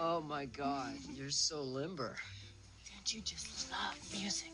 Oh 0.00 0.20
my 0.20 0.44
god, 0.44 0.94
you're 1.12 1.28
so 1.28 1.60
limber. 1.60 2.14
Don't 2.88 3.12
you 3.12 3.20
just 3.20 3.68
love 3.72 3.98
music? 4.12 4.52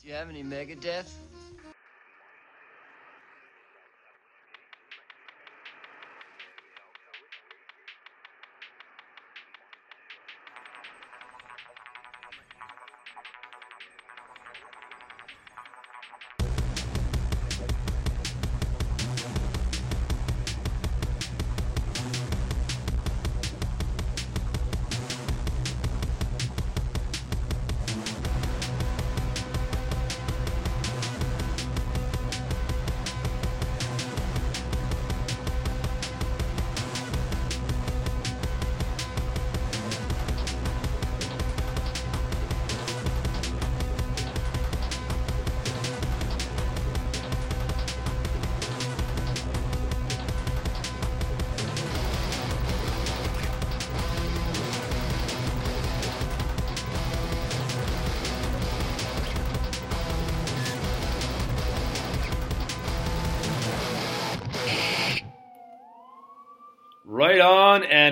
Do 0.00 0.08
you 0.08 0.14
have 0.14 0.30
any 0.30 0.44
Megadeth? 0.44 1.10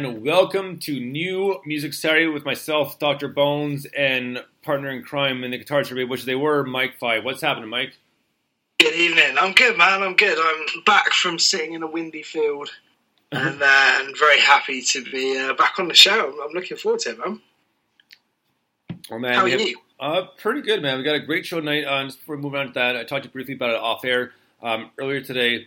And 0.04 0.22
welcome 0.22 0.78
to 0.78 1.00
New 1.00 1.60
Music 1.66 1.92
Saturday 1.92 2.28
with 2.28 2.44
myself, 2.44 3.00
Dr. 3.00 3.26
Bones, 3.26 3.84
and 3.96 4.44
partner 4.62 4.90
in 4.90 5.02
crime 5.02 5.42
in 5.42 5.50
the 5.50 5.58
guitar 5.58 5.82
survey, 5.82 6.04
which 6.04 6.24
they 6.24 6.36
were 6.36 6.62
Mike 6.62 6.98
Five. 7.00 7.24
What's 7.24 7.40
happening, 7.40 7.68
Mike? 7.68 7.94
Good 8.78 8.94
evening. 8.94 9.36
I'm 9.40 9.54
good, 9.54 9.76
man. 9.76 10.04
I'm 10.04 10.14
good. 10.14 10.38
I'm 10.38 10.84
back 10.84 11.12
from 11.12 11.40
sitting 11.40 11.72
in 11.72 11.82
a 11.82 11.88
windy 11.88 12.22
field, 12.22 12.70
and 13.32 13.60
uh, 13.60 13.98
and 14.00 14.16
very 14.16 14.38
happy 14.38 14.82
to 14.82 15.02
be 15.02 15.36
uh, 15.36 15.54
back 15.54 15.80
on 15.80 15.88
the 15.88 15.94
show. 15.94 16.32
I'm, 16.44 16.52
looking 16.52 16.76
forward 16.76 17.00
to 17.00 17.10
it, 17.10 17.18
man. 17.18 17.40
Oh 19.10 19.18
man, 19.18 19.34
How 19.34 19.46
are 19.46 19.48
have- 19.48 19.60
you? 19.60 19.78
Uh, 19.98 20.26
pretty 20.36 20.62
good, 20.62 20.80
man. 20.80 20.98
We 20.98 21.02
got 21.02 21.16
a 21.16 21.26
great 21.26 21.44
show 21.44 21.58
tonight. 21.58 21.82
Uh, 21.82 22.04
just 22.04 22.20
before 22.20 22.36
we 22.36 22.42
move 22.42 22.54
on 22.54 22.68
to 22.68 22.72
that, 22.74 22.94
I 22.94 23.02
talked 23.02 23.24
to 23.24 23.28
you 23.28 23.32
briefly 23.32 23.54
about 23.54 23.70
it 23.70 23.80
off 23.80 24.04
air 24.04 24.30
um, 24.62 24.92
earlier 24.96 25.20
today. 25.20 25.66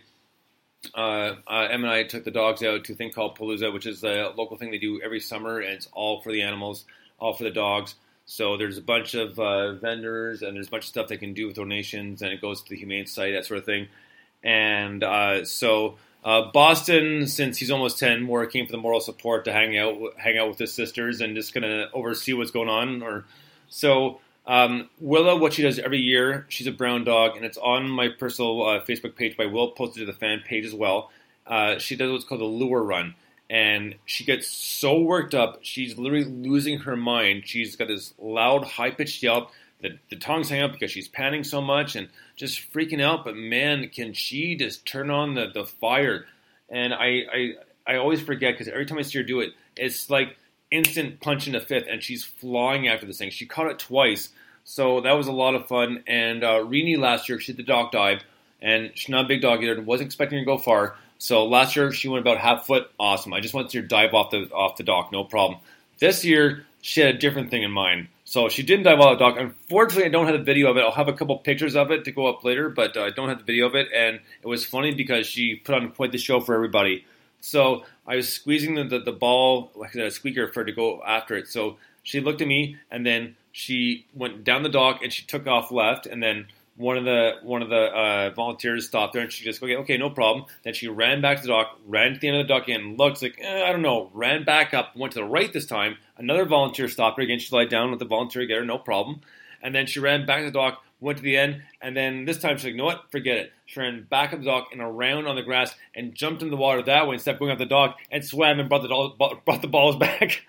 Uh, 0.94 1.36
uh, 1.46 1.68
Em 1.70 1.84
and 1.84 1.92
I 1.92 2.02
took 2.02 2.24
the 2.24 2.30
dogs 2.30 2.62
out 2.62 2.84
to 2.84 2.92
a 2.92 2.96
thing 2.96 3.12
called 3.12 3.38
Palooza, 3.38 3.72
which 3.72 3.86
is 3.86 4.02
a 4.04 4.32
local 4.36 4.56
thing 4.56 4.70
they 4.70 4.78
do 4.78 5.00
every 5.00 5.20
summer, 5.20 5.60
and 5.60 5.72
it's 5.72 5.88
all 5.92 6.20
for 6.20 6.32
the 6.32 6.42
animals, 6.42 6.84
all 7.18 7.34
for 7.34 7.44
the 7.44 7.50
dogs. 7.50 7.94
So 8.26 8.56
there's 8.56 8.78
a 8.78 8.82
bunch 8.82 9.14
of 9.14 9.38
uh, 9.38 9.72
vendors, 9.74 10.42
and 10.42 10.56
there's 10.56 10.68
a 10.68 10.70
bunch 10.70 10.84
of 10.84 10.88
stuff 10.88 11.08
they 11.08 11.16
can 11.16 11.34
do 11.34 11.46
with 11.46 11.56
donations, 11.56 12.22
and 12.22 12.32
it 12.32 12.40
goes 12.40 12.62
to 12.62 12.70
the 12.70 12.76
Humane 12.76 13.06
Society, 13.06 13.34
that 13.34 13.46
sort 13.46 13.58
of 13.58 13.64
thing. 13.64 13.88
And 14.42 15.02
uh, 15.02 15.44
so 15.44 15.96
uh, 16.24 16.50
Boston, 16.52 17.26
since 17.26 17.58
he's 17.58 17.70
almost 17.70 17.98
ten, 17.98 18.22
more 18.22 18.44
came 18.46 18.66
for 18.66 18.72
the 18.72 18.78
moral 18.78 19.00
support 19.00 19.44
to 19.46 19.52
hang 19.52 19.76
out, 19.76 19.96
hang 20.16 20.38
out 20.38 20.48
with 20.48 20.58
his 20.58 20.72
sisters, 20.72 21.20
and 21.20 21.34
just 21.34 21.54
gonna 21.54 21.88
oversee 21.92 22.32
what's 22.32 22.50
going 22.50 22.68
on. 22.68 23.02
Or 23.02 23.24
so 23.68 24.20
um, 24.46 24.90
Willow, 24.98 25.36
what 25.36 25.52
she 25.52 25.62
does 25.62 25.78
every 25.78 26.00
year, 26.00 26.46
she's 26.48 26.66
a 26.66 26.72
brown 26.72 27.04
dog, 27.04 27.36
and 27.36 27.44
it's 27.44 27.58
on 27.58 27.88
my 27.88 28.08
personal 28.08 28.62
uh, 28.62 28.84
Facebook 28.84 29.14
page. 29.14 29.36
But 29.36 29.46
I 29.46 29.50
Will 29.50 29.70
post 29.70 29.96
it 29.96 30.00
to 30.00 30.06
the 30.06 30.12
fan 30.12 30.42
page 30.44 30.66
as 30.66 30.74
well. 30.74 31.10
Uh, 31.46 31.78
she 31.78 31.96
does 31.96 32.10
what's 32.10 32.24
called 32.24 32.40
a 32.40 32.46
lure 32.46 32.82
run, 32.82 33.14
and 33.48 33.96
she 34.06 34.24
gets 34.24 34.48
so 34.48 35.00
worked 35.00 35.34
up, 35.34 35.58
she's 35.62 35.98
literally 35.98 36.24
losing 36.24 36.80
her 36.80 36.96
mind. 36.96 37.42
She's 37.46 37.76
got 37.76 37.88
this 37.88 38.14
loud, 38.18 38.64
high 38.64 38.90
pitched 38.90 39.22
yelp. 39.22 39.50
The, 39.80 39.98
the 40.10 40.16
tongues 40.16 40.48
hang 40.48 40.62
up 40.62 40.72
because 40.72 40.92
she's 40.92 41.08
panting 41.08 41.44
so 41.44 41.60
much 41.60 41.96
and 41.96 42.08
just 42.36 42.72
freaking 42.72 43.02
out. 43.02 43.24
But 43.24 43.36
man, 43.36 43.88
can 43.88 44.12
she 44.12 44.56
just 44.56 44.86
turn 44.86 45.10
on 45.10 45.34
the, 45.34 45.50
the 45.52 45.66
fire? 45.66 46.26
And 46.70 46.94
I, 46.94 47.22
I, 47.32 47.54
I 47.86 47.96
always 47.96 48.20
forget 48.20 48.54
because 48.54 48.68
every 48.68 48.86
time 48.86 48.98
I 48.98 49.02
see 49.02 49.18
her 49.18 49.24
do 49.24 49.40
it, 49.40 49.52
it's 49.76 50.08
like 50.08 50.36
instant 50.72 51.20
punch 51.20 51.46
in 51.46 51.52
the 51.52 51.60
fifth, 51.60 51.86
and 51.88 52.02
she's 52.02 52.24
flying 52.24 52.88
after 52.88 53.06
this 53.06 53.18
thing. 53.18 53.30
She 53.30 53.46
caught 53.46 53.70
it 53.70 53.78
twice, 53.78 54.30
so 54.64 55.00
that 55.02 55.12
was 55.12 55.28
a 55.28 55.32
lot 55.32 55.54
of 55.54 55.68
fun. 55.68 56.02
And 56.06 56.42
uh, 56.42 56.64
Rini 56.64 56.98
last 56.98 57.28
year, 57.28 57.38
she 57.38 57.52
did 57.52 57.58
the 57.58 57.68
dock 57.70 57.92
dive, 57.92 58.22
and 58.60 58.90
she's 58.94 59.08
not 59.08 59.26
a 59.26 59.28
big 59.28 59.42
dog 59.42 59.62
either, 59.62 59.74
and 59.74 59.86
wasn't 59.86 60.08
expecting 60.08 60.38
her 60.38 60.44
to 60.44 60.46
go 60.46 60.58
far. 60.58 60.96
So 61.18 61.46
last 61.46 61.76
year 61.76 61.92
she 61.92 62.08
went 62.08 62.22
about 62.22 62.38
half 62.38 62.66
foot, 62.66 62.90
awesome. 62.98 63.32
I 63.32 63.38
just 63.38 63.54
wanted 63.54 63.70
to 63.70 63.82
dive 63.82 64.12
off 64.12 64.30
the 64.30 64.50
off 64.50 64.76
the 64.76 64.82
dock, 64.82 65.12
no 65.12 65.22
problem. 65.22 65.60
This 66.00 66.24
year 66.24 66.66
she 66.80 67.00
had 67.00 67.14
a 67.14 67.18
different 67.18 67.50
thing 67.50 67.62
in 67.62 67.70
mind. 67.70 68.08
So 68.24 68.48
she 68.48 68.62
didn't 68.62 68.84
dive 68.84 68.98
off 68.98 69.18
the 69.18 69.24
dock. 69.24 69.36
Unfortunately, 69.38 70.06
I 70.06 70.08
don't 70.08 70.26
have 70.26 70.36
the 70.36 70.42
video 70.42 70.70
of 70.70 70.76
it. 70.76 70.80
I'll 70.80 70.90
have 70.90 71.08
a 71.08 71.12
couple 71.12 71.36
pictures 71.38 71.76
of 71.76 71.90
it 71.90 72.04
to 72.06 72.12
go 72.12 72.26
up 72.26 72.44
later, 72.44 72.68
but 72.70 72.96
uh, 72.96 73.04
I 73.04 73.10
don't 73.10 73.28
have 73.28 73.38
the 73.38 73.44
video 73.44 73.66
of 73.66 73.74
it. 73.74 73.88
And 73.94 74.20
it 74.42 74.46
was 74.46 74.64
funny 74.64 74.94
because 74.94 75.26
she 75.26 75.54
put 75.54 75.74
on 75.74 75.92
quite 75.92 76.12
the 76.12 76.18
show 76.18 76.40
for 76.40 76.54
everybody. 76.54 77.04
So 77.42 77.84
I 78.06 78.16
was 78.16 78.32
squeezing 78.32 78.76
the, 78.76 78.84
the, 78.84 79.00
the 79.00 79.12
ball 79.12 79.72
like 79.74 79.94
a 79.96 80.10
squeaker 80.10 80.48
for 80.48 80.60
her 80.60 80.64
to 80.64 80.72
go 80.72 81.02
after 81.02 81.36
it. 81.36 81.48
So 81.48 81.76
she 82.04 82.20
looked 82.20 82.40
at 82.40 82.48
me, 82.48 82.76
and 82.90 83.04
then 83.04 83.36
she 83.50 84.06
went 84.14 84.44
down 84.44 84.62
the 84.62 84.68
dock 84.68 85.02
and 85.02 85.12
she 85.12 85.26
took 85.26 85.46
off 85.46 85.70
left, 85.70 86.06
and 86.06 86.22
then 86.22 86.46
one 86.76 86.96
of 86.96 87.04
the 87.04 87.32
one 87.42 87.60
of 87.60 87.68
the 87.68 87.76
uh, 87.76 88.30
volunteers 88.30 88.86
stopped 88.86 89.14
her, 89.14 89.20
and 89.20 89.32
she 89.32 89.44
just 89.44 89.62
okay, 89.62 89.76
okay, 89.76 89.98
no 89.98 90.08
problem. 90.08 90.46
Then 90.62 90.72
she 90.72 90.88
ran 90.88 91.20
back 91.20 91.38
to 91.38 91.42
the 91.42 91.48
dock, 91.48 91.78
ran 91.86 92.14
to 92.14 92.20
the 92.20 92.28
end 92.28 92.36
of 92.38 92.46
the 92.46 92.54
dock, 92.54 92.68
and 92.68 92.98
looked 92.98 93.22
like 93.22 93.38
eh, 93.40 93.64
I 93.64 93.72
don't 93.72 93.82
know, 93.82 94.10
ran 94.14 94.44
back 94.44 94.72
up, 94.72 94.96
went 94.96 95.12
to 95.14 95.18
the 95.18 95.24
right 95.24 95.52
this 95.52 95.66
time. 95.66 95.96
Another 96.16 96.44
volunteer 96.44 96.88
stopped 96.88 97.18
her 97.18 97.24
again. 97.24 97.40
She 97.40 97.54
lied 97.54 97.68
down 97.68 97.90
with 97.90 97.98
the 97.98 98.06
volunteer, 98.06 98.46
get 98.46 98.58
her, 98.58 98.64
no 98.64 98.78
problem. 98.78 99.20
And 99.62 99.74
then 99.74 99.86
she 99.86 100.00
ran 100.00 100.26
back 100.26 100.40
to 100.40 100.46
the 100.46 100.50
dock, 100.50 100.82
went 101.02 101.18
to 101.18 101.24
the 101.24 101.36
end, 101.36 101.62
and 101.80 101.96
then 101.96 102.24
this 102.24 102.38
time 102.38 102.56
she's 102.56 102.64
like, 102.64 102.72
you 102.72 102.78
know 102.78 102.84
what, 102.84 103.10
forget 103.10 103.36
it. 103.36 103.52
She 103.66 103.80
ran 103.80 104.06
back 104.08 104.32
up 104.32 104.38
the 104.38 104.46
dock 104.46 104.68
and 104.72 104.80
around 104.80 105.26
on 105.26 105.36
the 105.36 105.42
grass 105.42 105.74
and 105.94 106.14
jumped 106.14 106.42
in 106.42 106.50
the 106.50 106.56
water 106.56 106.82
that 106.82 107.06
way 107.06 107.14
instead 107.14 107.34
of 107.34 107.38
going 107.40 107.50
up 107.50 107.58
the 107.58 107.66
dock 107.66 107.98
and 108.10 108.24
swam 108.24 108.60
and 108.60 108.68
brought 108.68 108.82
the 108.82 108.88
doll, 108.88 109.16
brought 109.44 109.62
the 109.62 109.68
balls 109.68 109.96
back. 109.98 110.42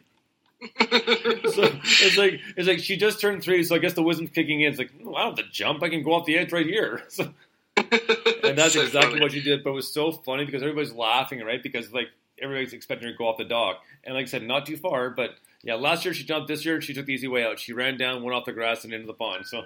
so 0.62 0.68
it's 0.86 2.18
like 2.18 2.40
it's 2.56 2.68
like 2.68 2.80
she 2.80 2.96
just 2.96 3.19
turned 3.19 3.44
three, 3.44 3.64
so 3.64 3.75
I 3.75 3.80
guess 3.80 3.94
the 3.94 4.03
wisdom's 4.03 4.30
kicking 4.30 4.62
in. 4.62 4.69
It's 4.69 4.80
like 4.80 4.91
oh, 5.06 5.14
I 5.16 5.24
don't 5.24 5.38
have 5.38 5.46
to 5.46 5.52
jump; 5.52 5.84
I 5.84 5.90
can 5.90 6.03
go 6.03 6.14
off 6.14 6.25
the 6.25 6.38
edge 6.38 6.53
right 6.53 6.66
here. 6.66 7.03
So, 7.09 7.34
and 7.76 8.58
that's 8.58 8.73
So 8.76 8.82
exactly 8.82 9.14
funny. 9.14 9.22
what 9.22 9.32
she 9.32 9.41
did. 9.41 9.64
But 9.64 9.72
it 9.72 9.73
was 9.73 9.91
so 9.91 10.11
funny 10.11 10.46
because 10.46 10.61
everybody's 10.61 10.94
laughing, 10.94 11.40
right? 11.41 11.61
Because 11.61 11.91
like 11.91 12.08
everybody's 12.41 12.72
expecting 12.73 13.08
her 13.08 13.14
to 13.14 13.17
go 13.17 13.28
off 13.28 13.38
the 13.38 13.46
dock, 13.46 13.82
and 14.03 14.16
like 14.16 14.23
I 14.23 14.28
said, 14.28 14.44
not 14.44 14.66
too 14.66 14.78
far. 14.78 15.09
But 15.09 15.32
yeah, 15.64 15.76
last 15.76 16.05
year 16.05 16.14
she 16.14 16.23
jumped. 16.23 16.47
This 16.47 16.64
year 16.66 16.79
she 16.82 16.94
took 16.94 17.08
the 17.08 17.14
easy 17.14 17.28
way 17.28 17.44
out. 17.44 17.59
She 17.59 17.73
ran 17.73 17.97
down, 17.97 18.23
went 18.23 18.35
off 18.35 18.46
the 18.46 18.53
grass, 18.53 18.84
and 18.84 18.94
into 18.94 19.08
the 19.08 19.14
pond. 19.14 19.46
So, 19.47 19.64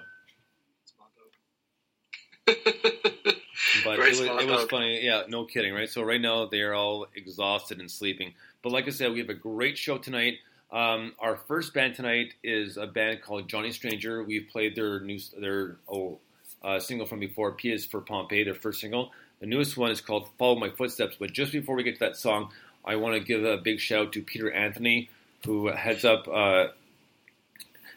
but 3.84 3.98
it 3.98 4.08
was, 4.08 4.20
it 4.20 4.48
was 4.48 4.64
funny. 4.70 5.04
Yeah, 5.04 5.22
no 5.28 5.44
kidding, 5.44 5.74
right? 5.74 5.88
So 5.88 6.02
right 6.02 6.20
now 6.20 6.46
they 6.46 6.60
are 6.60 6.74
all 6.74 7.06
exhausted 7.14 7.80
and 7.80 7.90
sleeping. 7.90 8.34
But 8.62 8.72
like 8.72 8.86
I 8.86 8.90
said, 8.90 9.12
we 9.12 9.18
have 9.20 9.28
a 9.28 9.34
great 9.34 9.78
show 9.78 9.98
tonight. 9.98 10.38
Um, 10.70 11.14
our 11.18 11.36
first 11.36 11.72
band 11.72 11.94
tonight 11.94 12.34
is 12.42 12.76
a 12.76 12.86
band 12.86 13.22
called 13.22 13.48
Johnny 13.48 13.72
Stranger. 13.72 14.22
We've 14.22 14.46
played 14.50 14.76
their 14.76 15.00
new 15.00 15.18
their 15.38 15.76
oh, 15.88 16.18
uh, 16.62 16.78
single 16.78 17.06
from 17.06 17.20
before, 17.20 17.52
P 17.52 17.72
is 17.72 17.86
for 17.86 18.00
Pompeii, 18.00 18.44
their 18.44 18.54
first 18.54 18.80
single. 18.80 19.12
The 19.40 19.46
newest 19.46 19.76
one 19.76 19.90
is 19.90 20.00
called 20.00 20.28
Follow 20.38 20.56
My 20.56 20.70
Footsteps. 20.70 21.16
But 21.18 21.32
just 21.32 21.52
before 21.52 21.76
we 21.76 21.84
get 21.84 21.94
to 21.94 22.00
that 22.00 22.16
song, 22.16 22.50
I 22.84 22.96
want 22.96 23.14
to 23.14 23.20
give 23.20 23.44
a 23.44 23.56
big 23.56 23.80
shout 23.80 24.06
out 24.06 24.12
to 24.14 24.22
Peter 24.22 24.50
Anthony, 24.50 25.10
who 25.44 25.68
heads 25.68 26.04
up 26.04 26.26
uh, 26.28 26.68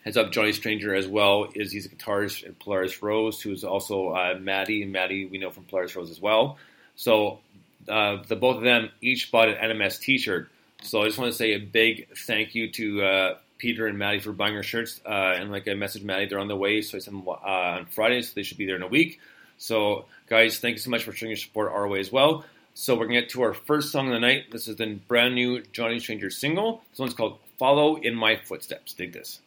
Heads 0.03 0.17
up 0.17 0.31
Johnny 0.31 0.51
Stranger 0.51 0.95
as 0.95 1.07
well 1.07 1.47
is 1.53 1.71
he's 1.71 1.85
a 1.85 1.89
guitarist 1.89 2.43
in 2.43 2.55
Polaris 2.55 3.03
Rose, 3.03 3.39
who's 3.39 3.63
also 3.63 4.09
uh, 4.09 4.37
Maddie. 4.39 4.83
And 4.83 4.91
Maddie 4.91 5.25
we 5.25 5.37
know 5.37 5.51
from 5.51 5.65
Polaris 5.65 5.95
Rose 5.95 6.09
as 6.09 6.19
well. 6.19 6.57
So 6.95 7.39
uh, 7.87 8.17
the 8.27 8.35
both 8.35 8.57
of 8.57 8.63
them 8.63 8.89
each 9.01 9.31
bought 9.31 9.49
an 9.49 9.55
NMS 9.55 9.99
T-shirt. 9.99 10.49
So 10.83 11.01
I 11.01 11.05
just 11.05 11.19
want 11.19 11.31
to 11.31 11.37
say 11.37 11.53
a 11.53 11.59
big 11.59 12.07
thank 12.17 12.55
you 12.55 12.71
to 12.71 13.03
uh, 13.03 13.37
Peter 13.59 13.85
and 13.85 13.97
Maddie 13.99 14.19
for 14.19 14.31
buying 14.31 14.55
our 14.55 14.63
shirts. 14.63 14.99
Uh, 15.05 15.35
and 15.37 15.51
like 15.51 15.67
I 15.67 15.71
messaged 15.71 16.03
Maddie, 16.03 16.25
they're 16.25 16.39
on 16.39 16.47
the 16.47 16.55
way, 16.55 16.81
so 16.81 16.97
I 16.97 17.01
sent 17.01 17.17
them 17.17 17.27
uh, 17.27 17.33
on 17.33 17.85
Friday, 17.85 18.21
so 18.23 18.33
they 18.35 18.43
should 18.43 18.57
be 18.57 18.65
there 18.65 18.75
in 18.75 18.81
a 18.81 18.87
week. 18.87 19.19
So 19.59 20.05
guys, 20.27 20.57
thank 20.57 20.73
you 20.73 20.79
so 20.79 20.89
much 20.89 21.03
for 21.03 21.11
showing 21.11 21.29
your 21.29 21.37
support 21.37 21.71
our 21.71 21.87
way 21.87 21.99
as 21.99 22.11
well. 22.11 22.43
So 22.73 22.95
we're 22.95 23.05
gonna 23.05 23.21
get 23.21 23.29
to 23.31 23.43
our 23.43 23.53
first 23.53 23.91
song 23.91 24.07
of 24.07 24.13
the 24.13 24.19
night. 24.19 24.51
This 24.51 24.67
is 24.67 24.77
the 24.77 24.95
brand 25.07 25.35
new 25.35 25.61
Johnny 25.71 25.99
Stranger 25.99 26.31
single. 26.31 26.81
This 26.89 26.99
one's 26.99 27.13
called 27.13 27.37
"Follow 27.59 27.97
in 27.97 28.15
My 28.15 28.37
Footsteps." 28.37 28.93
Dig 28.93 29.13
this. 29.13 29.39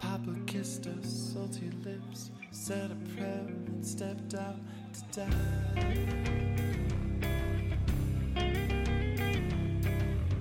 Papa 0.00 0.34
kissed 0.46 0.86
her 0.86 0.96
salty 1.02 1.70
lips, 1.84 2.30
said 2.50 2.90
a 2.90 2.96
prayer, 3.14 3.44
and 3.46 3.86
stepped 3.86 4.34
out 4.34 4.56
to 4.94 5.20
die. 5.20 6.06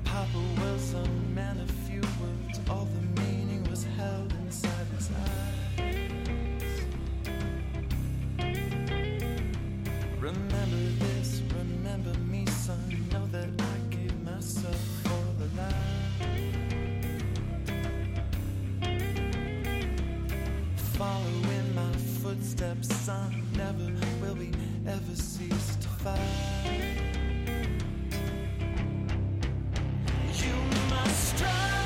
Papa 0.06 0.39
was 0.61 0.94
a 0.94 1.06
man 1.35 1.59
of 1.59 1.69
few 1.69 2.01
words, 2.01 2.59
all 2.69 2.85
the 2.85 3.21
meaning 3.21 3.63
was 3.69 3.83
held 3.97 4.31
inside 4.45 4.88
his 4.95 5.09
eyes. 5.11 5.89
Remember 10.19 10.83
this, 11.00 11.41
remember 11.57 12.17
me, 12.19 12.45
son. 12.45 13.07
Know 13.11 13.27
that 13.27 13.58
footsteps, 22.50 22.96
son. 23.06 23.44
Never 23.56 23.92
will 24.22 24.36
we 24.36 24.51
ever 24.88 25.16
cease 25.16 25.75
to 25.75 25.88
fight. 25.88 26.19
You 30.34 30.56
must 30.90 31.36
strive 31.36 31.79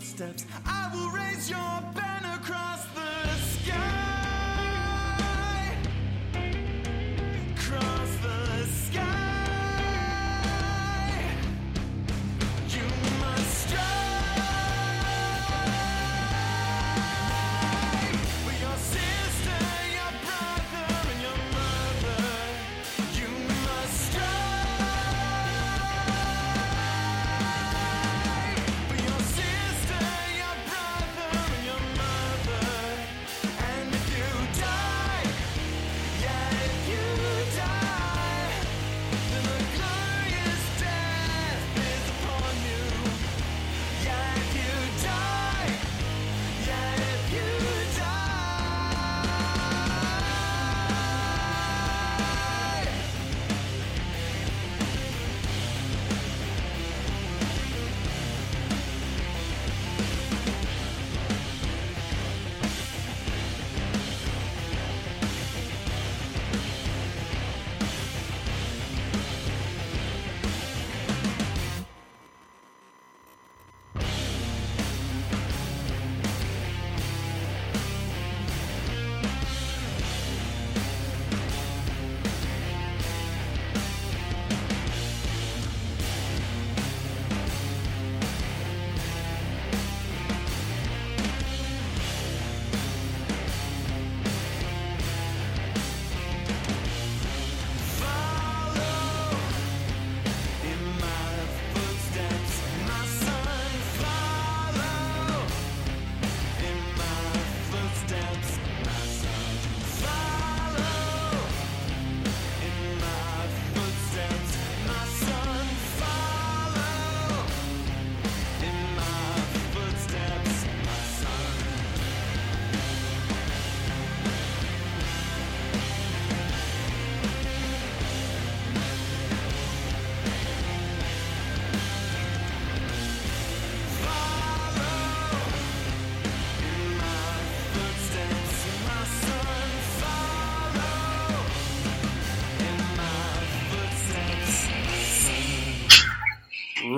footsteps. 0.00 0.46
I 0.64 0.90
will 0.94 1.10
raise 1.10 1.50
your 1.50 1.99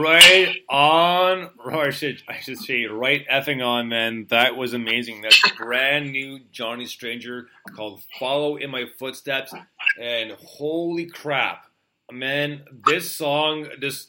Right 0.03 0.57
on, 0.69 1.51
or 1.65 1.87
I 1.87 1.91
should, 1.91 2.23
I 2.29 2.41
should 2.41 2.59
say, 2.59 2.87
right 2.87 3.27
effing 3.29 3.65
on, 3.65 3.89
man. 3.89 4.27
That 4.31 4.57
was 4.57 4.75
amazing. 4.75 5.23
That's 5.23 5.41
brand 5.53 6.11
new 6.11 6.41
Johnny 6.51 6.87
Stranger 6.87 7.49
called 7.77 8.03
"Follow 8.19 8.57
in 8.57 8.71
My 8.71 8.87
Footsteps," 8.99 9.55
and 10.01 10.33
holy 10.33 11.07
crap, 11.07 11.67
man! 12.11 12.65
This 12.85 13.15
song, 13.15 13.69
just 13.81 14.09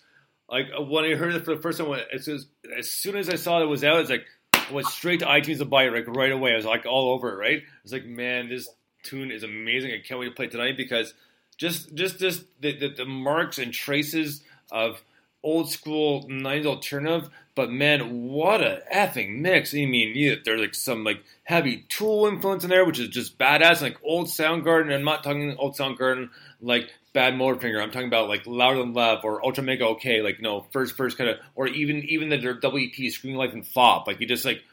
like 0.49 0.67
uh, 0.77 0.81
when 0.81 1.05
I 1.05 1.15
heard 1.15 1.35
it 1.35 1.45
for 1.45 1.55
the 1.55 1.61
first 1.61 1.77
time, 1.77 1.93
it's 2.11 2.25
just, 2.25 2.47
as 2.77 2.91
soon 2.91 3.15
as 3.15 3.29
I 3.29 3.35
saw 3.35 3.61
it 3.61 3.65
was 3.65 3.83
out, 3.83 3.99
it's 3.99 4.09
like 4.09 4.25
I 4.53 4.71
went 4.71 4.87
straight 4.87 5.19
to 5.19 5.25
iTunes 5.25 5.59
to 5.59 5.65
buy 5.65 5.85
it 5.85 5.93
like 5.93 6.07
right 6.07 6.31
away. 6.31 6.53
I 6.53 6.55
was 6.55 6.65
like 6.65 6.85
all 6.85 7.11
over 7.13 7.33
it, 7.33 7.37
right? 7.37 7.63
It's 7.83 7.93
like, 7.93 8.05
man, 8.05 8.49
this 8.49 8.67
tune 9.03 9.31
is 9.31 9.43
amazing. 9.43 9.91
I 9.91 10.01
can't 10.05 10.19
wait 10.19 10.27
to 10.29 10.31
play 10.31 10.47
tonight 10.47 10.77
because 10.77 11.13
just 11.57 11.93
just 11.93 12.19
this 12.19 12.43
the, 12.59 12.77
the, 12.77 12.89
the 12.89 13.05
marks 13.05 13.59
and 13.59 13.73
traces 13.73 14.41
of 14.71 15.01
old 15.43 15.69
school 15.69 16.27
90s 16.27 16.65
alternative, 16.65 17.29
but 17.55 17.71
man, 17.71 18.23
what 18.23 18.61
a 18.61 18.81
effing 18.93 19.39
mix. 19.39 19.73
I 19.73 19.85
mean, 19.85 20.13
yeah, 20.15 20.35
there's 20.43 20.61
like 20.61 20.73
some 20.73 21.03
like 21.03 21.23
heavy 21.43 21.85
tool 21.89 22.25
influence 22.25 22.63
in 22.63 22.69
there, 22.69 22.85
which 22.85 22.99
is 22.99 23.09
just 23.09 23.37
badass, 23.37 23.81
like 23.81 23.97
old 24.03 24.27
Soundgarden. 24.27 24.93
I'm 24.93 25.03
not 25.03 25.23
talking 25.23 25.55
old 25.57 25.75
Soundgarden 25.75 26.29
like 26.61 26.89
Badmotorfinger. 27.13 27.81
I'm 27.81 27.91
talking 27.91 28.07
about 28.07 28.29
like 28.29 28.47
Louder 28.47 28.79
Than 28.79 28.93
Love 28.93 29.19
or 29.23 29.45
Ultra 29.45 29.63
Mega 29.63 29.85
OK, 29.85 30.21
like 30.21 30.37
you 30.37 30.43
know, 30.43 30.65
first 30.71 30.95
first 30.95 31.17
kind 31.17 31.29
of, 31.29 31.37
or 31.55 31.67
even 31.67 31.97
even 32.05 32.29
the 32.29 32.37
their 32.37 32.59
WP 32.59 33.11
Scream 33.11 33.35
Life 33.35 33.53
and 33.53 33.65
Fopp. 33.65 34.07
Like 34.07 34.19
you 34.19 34.27
just 34.27 34.45
like 34.45 34.63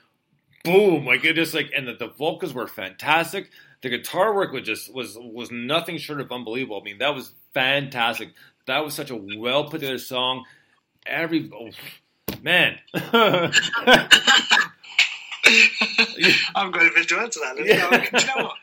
boom, 0.65 1.07
like 1.07 1.25
it 1.25 1.35
just 1.35 1.55
like, 1.55 1.71
and 1.77 1.87
the, 1.87 1.95
the 1.95 2.09
vocals 2.09 2.55
were 2.55 2.67
fantastic. 2.67 3.51
The 3.83 3.89
guitar 3.89 4.35
work 4.35 4.53
was 4.53 4.63
just 4.63 4.93
was 4.93 5.17
was 5.19 5.51
nothing 5.51 5.99
short 5.99 6.21
of 6.21 6.33
unbelievable. 6.33 6.81
I 6.81 6.85
mean, 6.85 6.99
that 6.99 7.15
was 7.15 7.33
fantastic. 7.55 8.31
That 8.67 8.85
was 8.85 8.95
such 8.95 9.11
a 9.11 9.17
well 9.17 9.65
put 9.65 9.81
together 9.81 9.99
song. 9.99 10.45
Every 11.07 11.51
oh, 11.55 11.71
man, 12.43 12.79
I'm 16.55 16.71
going 16.71 16.89
to 16.89 16.95
be 16.95 17.05
to 17.05 17.19
answer 17.19 17.41
that. 17.41 17.57
Yeah. 17.59 17.91
go. 17.91 18.19
Do 18.19 18.25
you 18.25 18.27
know 18.27 18.45
what? 18.45 18.57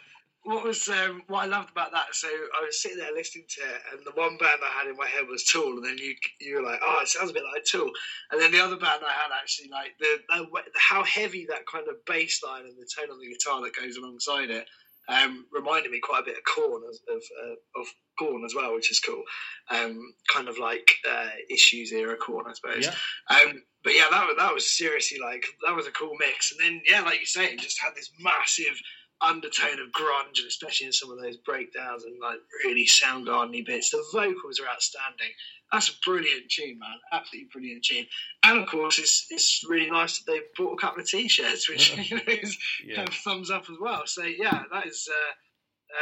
What 0.44 0.64
was 0.64 0.88
um, 0.88 1.24
what 1.28 1.44
I 1.44 1.48
loved 1.48 1.72
about 1.72 1.92
that? 1.92 2.16
So 2.16 2.30
I 2.30 2.64
was 2.66 2.82
sitting 2.82 3.00
there 3.00 3.12
listening 3.14 3.44
to 3.50 3.62
it, 3.62 3.82
and 3.92 4.06
the 4.06 4.12
one 4.12 4.38
band 4.38 4.62
I 4.64 4.80
had 4.80 4.88
in 4.88 4.96
my 4.96 5.08
head 5.08 5.28
was 5.28 5.44
Tool, 5.44 5.74
and 5.74 5.84
then 5.84 5.98
you 5.98 6.16
you 6.40 6.56
were 6.56 6.62
like, 6.62 6.80
oh, 6.82 7.00
it 7.02 7.10
sounds 7.10 7.32
a 7.32 7.34
bit 7.34 7.44
like 7.54 7.66
Tool, 7.66 7.92
and 8.32 8.40
then 8.40 8.52
the 8.54 8.64
other 8.64 8.78
band 8.78 9.04
I 9.06 9.12
had 9.12 9.32
actually 9.36 9.68
like 9.70 9.98
the, 10.00 10.20
the 10.30 10.48
how 10.76 11.04
heavy 11.04 11.48
that 11.50 11.66
kind 11.66 11.90
of 11.90 12.06
bass 12.06 12.42
line 12.46 12.64
and 12.64 12.78
the 12.78 12.88
tone 12.88 13.12
on 13.12 13.20
the 13.20 13.28
guitar 13.28 13.62
that 13.62 13.76
goes 13.76 13.98
alongside 13.98 14.50
it 14.50 14.70
um, 15.08 15.46
reminded 15.54 15.92
me 15.92 16.00
quite 16.00 16.22
a 16.22 16.26
bit 16.26 16.38
of 16.38 16.44
Korn 16.44 16.84
of 16.84 17.16
of, 17.16 17.24
uh, 17.44 17.82
of 17.82 17.88
Korn 18.20 18.44
as 18.46 18.56
well, 18.56 18.74
which 18.74 18.92
is 18.92 19.00
cool. 19.00 19.24
Um, 19.70 20.00
kind 20.32 20.50
of 20.50 20.58
like 20.58 20.92
uh, 21.10 21.30
issues 21.50 21.92
era 21.92 22.18
Korn, 22.18 22.46
I 22.50 22.54
suppose. 22.54 22.86
Yeah. 22.86 23.36
Um, 23.36 23.64
but 23.84 23.96
yeah, 23.96 24.06
that 24.12 24.28
was, 24.28 24.36
that 24.38 24.54
was 24.54 24.78
seriously 24.78 25.20
like 25.20 25.46
that 25.66 25.76
was 25.76 25.88
a 25.88 25.92
cool 25.92 26.16
mix. 26.20 26.52
And 26.52 26.60
then 26.60 26.82
yeah, 26.88 27.02
like 27.02 27.20
you 27.20 27.26
say, 27.26 27.46
it 27.46 27.60
just 27.60 27.82
had 27.82 27.96
this 27.96 28.12
massive 28.20 28.78
undertone 29.22 29.80
of 29.80 29.92
grunge, 29.92 30.40
and 30.40 30.48
especially 30.48 30.88
in 30.88 30.94
some 30.94 31.12
of 31.12 31.20
those 31.20 31.38
breakdowns 31.38 32.04
and 32.04 32.20
like 32.22 32.40
really 32.64 32.86
Soundgarden 32.86 33.66
bits. 33.66 33.90
The 33.90 34.04
vocals 34.12 34.60
are 34.60 34.72
outstanding. 34.72 35.34
That's 35.72 35.90
a 35.90 35.94
brilliant 36.06 36.50
tune, 36.50 36.80
man. 36.80 36.98
Absolutely 37.12 37.50
brilliant 37.52 37.84
tune. 37.84 38.06
And 38.44 38.60
of 38.60 38.68
course, 38.70 39.00
it's 39.00 39.28
it's 39.30 39.64
really 39.68 39.90
nice 39.90 40.18
that 40.20 40.32
they 40.32 40.40
bought 40.58 40.74
a 40.74 40.78
couple 40.78 41.02
of 41.02 41.10
t-shirts, 41.10 41.70
which 41.70 41.96
you 42.10 42.16
know, 42.18 42.22
is 42.28 42.58
Yeah. 42.86 42.96
kind 42.98 43.10
of 43.10 43.14
thumbs 43.16 43.52
up 43.52 43.64
as 43.70 43.78
well. 43.80 44.04
So 44.06 44.24
yeah, 44.24 44.64
that 44.72 44.88
is. 44.88 45.10
Uh, 45.12 45.32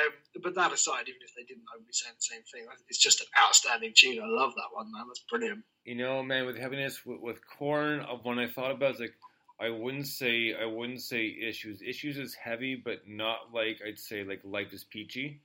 um, 0.08 0.14
but 0.42 0.56
that 0.56 0.74
aside, 0.74 1.04
even 1.08 1.22
if 1.24 1.36
they 1.36 1.44
didn't, 1.44 1.64
I 1.72 1.78
would 1.78 1.86
be 1.86 1.94
saying 1.94 2.16
the 2.18 2.22
same 2.22 2.42
thing. 2.52 2.66
It's 2.90 2.98
just 2.98 3.22
an 3.22 3.28
outstanding 3.40 3.94
tune. 3.96 4.20
I 4.20 4.26
love 4.28 4.54
that 4.56 4.74
one, 4.74 4.92
man. 4.92 5.04
That's 5.08 5.24
brilliant. 5.30 5.64
you 5.84 5.94
know, 5.96 6.24
man, 6.24 6.48
with 6.48 6.58
heaviness, 6.58 7.06
with, 7.06 7.20
with 7.22 7.40
Korn, 7.48 8.00
uh, 8.00 8.16
when 8.24 8.40
I 8.40 8.48
thought 8.48 8.72
about 8.72 8.86
it, 8.86 8.92
it's 8.94 9.00
like, 9.02 9.14
I 9.60 9.70
wouldn't 9.70 10.08
say, 10.08 10.56
I 10.60 10.66
wouldn't 10.66 11.02
say 11.02 11.28
issues. 11.28 11.84
Issues 11.84 12.18
is 12.18 12.34
heavy, 12.34 12.76
but 12.76 13.08
not 13.08 13.54
like 13.54 13.80
I'd 13.88 14.00
say 14.00 14.24
like 14.24 14.42
life 14.44 14.74
is 14.74 14.84
peachy. 14.84 15.42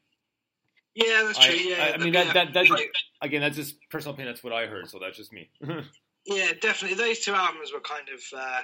Yeah, 0.94 1.22
that's 1.24 1.38
I- 1.38 1.48
true. 1.48 1.56
yeah, 1.58 1.84
I- 1.84 1.92
I 1.94 1.96
mean, 1.98 2.12
that- 2.12 2.26
yeah. 2.26 2.32
that- 2.32 2.52
that's- 2.52 2.70
Like, 2.70 2.92
Again, 3.22 3.40
that's 3.42 3.56
just 3.56 3.76
personal 3.90 4.14
opinion. 4.14 4.32
That's 4.34 4.42
what 4.42 4.52
I 4.54 4.66
heard, 4.66 4.88
so 4.88 4.98
that's 4.98 5.16
just 5.16 5.32
me. 5.32 5.50
Yeah, 6.26 6.52
definitely. 6.60 6.98
Those 6.98 7.20
two 7.20 7.32
albums 7.32 7.72
were 7.72 7.80
kind 7.80 8.06
of 8.10 8.20
uh, 8.38 8.60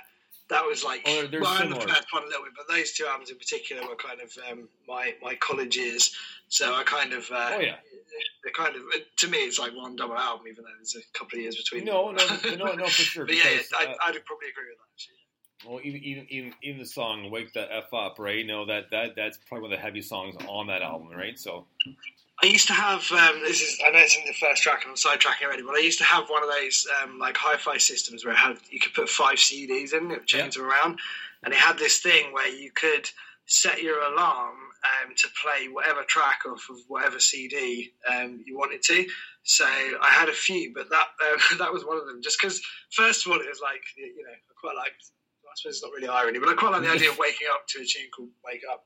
that 0.51 0.65
was 0.67 0.85
like 0.85 1.01
Oh, 1.07 1.27
well, 1.41 1.63
and 1.63 1.73
the 1.73 1.81
first 1.81 2.13
one 2.13 2.23
a 2.23 2.27
little 2.27 2.45
bit, 2.45 2.53
but 2.55 2.69
those 2.69 2.93
two 2.93 3.07
albums 3.07 3.31
in 3.31 3.39
particular 3.39 3.83
were 3.89 3.97
kind 3.97 4.21
of 4.21 4.31
um, 4.51 4.69
my 4.87 5.15
my 5.23 5.35
college 5.37 5.75
years. 5.75 6.15
So 6.49 6.75
I 6.75 6.83
kind 6.85 7.15
of 7.15 7.29
uh, 7.33 7.53
Oh, 7.55 7.59
yeah. 7.61 7.77
they're 8.45 8.53
kind 8.53 8.77
of 8.77 8.83
to 9.17 9.29
me 9.29 9.39
it's 9.39 9.59
like 9.59 9.75
one 9.75 9.97
double 9.97 10.19
album, 10.19 10.47
even 10.49 10.65
though 10.65 10.71
there's 10.77 10.97
a 10.97 11.19
couple 11.19 11.39
of 11.39 11.43
years 11.45 11.57
between. 11.57 11.85
No, 11.87 12.15
them. 12.15 12.29
no, 12.59 12.67
no, 12.67 12.73
no, 12.75 12.85
for 12.85 12.91
sure. 13.03 13.25
but 13.27 13.35
yeah, 13.35 13.43
because, 13.51 13.73
I, 13.73 13.87
uh, 13.87 13.95
I'd 14.07 14.25
probably 14.27 14.49
agree 14.51 14.69
with 14.69 14.77
that. 14.79 14.93
Actually. 14.95 15.17
Well, 15.65 15.81
even 15.83 16.03
even 16.03 16.27
even, 16.29 16.53
even 16.63 16.79
the 16.81 16.87
song 16.87 17.31
"Wake 17.31 17.53
the 17.55 17.73
F 17.73 17.93
Up," 17.95 18.19
right? 18.19 18.37
You 18.37 18.47
know 18.47 18.67
that 18.67 18.91
that 18.91 19.17
that's 19.17 19.39
probably 19.49 19.63
one 19.63 19.73
of 19.73 19.79
the 19.79 19.83
heavy 19.83 20.03
songs 20.03 20.37
on 20.49 20.67
that 20.67 20.83
album, 20.83 21.09
right? 21.11 21.39
So 21.39 21.67
I 22.43 22.47
used 22.47 22.67
to 22.67 22.75
have 22.75 23.11
um, 23.13 23.41
this 23.41 23.63
is 23.63 23.81
I 23.85 23.91
know 23.91 23.99
it's 23.99 24.17
in 24.17 24.25
the 24.27 24.35
first 24.35 24.63
track 24.63 24.83
and 24.85 24.91
I'm 24.91 24.97
sidetracking 24.97 25.47
already, 25.47 25.63
but 25.63 25.75
I 25.75 25.81
used 25.81 25.99
to 25.99 26.05
have 26.05 26.29
one 26.29 26.43
of 26.43 26.51
those 26.51 26.87
um, 27.03 27.19
like 27.19 27.37
hi-fi 27.37 27.79
systems 27.79 28.25
where 28.25 28.35
it 28.35 28.39
had 28.39 28.59
you 28.71 28.79
could 28.79 28.93
put 28.93 29.09
five 29.09 29.37
CDs 29.37 29.95
in, 29.95 30.11
it 30.11 30.19
would 30.19 30.27
change 30.27 30.57
them 30.57 30.67
around, 30.67 30.99
and 31.43 31.55
it 31.55 31.59
had 31.59 31.79
this 31.79 32.01
thing 32.01 32.33
where 32.33 32.49
you 32.49 32.71
could 32.71 33.09
set 33.47 33.81
your 33.81 34.01
alarm 34.01 34.57
um, 34.85 35.15
to 35.17 35.29
play 35.43 35.69
whatever 35.69 36.03
track 36.03 36.41
off 36.47 36.69
of 36.69 36.77
whatever 36.89 37.19
CD 37.19 37.93
um, 38.11 38.43
you 38.45 38.59
wanted 38.59 38.83
to. 38.83 39.07
So 39.45 39.65
I 39.65 40.09
had 40.11 40.29
a 40.29 40.33
few, 40.33 40.75
but 40.75 40.91
that 40.91 41.07
um, 41.33 41.59
that 41.59 41.73
was 41.73 41.87
one 41.87 41.97
of 41.97 42.07
them. 42.07 42.21
Just 42.23 42.39
because 42.41 42.61
first 42.91 43.25
of 43.25 43.33
all 43.33 43.41
it 43.41 43.49
was 43.49 43.61
like 43.63 43.83
you 43.97 44.05
know 44.05 44.33
I 44.33 44.53
quite 44.61 44.77
like 44.77 44.93
I 44.93 45.16
suppose 45.57 45.75
it's 45.77 45.83
not 45.83 45.93
really 45.93 46.09
irony, 46.09 46.39
but 46.39 46.49
I 46.49 46.55
quite 46.55 46.73
like 46.73 46.83
the 46.83 46.91
idea 46.91 47.11
of 47.11 47.19
waking 47.19 47.49
up 47.53 47.67
to 47.69 47.81
a 47.81 47.85
tune 47.85 48.11
called 48.15 48.31
"Wake 48.45 48.63
Up." 48.71 48.85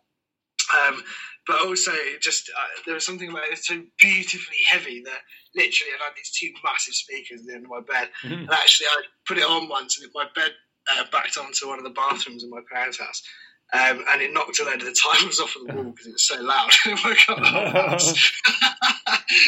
Um, 0.71 1.03
but 1.49 1.67
also, 1.67 1.91
just 2.21 2.49
uh, 2.57 2.69
there 2.87 2.95
was 2.95 3.05
something 3.05 3.29
about 3.31 3.45
it 3.51 3.59
so 3.59 3.83
beautifully 3.99 4.59
heavy 4.71 5.03
that 5.05 5.19
literally 5.55 5.93
I 5.99 6.05
had 6.05 6.13
these 6.17 6.31
two 6.31 6.53
massive 6.63 6.95
speakers 6.95 7.41
at 7.41 7.47
the 7.47 7.55
end 7.55 7.65
of 7.65 7.71
my 7.71 7.81
bed. 7.81 8.11
Mhm. 8.23 8.41
And 8.43 8.51
actually, 8.51 8.87
I 8.87 9.03
put 9.27 9.39
it 9.39 9.45
on 9.45 9.69
once, 9.69 10.01
and 10.01 10.09
my 10.15 10.27
bed 10.35 10.53
uh, 10.93 11.05
backed 11.11 11.37
onto 11.39 11.67
one 11.69 11.79
of 11.79 11.85
the 11.85 11.91
bathrooms 11.91 12.45
in 12.45 12.51
my 12.51 12.61
parents' 12.73 12.99
house. 13.01 13.23
Um, 13.73 14.05
and 14.09 14.21
it 14.21 14.33
knocked 14.33 14.59
a 14.61 14.65
load 14.65 14.81
of 14.81 14.87
the 14.87 14.93
timers 15.19 15.41
off 15.41 15.55
of 15.57 15.67
the 15.67 15.75
wall 15.75 15.91
because 15.91 16.07
it 16.07 16.13
was 16.13 16.27
so 16.27 16.41
loud. 16.41 16.71
it 16.87 17.05
woke 17.05 17.29
up 17.29 17.39
the 17.39 17.49
whole 17.49 17.71
house. 17.71 18.13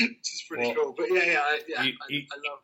Which 0.00 0.19
is 0.35 0.45
pretty 0.49 0.67
Well, 0.69 0.75
cool. 0.75 0.95
But 0.97 1.07
yeah, 1.11 1.25
yeah, 1.25 1.41
I, 1.41 1.61
yeah, 1.69 1.83
you- 1.83 1.93
I, 2.00 2.07
you- 2.12 2.26
I 2.33 2.37
love 2.50 2.59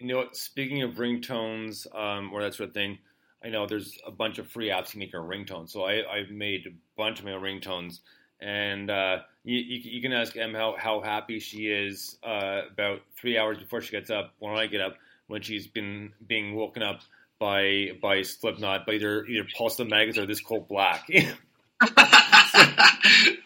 you 0.00 0.06
know, 0.06 0.16
what? 0.18 0.36
speaking 0.36 0.82
of 0.82 0.92
ringtones 0.94 1.86
um, 1.94 2.32
or 2.32 2.40
that 2.42 2.54
sort 2.54 2.68
of 2.68 2.74
thing, 2.74 2.98
I 3.44 3.48
know 3.48 3.66
there's 3.66 3.98
a 4.06 4.10
bunch 4.10 4.38
of 4.38 4.48
free 4.48 4.68
apps 4.68 4.94
you 4.94 5.00
make 5.00 5.12
your 5.12 5.22
ringtones. 5.22 5.70
So 5.70 5.84
I 5.84 6.02
I've 6.10 6.30
made 6.30 6.66
a 6.66 6.70
bunch 6.96 7.18
of 7.20 7.24
my 7.24 7.32
ringtones, 7.32 8.00
and 8.40 8.90
uh, 8.90 9.18
you, 9.44 9.58
you 9.58 9.80
you 9.92 10.02
can 10.02 10.12
ask 10.12 10.36
Em 10.36 10.54
how 10.54 10.76
how 10.78 11.00
happy 11.00 11.38
she 11.38 11.68
is 11.68 12.18
uh, 12.22 12.62
about 12.72 13.00
three 13.16 13.38
hours 13.38 13.58
before 13.58 13.80
she 13.80 13.92
gets 13.92 14.10
up. 14.10 14.34
When 14.38 14.54
I 14.54 14.66
get 14.66 14.80
up, 14.80 14.96
when 15.28 15.42
she's 15.42 15.66
been 15.66 16.12
being 16.26 16.54
woken 16.54 16.82
up 16.82 17.00
by 17.38 17.92
by 18.02 18.22
Slipknot, 18.22 18.86
by 18.86 18.94
either 18.94 19.24
either 19.26 19.46
Pulse 19.56 19.76
the 19.76 19.84
Maggots 19.84 20.18
or 20.18 20.26
This 20.26 20.40
Cold 20.40 20.68
Black. 20.68 21.06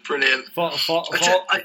Brilliant. 0.07 0.47
fall, 0.55 0.71
fall, 0.71 1.09
I, 1.13 1.19
fall, 1.19 1.47
I, 1.51 1.63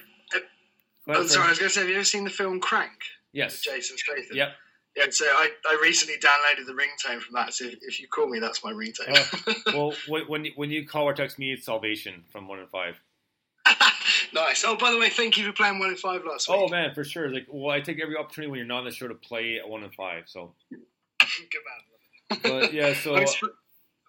Go 1.08 1.22
I'm 1.22 1.28
sorry, 1.28 1.46
I 1.46 1.50
was 1.50 1.60
going 1.60 1.70
to 1.70 1.74
say, 1.74 1.82
have 1.82 1.90
you 1.90 1.96
ever 1.96 2.04
seen 2.04 2.26
the 2.26 2.30
film 2.30 2.60
Crank? 2.60 2.92
Yes. 3.32 3.62
Jason 3.62 3.98
Statham. 3.98 4.36
Yep. 4.36 4.50
Yeah, 4.98 5.06
so 5.12 5.26
I, 5.26 5.52
I 5.70 5.80
recently 5.80 6.16
downloaded 6.16 6.66
the 6.66 6.74
ringtone 6.74 7.22
from 7.22 7.36
that. 7.36 7.54
So 7.54 7.66
if, 7.66 7.76
if 7.82 8.00
you 8.00 8.08
call 8.08 8.28
me, 8.28 8.40
that's 8.40 8.64
my 8.64 8.72
ringtone. 8.72 9.66
well, 9.74 9.94
when 10.08 10.48
when 10.56 10.72
you, 10.72 10.88
call 10.88 11.04
or 11.06 11.14
text 11.14 11.38
me, 11.38 11.54
it's 11.54 11.66
Salvation 11.66 12.24
from 12.32 12.48
one 12.48 12.60
in 12.60 12.68
five. 12.68 13.00
nice. 14.34 14.64
Oh, 14.66 14.76
by 14.76 14.92
the 14.92 14.98
way, 14.98 15.10
thank 15.10 15.38
you 15.38 15.46
for 15.46 15.52
playing 15.52 15.78
one 15.78 15.90
in 15.90 15.98
five 15.98 16.24
last 16.26 16.50
week. 16.50 16.58
Oh 16.60 16.68
man, 16.68 16.96
for 16.96 17.04
sure. 17.04 17.32
Like, 17.32 17.46
well, 17.48 17.70
I 17.70 17.80
take 17.80 18.02
every 18.02 18.18
opportunity 18.18 18.50
when 18.50 18.58
you're 18.58 18.68
not 18.68 18.80
on 18.80 18.86
the 18.86 18.92
show 18.92 19.08
to 19.08 19.14
play 19.14 19.60
one 19.64 19.84
in 19.84 19.92
five. 19.92 20.24
So, 20.26 20.54
Good 20.72 22.40
man. 22.40 22.40
but 22.42 22.74
yeah, 22.74 22.96
so 22.96 23.14
I 23.14 23.22
was 23.22 23.32
sp- 23.38 23.54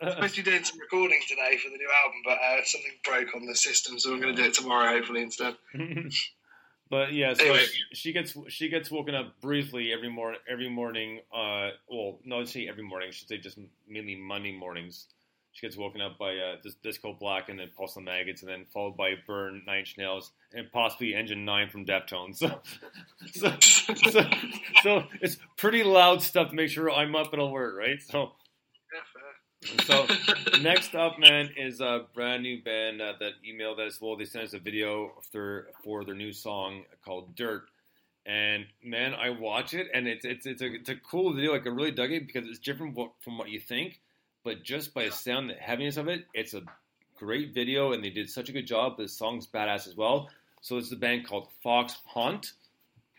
supposed 0.02 0.36
to 0.36 0.42
be 0.42 0.50
doing 0.50 0.64
some 0.64 0.80
recording 0.80 1.20
today 1.28 1.58
for 1.58 1.68
the 1.68 1.76
new 1.76 1.90
album, 2.02 2.20
but 2.24 2.38
uh, 2.38 2.64
something 2.64 2.92
broke 3.04 3.34
on 3.34 3.46
the 3.46 3.54
system, 3.54 3.98
so 3.98 4.14
I'm 4.14 4.22
going 4.22 4.34
to 4.34 4.42
do 4.42 4.48
it 4.48 4.54
tomorrow, 4.54 4.96
hopefully 4.96 5.20
instead. 5.20 5.54
But 6.90 7.12
yeah, 7.12 7.34
so 7.34 7.44
Anyway. 7.44 7.64
she, 7.92 8.12
gets 8.12 8.36
she 8.48 8.68
gets 8.68 8.90
woken 8.90 9.14
up 9.14 9.40
briefly 9.40 9.92
every 9.92 10.08
morning. 10.08 10.40
Every 10.50 10.68
morning, 10.70 11.20
uh, 11.34 11.70
well, 11.90 12.18
no, 12.24 12.40
I'd 12.40 12.48
say 12.48 12.66
every 12.68 12.82
morning. 12.82 13.10
Should 13.12 13.28
say 13.28 13.38
just 13.38 13.58
mainly 13.86 14.16
Monday 14.16 14.52
mornings. 14.56 15.06
She 15.52 15.66
gets 15.66 15.76
woken 15.76 16.00
up 16.00 16.18
by 16.18 16.36
uh, 16.36 16.56
This 16.84 16.98
Cold 16.98 17.18
Black 17.18 17.48
and 17.48 17.58
then 17.58 17.70
Pulse 17.76 17.94
the 17.94 18.00
Maggots, 18.00 18.42
and 18.42 18.50
then 18.50 18.66
followed 18.72 18.96
by 18.96 19.14
Burn, 19.26 19.62
Nine 19.66 19.80
Inch 19.80 19.96
Nails, 19.98 20.30
and 20.54 20.70
possibly 20.70 21.14
Engine 21.14 21.44
Nine 21.44 21.68
from 21.68 21.84
Deftones. 21.84 22.38
So, 23.32 23.52
so, 23.60 24.10
so, 24.10 24.30
so 24.82 25.04
it's 25.20 25.36
pretty 25.56 25.82
loud 25.82 26.22
stuff 26.22 26.50
to 26.50 26.54
make 26.54 26.70
sure 26.70 26.90
I'm 26.90 27.16
up 27.16 27.32
and 27.32 27.42
alert, 27.42 27.74
right? 27.76 28.00
So. 28.00 28.32
So 29.84 30.06
next 30.62 30.94
up, 30.94 31.18
man, 31.18 31.50
is 31.56 31.80
a 31.80 32.06
brand 32.14 32.42
new 32.42 32.62
band 32.62 33.00
uh, 33.02 33.14
that 33.20 33.32
emailed 33.46 33.78
us. 33.78 34.00
Well, 34.00 34.16
they 34.16 34.24
sent 34.24 34.44
us 34.44 34.54
a 34.54 34.58
video 34.58 35.12
for 35.32 35.68
for 35.82 36.04
their 36.04 36.14
new 36.14 36.32
song 36.32 36.84
called 37.04 37.34
"Dirt," 37.34 37.64
And 38.28 38.66
man, 38.84 39.14
I 39.14 39.30
watch 39.30 39.72
it, 39.72 39.88
and 39.94 40.06
it's 40.06 40.26
it's 40.26 40.44
it's 40.44 40.60
a 40.60 40.74
it's 40.74 40.90
a 40.90 40.96
cool 40.96 41.32
video. 41.32 41.52
Like 41.52 41.66
I 41.66 41.70
really 41.70 41.90
dug 41.90 42.12
it 42.12 42.26
because 42.26 42.46
it's 42.46 42.58
different 42.58 42.94
from 43.20 43.38
what 43.38 43.48
you 43.48 43.58
think, 43.58 44.00
but 44.44 44.62
just 44.62 44.92
by 44.92 45.06
the 45.06 45.12
sound, 45.12 45.48
the 45.48 45.54
heaviness 45.54 45.96
of 45.96 46.08
it, 46.08 46.26
it's 46.34 46.52
a 46.52 46.60
great 47.16 47.54
video, 47.54 47.92
and 47.94 48.04
they 48.04 48.10
did 48.10 48.28
such 48.28 48.50
a 48.50 48.52
good 48.52 48.66
job. 48.66 48.98
The 48.98 49.08
song's 49.08 49.46
badass 49.46 49.88
as 49.88 49.96
well. 49.96 50.28
So 50.60 50.76
it's 50.76 50.90
the 50.90 50.96
band 50.96 51.26
called 51.26 51.48
Fox 51.62 51.96
Haunt, 52.04 52.52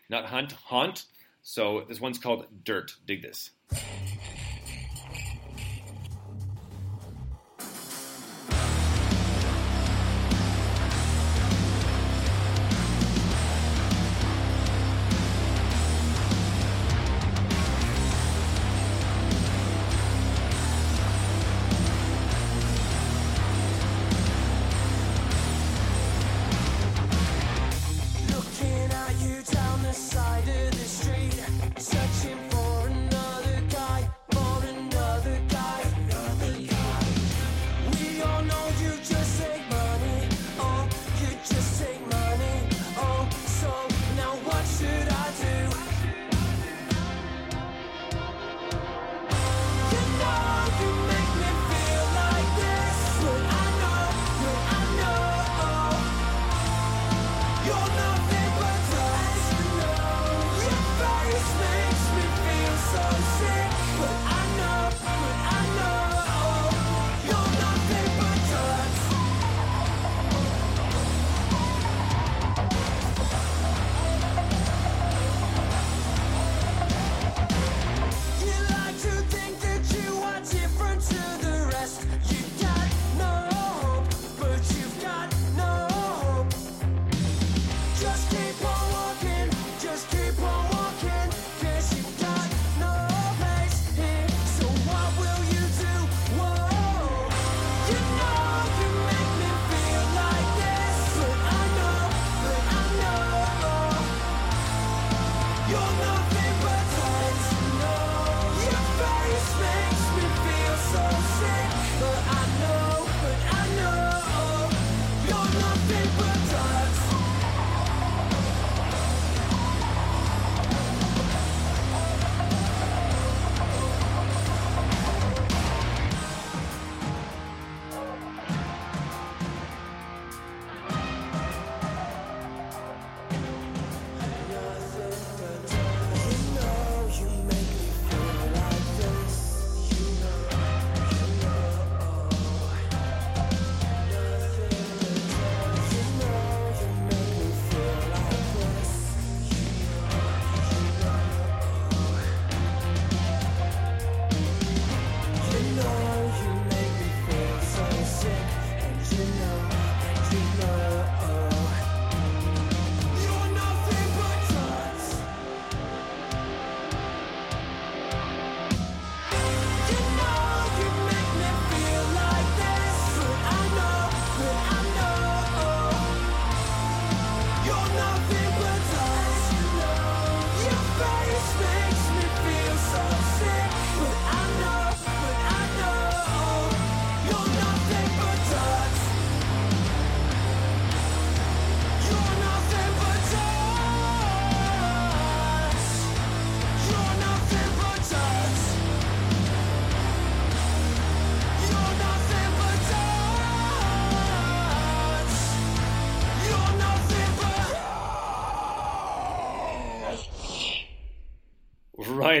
not 0.08 0.26
Hunt, 0.26 0.52
Haunt. 0.52 1.06
So 1.42 1.84
this 1.88 2.00
one's 2.00 2.18
called 2.18 2.46
Dirt. 2.62 2.94
Dig 3.04 3.20
this. 3.20 3.50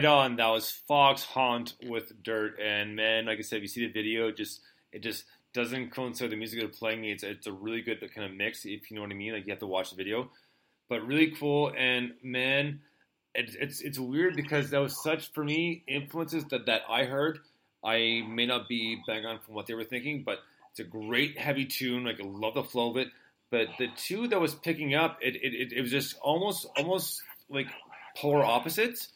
Right 0.00 0.08
on. 0.08 0.36
That 0.36 0.46
was 0.46 0.70
Fox 0.70 1.24
Haunt 1.24 1.74
with 1.82 2.22
Dirt, 2.22 2.58
and 2.58 2.96
man, 2.96 3.26
like 3.26 3.38
I 3.38 3.42
said, 3.42 3.56
if 3.56 3.62
you 3.64 3.68
see 3.68 3.86
the 3.86 3.92
video, 3.92 4.32
just 4.32 4.62
it 4.92 5.02
just 5.02 5.26
doesn't 5.52 5.90
coincide 5.90 6.30
the 6.30 6.36
music 6.36 6.58
they're 6.58 6.70
playing. 6.70 7.04
It's 7.04 7.22
it's 7.22 7.46
a 7.46 7.52
really 7.52 7.82
good 7.82 8.00
kind 8.14 8.26
of 8.26 8.34
mix, 8.34 8.64
if 8.64 8.90
you 8.90 8.96
know 8.96 9.02
what 9.02 9.10
I 9.10 9.14
mean. 9.14 9.34
Like 9.34 9.44
you 9.44 9.52
have 9.52 9.60
to 9.60 9.66
watch 9.66 9.90
the 9.90 9.96
video, 9.96 10.30
but 10.88 11.06
really 11.06 11.32
cool. 11.32 11.70
And 11.76 12.14
man, 12.22 12.80
it's 13.34 13.54
it's 13.56 13.82
it's 13.82 13.98
weird 13.98 14.36
because 14.36 14.70
that 14.70 14.78
was 14.78 15.02
such 15.02 15.34
for 15.34 15.44
me 15.44 15.84
influences 15.86 16.46
that 16.46 16.64
that 16.64 16.80
I 16.88 17.04
heard. 17.04 17.40
I 17.84 18.22
may 18.26 18.46
not 18.46 18.70
be 18.70 19.02
bang 19.06 19.26
on 19.26 19.40
from 19.40 19.54
what 19.54 19.66
they 19.66 19.74
were 19.74 19.84
thinking, 19.84 20.22
but 20.24 20.38
it's 20.70 20.80
a 20.80 20.84
great 20.84 21.36
heavy 21.36 21.66
tune. 21.66 22.04
Like 22.04 22.22
I 22.22 22.24
love 22.26 22.54
the 22.54 22.64
flow 22.64 22.88
of 22.88 22.96
it. 22.96 23.08
But 23.50 23.66
the 23.78 23.88
two 23.98 24.28
that 24.28 24.40
was 24.40 24.54
picking 24.54 24.94
up, 24.94 25.18
it 25.20 25.36
it, 25.36 25.52
it, 25.52 25.72
it 25.74 25.82
was 25.82 25.90
just 25.90 26.16
almost 26.22 26.66
almost 26.78 27.22
like 27.50 27.66
polar 28.16 28.42
opposites 28.42 29.08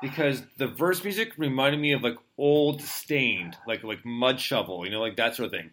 because 0.00 0.42
the 0.56 0.66
verse 0.66 1.02
music 1.04 1.32
reminded 1.36 1.80
me 1.80 1.92
of 1.92 2.02
like 2.02 2.16
old 2.38 2.80
Staind, 2.82 3.56
like 3.66 3.82
like 3.84 4.02
Mudshovel, 4.04 4.84
you 4.84 4.90
know, 4.90 5.00
like 5.00 5.16
that 5.16 5.34
sort 5.34 5.46
of 5.46 5.52
thing. 5.52 5.70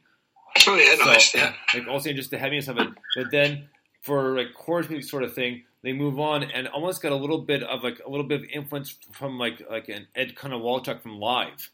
Oh 0.68 0.76
yeah, 0.76 0.96
So, 0.96 1.06
nice. 1.06 1.36
Yeah. 1.36 1.54
Like 1.74 1.88
also 1.88 2.12
just 2.14 2.32
the 2.32 2.38
heaviness 2.38 2.68
of 2.68 2.78
it. 2.78 2.88
But 3.16 3.32
then 3.32 3.70
for 4.02 4.36
like 4.36 4.54
chorus 4.54 4.90
music 4.90 5.10
sort 5.10 5.24
of 5.24 5.34
thing, 5.34 5.64
they 5.84 5.94
move 5.94 6.20
on 6.20 6.44
and 6.44 6.68
almost 6.68 7.02
got 7.02 7.12
a 7.12 7.16
little 7.16 7.40
bit 7.40 7.64
of 7.64 7.84
like 7.84 8.02
a 8.06 8.10
little 8.10 8.26
bit 8.26 8.42
of 8.42 8.50
influence 8.52 8.98
from 9.12 9.38
like 9.38 9.62
like 9.70 9.90
an 9.90 10.08
Ed 10.16 10.36
kind 10.36 10.54
of 10.54 10.62
Kowalczyk 10.62 11.02
from 11.02 11.20
live. 11.20 11.70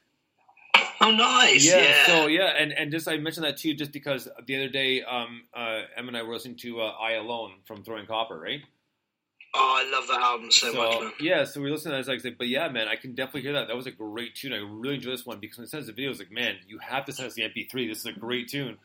Oh, 1.02 1.12
nice. 1.12 1.66
Yeah, 1.66 1.78
Yeah. 1.80 2.06
So 2.06 2.28
yeah, 2.28 2.54
and 2.58 2.72
and 2.72 2.92
just 2.92 3.08
I 3.08 3.18
mentioned 3.18 3.46
that 3.46 3.58
too, 3.58 3.74
just 3.74 3.92
because 3.92 4.28
the 4.46 4.56
other 4.56 4.70
day, 4.70 5.02
um, 5.04 5.44
uh, 5.54 5.82
Em 5.98 6.08
and 6.08 6.16
I 6.16 6.24
were 6.24 6.34
listening 6.34 6.56
to 6.58 6.82
uh, 6.82 6.92
"I 7.00 7.14
Alone" 7.14 7.54
from 7.66 7.84
Throwing 7.84 8.06
Copper, 8.06 8.40
right? 8.40 8.62
Oh, 9.56 9.84
I 9.86 9.92
love 9.92 10.08
that 10.08 10.20
album 10.20 10.50
so, 10.52 10.72
So 10.72 10.78
much, 10.78 11.00
man. 11.02 11.12
yeah, 11.20 11.44
so 11.44 11.62
we 11.62 11.70
listened 11.70 11.92
to 11.92 11.98
that. 12.04 12.10
I 12.10 12.14
was 12.16 12.24
like, 12.26 12.38
but 12.40 12.48
yeah, 12.48 12.68
man, 12.70 12.88
I 12.88 12.96
can 12.96 13.14
definitely 13.14 13.42
hear 13.44 13.54
that. 13.54 13.68
That 13.68 13.76
was 13.76 13.86
a 13.86 13.92
great 13.92 14.34
tune. 14.36 14.52
I 14.52 14.58
really 14.58 14.96
enjoy 14.96 15.12
this 15.12 15.26
one 15.28 15.40
because 15.40 15.58
when 15.60 15.66
it 15.66 15.70
says 15.70 15.86
the 15.86 15.94
video, 15.94 16.10
it's 16.10 16.20
like, 16.20 16.32
man, 16.32 16.56
you 16.68 16.80
have 16.80 17.06
to 17.06 17.14
send 17.14 17.28
us 17.28 17.36
the 17.36 17.44
MP3. 17.44 17.88
This 17.88 18.00
is 18.00 18.06
a 18.08 18.14
great 18.14 18.50
tune. 18.50 18.78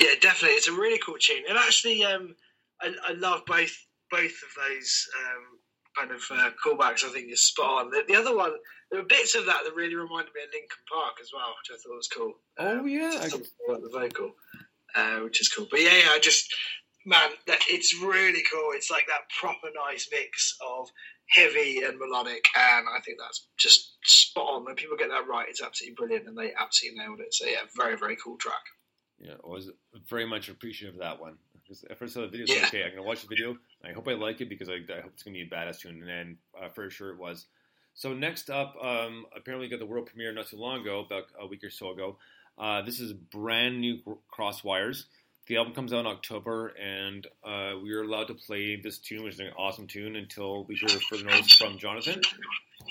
Yeah, 0.00 0.14
definitely. 0.20 0.56
It's 0.56 0.68
a 0.68 0.72
really 0.72 0.98
cool 1.04 1.16
tune. 1.20 1.42
And 1.48 1.58
actually, 1.58 2.04
um, 2.04 2.34
I, 2.80 2.94
I 3.06 3.12
love 3.12 3.42
both 3.46 3.76
both 4.10 4.22
of 4.24 4.70
those 4.70 5.06
um, 5.20 5.58
kind 5.94 6.10
of 6.10 6.22
uh, 6.30 6.50
callbacks, 6.64 7.04
I 7.04 7.10
think, 7.12 7.30
is 7.30 7.44
spot 7.44 7.84
on. 7.86 7.90
The, 7.90 8.04
the 8.08 8.14
other 8.16 8.34
one, 8.34 8.52
there 8.90 9.00
were 9.02 9.06
bits 9.06 9.34
of 9.34 9.44
that 9.44 9.60
that 9.64 9.74
really 9.74 9.94
reminded 9.96 10.32
me 10.34 10.40
of 10.42 10.48
Linkin 10.54 10.68
Park 10.90 11.14
as 11.20 11.28
well, 11.34 11.54
which 11.60 11.70
I 11.70 11.82
thought 11.82 11.96
was 11.96 12.08
cool. 12.08 12.32
Oh 12.58 12.86
yeah, 12.86 13.10
Just 13.28 13.34
I- 13.68 13.74
the 13.74 13.90
vocal, 13.92 14.32
uh, 14.94 15.18
which 15.24 15.40
is 15.42 15.48
cool. 15.50 15.66
But 15.70 15.82
yeah, 15.82 15.98
yeah, 16.04 16.10
I 16.12 16.18
just 16.18 16.54
man, 17.08 17.30
that 17.46 17.60
it's 17.68 17.94
really 18.00 18.42
cool. 18.52 18.70
It's 18.74 18.90
like 18.90 19.06
that 19.06 19.28
proper 19.40 19.68
nice 19.74 20.08
mix 20.12 20.56
of 20.64 20.88
heavy 21.26 21.82
and 21.82 21.98
melodic, 21.98 22.46
and 22.56 22.86
I 22.88 23.00
think 23.00 23.18
that's 23.18 23.46
just 23.58 23.96
spot 24.04 24.54
on. 24.54 24.64
When 24.64 24.74
people 24.74 24.96
get 24.96 25.08
that 25.08 25.26
right, 25.26 25.46
it's 25.48 25.62
absolutely 25.62 25.94
brilliant, 25.94 26.28
and 26.28 26.36
they 26.36 26.52
absolutely 26.58 27.00
nailed 27.00 27.20
it. 27.20 27.34
So 27.34 27.46
yeah, 27.46 27.64
very 27.76 27.96
very 27.96 28.16
cool 28.22 28.36
track. 28.36 28.62
Yeah, 29.18 29.34
I 29.42 29.48
was 29.48 29.70
very 30.08 30.26
much 30.26 30.48
appreciative 30.48 30.94
of 30.94 31.00
that 31.00 31.20
one. 31.20 31.38
Because 31.54 31.84
at 31.90 31.98
first 31.98 32.16
I 32.16 32.20
saw 32.20 32.20
the 32.22 32.28
video, 32.28 32.46
Yeah. 32.46 32.62
like, 32.62 32.68
okay, 32.68 32.84
I'm 32.84 32.90
gonna 32.90 33.02
watch 33.02 33.22
the 33.22 33.28
video. 33.28 33.56
I 33.84 33.92
hope 33.92 34.06
I 34.08 34.12
like 34.14 34.40
it 34.40 34.48
because 34.48 34.68
I, 34.68 34.74
I 34.74 35.00
hope 35.00 35.12
it's 35.14 35.22
gonna 35.22 35.34
be 35.34 35.42
a 35.42 35.48
badass 35.48 35.80
tune, 35.80 36.00
and 36.00 36.08
then 36.08 36.38
uh, 36.58 36.68
for 36.68 36.88
sure 36.90 37.10
it 37.10 37.18
was. 37.18 37.46
So 37.94 38.14
next 38.14 38.48
up, 38.48 38.76
um, 38.80 39.26
apparently 39.36 39.68
got 39.68 39.80
the 39.80 39.86
world 39.86 40.06
premiere 40.06 40.32
not 40.32 40.46
too 40.46 40.56
long 40.56 40.80
ago, 40.82 41.00
about 41.00 41.24
a 41.38 41.46
week 41.46 41.64
or 41.64 41.70
so 41.70 41.90
ago. 41.90 42.16
Uh, 42.56 42.82
this 42.82 43.00
is 43.00 43.12
brand 43.12 43.80
new 43.80 43.98
Crosswires. 44.32 45.04
The 45.48 45.56
album 45.56 45.72
comes 45.72 45.94
out 45.94 46.00
in 46.00 46.06
October, 46.06 46.74
and 46.78 47.26
uh, 47.42 47.72
we 47.82 47.94
are 47.94 48.02
allowed 48.02 48.26
to 48.28 48.34
play 48.34 48.76
this 48.76 48.98
tune, 48.98 49.24
which 49.24 49.34
is 49.34 49.40
an 49.40 49.48
awesome 49.56 49.86
tune, 49.86 50.16
until 50.16 50.64
we 50.64 50.74
hear 50.74 50.90
further 51.10 51.24
notes 51.24 51.54
from 51.54 51.78
Jonathan 51.78 52.20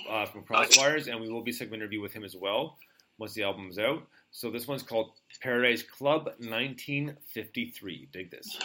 uh, 0.10 0.26
from 0.26 0.41
Crosswires, 0.41 1.08
and 1.08 1.22
we 1.22 1.30
will 1.30 1.43
be 1.43 1.52
segment 1.52 1.84
interview 1.84 2.02
with 2.02 2.13
him 2.13 2.24
as 2.24 2.36
well 2.36 2.80
once 3.20 3.34
the 3.34 3.43
album 3.43 3.70
is 3.70 3.78
out. 3.78 4.02
So 4.32 4.50
this 4.50 4.67
one's 4.67 4.82
called 4.82 5.12
Paradise 5.39 5.84
Club 5.84 6.26
1953. 6.39 8.10
Dig 8.12 8.32
this. 8.32 8.58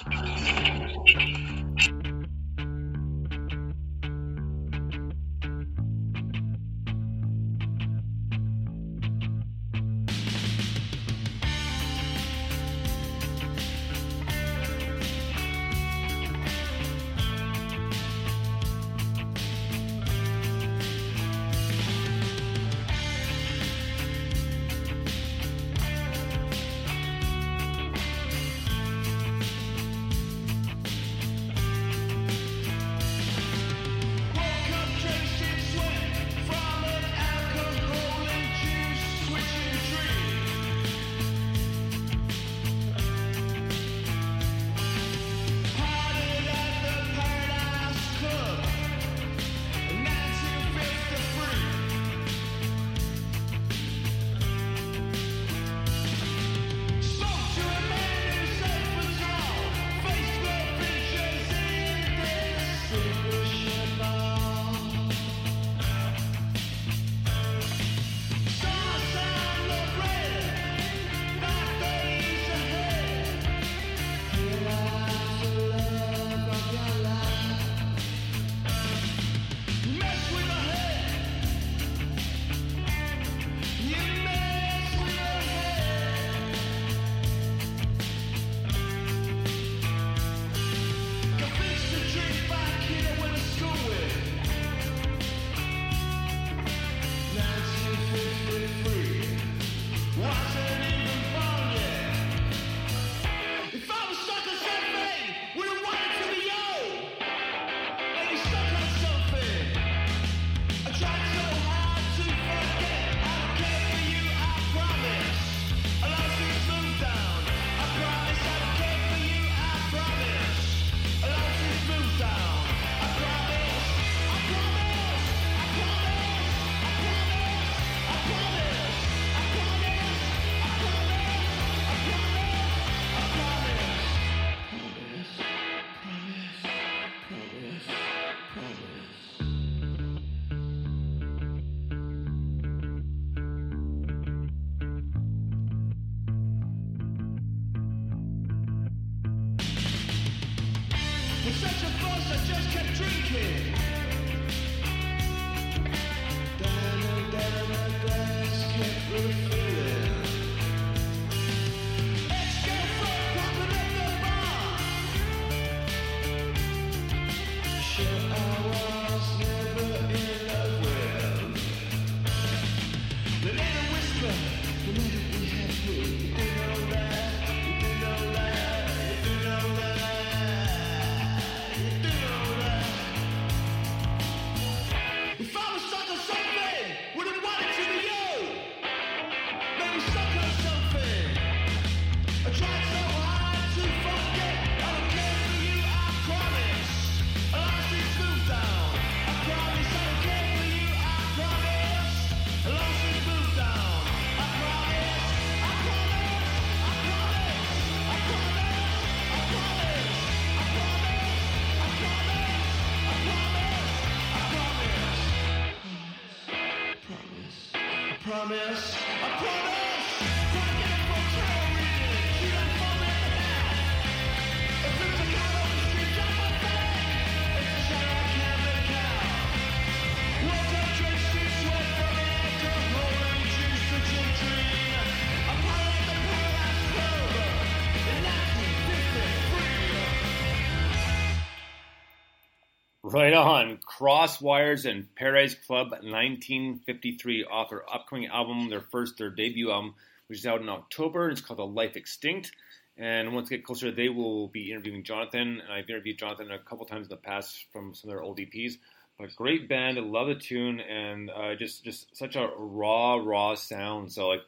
Right 243.12 243.35
on. 243.35 243.77
Crosswires 243.77 244.90
and 244.90 245.14
Paradise 245.14 245.55
Club 245.55 245.90
1953 245.90 247.44
off 247.44 247.68
their 247.68 247.83
upcoming 247.92 248.29
album, 248.29 248.70
their 248.70 248.81
first, 248.81 249.18
their 249.18 249.29
debut 249.29 249.70
album, 249.70 249.96
which 250.29 250.38
is 250.38 250.46
out 250.46 250.62
in 250.62 250.70
October. 250.70 251.29
It's 251.29 251.42
called 251.42 251.59
The 251.59 251.66
Life 251.66 251.94
Extinct. 251.94 252.53
And 252.96 253.35
once 253.35 253.51
we 253.51 253.59
get 253.59 253.66
closer, 253.66 253.90
they 253.90 254.09
will 254.09 254.48
be 254.48 254.70
interviewing 254.70 255.05
Jonathan. 255.05 255.61
And 255.61 255.70
I've 255.70 255.90
interviewed 255.90 256.16
Jonathan 256.16 256.51
a 256.51 256.59
couple 256.59 256.87
times 256.87 257.05
in 257.05 257.11
the 257.11 257.16
past 257.18 257.66
from 257.70 257.94
some 257.94 258.09
of 258.09 258.14
their 258.14 258.22
old 258.22 258.38
EPs. 258.38 258.79
But 259.18 259.37
great 259.37 259.68
band, 259.68 259.98
I 259.98 260.01
love 260.01 260.29
the 260.29 260.35
tune, 260.35 260.81
and 260.81 261.29
uh, 261.29 261.55
just 261.55 261.85
just 261.85 262.16
such 262.16 262.35
a 262.35 262.48
raw, 262.57 263.16
raw 263.16 263.57
sound. 263.57 264.11
So 264.11 264.29
like, 264.29 264.40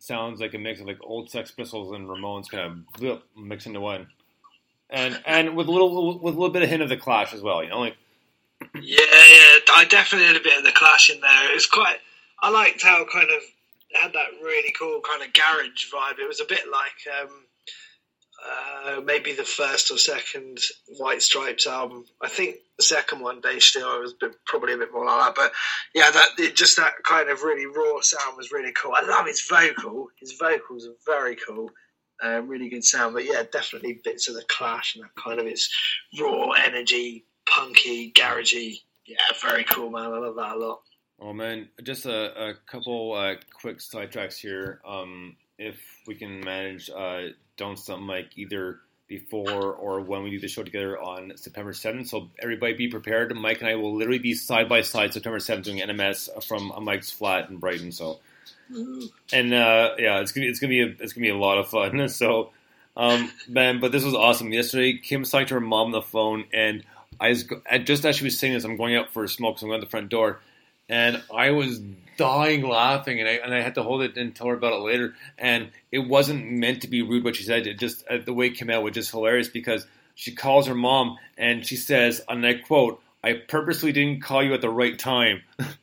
sounds 0.00 0.38
like 0.38 0.52
a 0.52 0.58
mix 0.58 0.80
of 0.80 0.86
like 0.86 0.98
old 1.02 1.30
Sex 1.30 1.50
Pistols 1.50 1.92
and 1.92 2.06
Ramones 2.06 2.50
kind 2.50 2.84
of 3.00 3.22
mixed 3.34 3.66
into 3.66 3.80
one, 3.80 4.08
and 4.90 5.18
and 5.24 5.56
with 5.56 5.66
a 5.66 5.72
little 5.72 6.18
with 6.18 6.34
a 6.34 6.38
little 6.38 6.52
bit 6.52 6.62
of 6.62 6.68
hint 6.68 6.82
of 6.82 6.90
the 6.90 6.98
Clash 6.98 7.32
as 7.32 7.40
well. 7.40 7.64
You 7.64 7.70
know, 7.70 7.80
like 7.80 7.96
Yeah, 8.74 9.04
yeah, 9.04 9.58
I 9.74 9.86
definitely 9.88 10.28
had 10.28 10.36
a 10.36 10.40
bit 10.40 10.58
of 10.58 10.64
the 10.64 10.72
clash 10.72 11.10
in 11.10 11.20
there. 11.20 11.50
It 11.50 11.54
was 11.54 11.66
quite. 11.66 11.96
I 12.40 12.50
liked 12.50 12.82
how 12.82 13.04
kind 13.12 13.28
of 13.30 13.42
had 13.94 14.12
that 14.14 14.42
really 14.42 14.72
cool 14.72 15.00
kind 15.00 15.22
of 15.22 15.32
garage 15.32 15.90
vibe. 15.92 16.18
It 16.18 16.28
was 16.28 16.40
a 16.40 16.46
bit 16.46 16.64
like 16.70 17.22
um, 17.22 17.44
uh, 18.44 19.00
maybe 19.00 19.32
the 19.32 19.44
first 19.44 19.90
or 19.90 19.98
second 19.98 20.58
White 20.98 21.22
Stripes 21.22 21.66
album. 21.66 22.04
I 22.20 22.28
think 22.28 22.56
the 22.76 22.84
second 22.84 23.20
one, 23.20 23.40
De 23.40 23.56
Stijl, 23.56 24.00
was 24.00 24.12
a 24.12 24.26
bit, 24.26 24.36
probably 24.46 24.74
a 24.74 24.78
bit 24.78 24.92
more 24.92 25.06
like 25.06 25.26
that. 25.26 25.34
But 25.34 25.52
yeah, 25.94 26.10
that 26.10 26.28
it, 26.38 26.56
just 26.56 26.76
that 26.78 26.92
kind 27.04 27.28
of 27.28 27.42
really 27.42 27.66
raw 27.66 28.00
sound 28.00 28.36
was 28.36 28.52
really 28.52 28.72
cool. 28.72 28.92
I 28.94 29.06
love 29.06 29.26
his 29.26 29.42
vocal. 29.48 30.08
His 30.18 30.32
vocals 30.32 30.86
are 30.86 30.96
very 31.06 31.36
cool. 31.36 31.70
Um, 32.22 32.46
really 32.46 32.68
good 32.68 32.84
sound, 32.84 33.14
but 33.14 33.24
yeah, 33.24 33.42
definitely 33.50 34.00
bits 34.04 34.28
of 34.28 34.36
the 34.36 34.44
Clash 34.48 34.94
and 34.94 35.02
that 35.02 35.10
kind 35.20 35.40
of 35.40 35.46
its 35.46 35.68
raw 36.20 36.50
energy, 36.52 37.24
punky, 37.52 38.12
garagey. 38.12 38.80
Yeah, 39.06 39.18
very 39.42 39.64
cool, 39.64 39.90
man. 39.90 40.04
I 40.04 40.18
love 40.18 40.36
that 40.36 40.56
a 40.56 40.58
lot. 40.58 40.82
Oh 41.20 41.32
man, 41.32 41.68
just 41.82 42.06
a, 42.06 42.50
a 42.50 42.54
couple 42.66 43.12
uh, 43.12 43.34
quick 43.60 43.78
sidetracks 43.78 44.36
here. 44.36 44.80
Um, 44.86 45.36
if 45.58 45.80
we 46.06 46.14
can 46.14 46.40
manage, 46.40 46.90
uh, 46.90 47.28
don't 47.56 47.78
stump 47.78 48.02
Mike 48.02 48.30
either 48.36 48.80
before 49.06 49.74
or 49.74 50.00
when 50.00 50.22
we 50.22 50.30
do 50.30 50.40
the 50.40 50.48
show 50.48 50.62
together 50.62 51.00
on 51.00 51.32
September 51.36 51.72
seventh. 51.72 52.08
So 52.08 52.30
everybody 52.40 52.74
be 52.74 52.88
prepared. 52.88 53.34
Mike 53.36 53.60
and 53.60 53.68
I 53.68 53.76
will 53.76 53.94
literally 53.94 54.18
be 54.18 54.34
side 54.34 54.68
by 54.68 54.80
side 54.80 55.12
September 55.12 55.38
seventh 55.38 55.66
doing 55.66 55.78
NMS 55.78 56.42
from 56.44 56.72
Mike's 56.82 57.10
flat 57.10 57.50
in 57.50 57.58
Brighton. 57.58 57.92
So 57.92 58.20
and 59.32 59.54
uh, 59.54 59.90
yeah, 59.98 60.20
it's 60.20 60.32
gonna 60.32 60.46
it's 60.46 60.58
gonna 60.58 60.70
be 60.70 60.82
a, 60.82 60.86
it's 60.86 61.12
gonna 61.12 61.24
be 61.24 61.30
a 61.30 61.36
lot 61.36 61.58
of 61.58 61.68
fun. 61.68 62.08
So, 62.08 62.50
um, 62.96 63.30
man, 63.48 63.80
but 63.80 63.92
this 63.92 64.04
was 64.04 64.14
awesome. 64.14 64.52
Yesterday, 64.52 64.98
Kim 64.98 65.20
was 65.20 65.30
talking 65.30 65.46
to 65.48 65.54
her 65.54 65.60
mom 65.60 65.86
on 65.86 65.92
the 65.92 66.02
phone, 66.02 66.44
and 66.52 66.84
I 67.22 67.34
go- 67.34 67.62
and 67.70 67.86
just 67.86 68.04
as 68.04 68.16
she 68.16 68.24
was 68.24 68.38
saying 68.38 68.54
this, 68.54 68.64
I'm 68.64 68.76
going 68.76 68.96
out 68.96 69.12
for 69.12 69.22
a 69.24 69.28
smoke, 69.28 69.58
so 69.58 69.66
I'm 69.66 69.70
going 69.70 69.80
to 69.80 69.86
the 69.86 69.90
front 69.90 70.08
door, 70.08 70.40
and 70.88 71.22
I 71.34 71.50
was 71.50 71.80
dying 72.16 72.62
laughing, 72.62 73.20
and 73.20 73.28
I 73.28 73.32
and 73.32 73.54
I 73.54 73.60
had 73.60 73.76
to 73.76 73.82
hold 73.82 74.02
it 74.02 74.16
and 74.16 74.34
tell 74.34 74.48
her 74.48 74.54
about 74.54 74.72
it 74.72 74.80
later. 74.80 75.14
And 75.38 75.70
it 75.92 76.00
wasn't 76.00 76.50
meant 76.50 76.82
to 76.82 76.88
be 76.88 77.02
rude 77.02 77.24
what 77.24 77.36
she 77.36 77.44
said. 77.44 77.66
It 77.66 77.78
just 77.78 78.04
uh, 78.08 78.18
the 78.18 78.34
way 78.34 78.46
it 78.46 78.56
came 78.56 78.70
out 78.70 78.82
was 78.82 78.94
just 78.94 79.12
hilarious 79.12 79.48
because 79.48 79.86
she 80.14 80.34
calls 80.34 80.66
her 80.66 80.74
mom 80.74 81.16
and 81.38 81.64
she 81.66 81.76
says, 81.76 82.20
and 82.28 82.44
I 82.44 82.54
quote, 82.54 83.00
"I 83.22 83.34
purposely 83.34 83.92
didn't 83.92 84.22
call 84.22 84.42
you 84.42 84.54
at 84.54 84.60
the 84.60 84.70
right 84.70 84.98
time." 84.98 85.42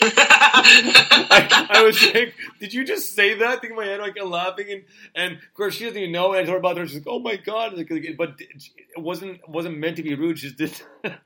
I, 0.00 1.68
I 1.70 1.82
was 1.82 2.00
like, 2.14 2.34
did 2.60 2.72
you 2.72 2.84
just 2.84 3.14
say 3.14 3.34
that? 3.34 3.60
Thinking 3.60 3.70
in 3.70 3.76
my 3.76 3.84
head, 3.84 4.00
like 4.00 4.16
I'm 4.20 4.30
laughing, 4.30 4.66
and 4.70 4.84
and 5.14 5.32
of 5.34 5.54
course 5.54 5.74
she 5.74 5.84
doesn't 5.84 5.98
even 5.98 6.12
know. 6.12 6.32
And 6.32 6.36
I 6.36 6.44
told 6.44 6.52
her 6.52 6.58
about 6.58 6.78
it. 6.78 6.88
She's 6.88 6.98
like, 6.98 7.06
oh 7.08 7.18
my 7.18 7.36
god! 7.36 7.76
Like, 7.76 7.90
but 8.16 8.40
it 8.40 9.00
wasn't 9.00 9.46
wasn't 9.48 9.78
meant 9.78 9.96
to 9.96 10.02
be 10.02 10.14
rude. 10.14 10.38
She 10.38 10.52
just 10.52 10.86
did. 11.02 11.14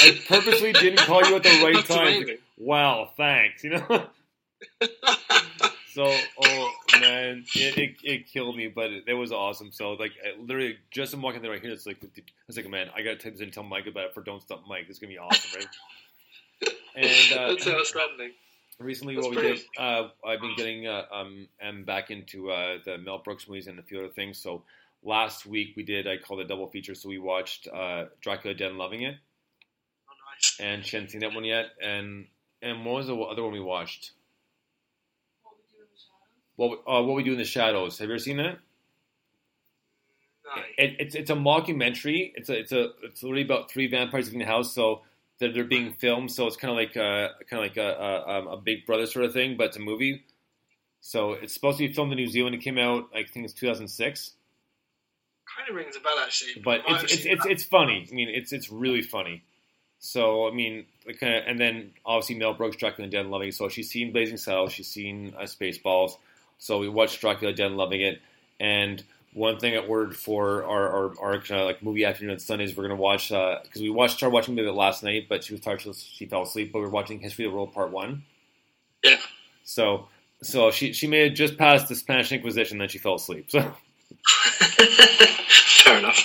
I 0.00 0.20
purposely 0.28 0.72
didn't 0.72 0.98
call 0.98 1.24
you 1.26 1.36
at 1.36 1.42
the 1.42 1.60
right 1.62 1.74
That's 1.74 1.88
time. 1.88 2.24
Like, 2.24 2.40
wow, 2.58 3.10
thanks. 3.16 3.64
You 3.64 3.70
know. 3.70 4.06
so, 5.94 6.14
oh 6.44 6.72
man, 7.00 7.44
it, 7.54 7.78
it, 7.78 7.96
it 8.04 8.26
killed 8.26 8.56
me, 8.56 8.68
but 8.68 8.90
it, 8.90 9.04
it 9.08 9.14
was 9.14 9.32
awesome. 9.32 9.72
So, 9.72 9.92
like, 9.92 10.12
I 10.24 10.40
literally, 10.40 10.76
just 10.90 11.14
I'm 11.14 11.22
walking 11.22 11.42
there 11.42 11.50
right 11.50 11.62
here. 11.62 11.72
It's 11.72 11.86
like, 11.86 11.98
I 12.02 12.22
was 12.46 12.56
like, 12.56 12.68
man, 12.68 12.90
I 12.94 13.02
gotta 13.02 13.16
type 13.16 13.32
this 13.32 13.40
in 13.40 13.44
and 13.44 13.52
tell 13.52 13.62
Mike 13.62 13.86
about 13.86 14.04
it 14.04 14.14
for 14.14 14.22
Don't 14.22 14.42
Stop 14.42 14.64
Mike. 14.68 14.86
It's 14.88 14.98
gonna 14.98 15.12
be 15.12 15.18
awesome, 15.18 15.58
right? 15.58 15.68
And 16.96 17.06
uh, 17.38 17.48
That's 17.48 17.66
outstanding. 17.68 18.32
recently, 18.78 19.14
That's 19.14 19.26
what 19.26 19.36
we 19.36 19.42
did, 19.42 19.60
uh, 19.78 20.08
I've 20.26 20.40
been 20.40 20.56
getting 20.56 20.86
uh, 20.86 21.04
um, 21.12 21.48
am 21.60 21.84
back 21.84 22.10
into 22.10 22.50
uh, 22.50 22.78
the 22.84 22.98
Mel 22.98 23.18
Brooks 23.18 23.48
movies 23.48 23.66
and 23.68 23.78
a 23.78 23.82
few 23.82 23.98
other 24.00 24.08
things. 24.08 24.38
So 24.38 24.64
last 25.02 25.46
week 25.46 25.74
we 25.76 25.82
did, 25.82 26.06
I 26.06 26.16
called 26.18 26.40
it 26.40 26.44
a 26.44 26.48
double 26.48 26.66
feature. 26.68 26.94
So 26.94 27.08
we 27.08 27.18
watched 27.18 27.68
uh, 27.68 28.06
Dracula 28.20 28.54
Dead 28.54 28.70
and 28.70 28.78
Loving 28.78 29.02
It, 29.02 29.14
Oh, 30.08 30.12
nice. 30.34 30.56
and 30.60 30.84
she 30.84 30.96
hadn't 30.96 31.10
seen 31.10 31.20
that 31.20 31.32
one 31.34 31.44
yet. 31.44 31.66
And 31.82 32.26
and 32.62 32.84
what 32.84 32.96
was 32.96 33.06
the 33.06 33.16
other 33.16 33.42
one 33.42 33.52
we 33.52 33.60
watched? 33.60 34.12
What 36.56 36.70
we- 36.70 36.92
uh, 36.92 37.02
what 37.02 37.14
we 37.16 37.22
do 37.22 37.32
in 37.32 37.38
the 37.38 37.44
shadows? 37.44 37.98
Have 37.98 38.08
you 38.08 38.14
ever 38.14 38.18
seen 38.18 38.36
that? 38.38 38.58
It, 40.76 40.96
it's 40.98 41.14
it's 41.14 41.30
a 41.30 41.34
mockumentary. 41.34 42.32
It's 42.34 42.48
a 42.48 42.58
it's 42.58 42.72
a 42.72 42.90
it's 43.04 43.22
literally 43.22 43.44
about 43.44 43.70
three 43.70 43.86
vampires 43.86 44.28
in 44.32 44.40
the 44.40 44.44
house. 44.44 44.74
So 44.74 45.02
they're, 45.40 45.52
they're 45.52 45.64
being 45.64 45.92
filmed. 45.94 46.30
So 46.30 46.46
it's 46.46 46.56
kind 46.56 46.70
of 46.70 46.76
like 46.76 46.94
a 46.94 47.30
kind 47.48 47.64
of 47.64 47.70
like 47.70 47.76
a, 47.76 47.88
a, 47.88 48.38
um, 48.38 48.46
a 48.46 48.56
Big 48.58 48.86
Brother 48.86 49.06
sort 49.06 49.24
of 49.24 49.32
thing, 49.32 49.56
but 49.56 49.68
it's 49.68 49.76
a 49.76 49.80
movie. 49.80 50.22
So 51.00 51.32
it's 51.32 51.54
supposed 51.54 51.78
to 51.78 51.88
be 51.88 51.92
filmed 51.92 52.12
in 52.12 52.18
New 52.18 52.28
Zealand. 52.28 52.54
It 52.54 52.58
came 52.58 52.78
out 52.78 53.08
I 53.14 53.24
think 53.24 53.46
it's 53.46 53.54
2006. 53.54 54.32
Kind 55.56 55.68
of 55.68 55.74
rings 55.74 55.96
a 55.96 56.00
bell 56.00 56.12
actually. 56.22 56.62
But 56.62 56.82
might 56.88 57.04
it's 57.04 57.14
it's 57.14 57.26
it's, 57.26 57.46
it's 57.46 57.64
funny. 57.64 58.06
I 58.08 58.14
mean, 58.14 58.28
it's 58.28 58.52
it's 58.52 58.70
really 58.70 59.02
funny. 59.02 59.42
So 59.98 60.46
I 60.46 60.52
mean, 60.52 60.86
kind 61.18 61.34
of, 61.34 61.44
and 61.46 61.58
then 61.58 61.90
obviously 62.04 62.36
Mel 62.36 62.54
Brooks, 62.54 62.76
Dracula 62.76 63.04
and 63.04 63.12
Dead 63.12 63.22
and 63.22 63.30
Loving. 63.30 63.48
It. 63.48 63.54
So 63.54 63.68
she's 63.68 63.90
seen 63.90 64.12
Blazing 64.12 64.36
Saddles, 64.36 64.72
she's 64.72 64.88
seen 64.88 65.34
uh, 65.36 65.42
Spaceballs. 65.42 66.12
So 66.58 66.78
we 66.78 66.88
watched 66.88 67.20
Dracula 67.20 67.48
and 67.48 67.56
Dead 67.56 67.66
and 67.66 67.76
Loving 67.76 68.02
It. 68.02 68.20
And 68.60 69.02
one 69.32 69.58
thing 69.58 69.74
at 69.74 69.88
Word 69.88 70.16
for 70.16 70.64
our 70.64 70.88
our, 70.88 71.20
our 71.20 71.38
kind 71.40 71.60
of 71.60 71.66
like 71.66 71.82
movie 71.82 72.04
afternoon 72.04 72.32
on 72.32 72.38
Sundays, 72.38 72.76
we're 72.76 72.84
gonna 72.84 72.96
watch 72.96 73.28
because 73.28 73.80
we 73.80 73.90
watched 73.90 74.16
started 74.16 74.34
watching 74.34 74.58
it 74.58 74.62
last 74.62 75.02
night, 75.02 75.26
but 75.28 75.44
she 75.44 75.54
was 75.54 75.60
tired, 75.60 75.80
so 75.82 75.92
she 75.92 76.26
fell 76.26 76.42
asleep. 76.42 76.72
But 76.72 76.80
we're 76.80 76.88
watching 76.88 77.20
History 77.20 77.44
of 77.44 77.52
the 77.52 77.56
World 77.56 77.72
Part 77.72 77.90
One. 77.90 78.24
Yeah. 79.04 79.18
So 79.64 80.08
so 80.42 80.70
she 80.70 80.92
she 80.92 81.06
may 81.06 81.28
have 81.28 81.34
just 81.34 81.56
passed 81.58 81.88
the 81.88 81.94
Spanish 81.94 82.32
Inquisition, 82.32 82.78
then 82.78 82.88
she 82.88 82.98
fell 82.98 83.14
asleep. 83.14 83.50
So. 83.50 83.60
Fair 85.84 85.98
enough. 85.98 86.18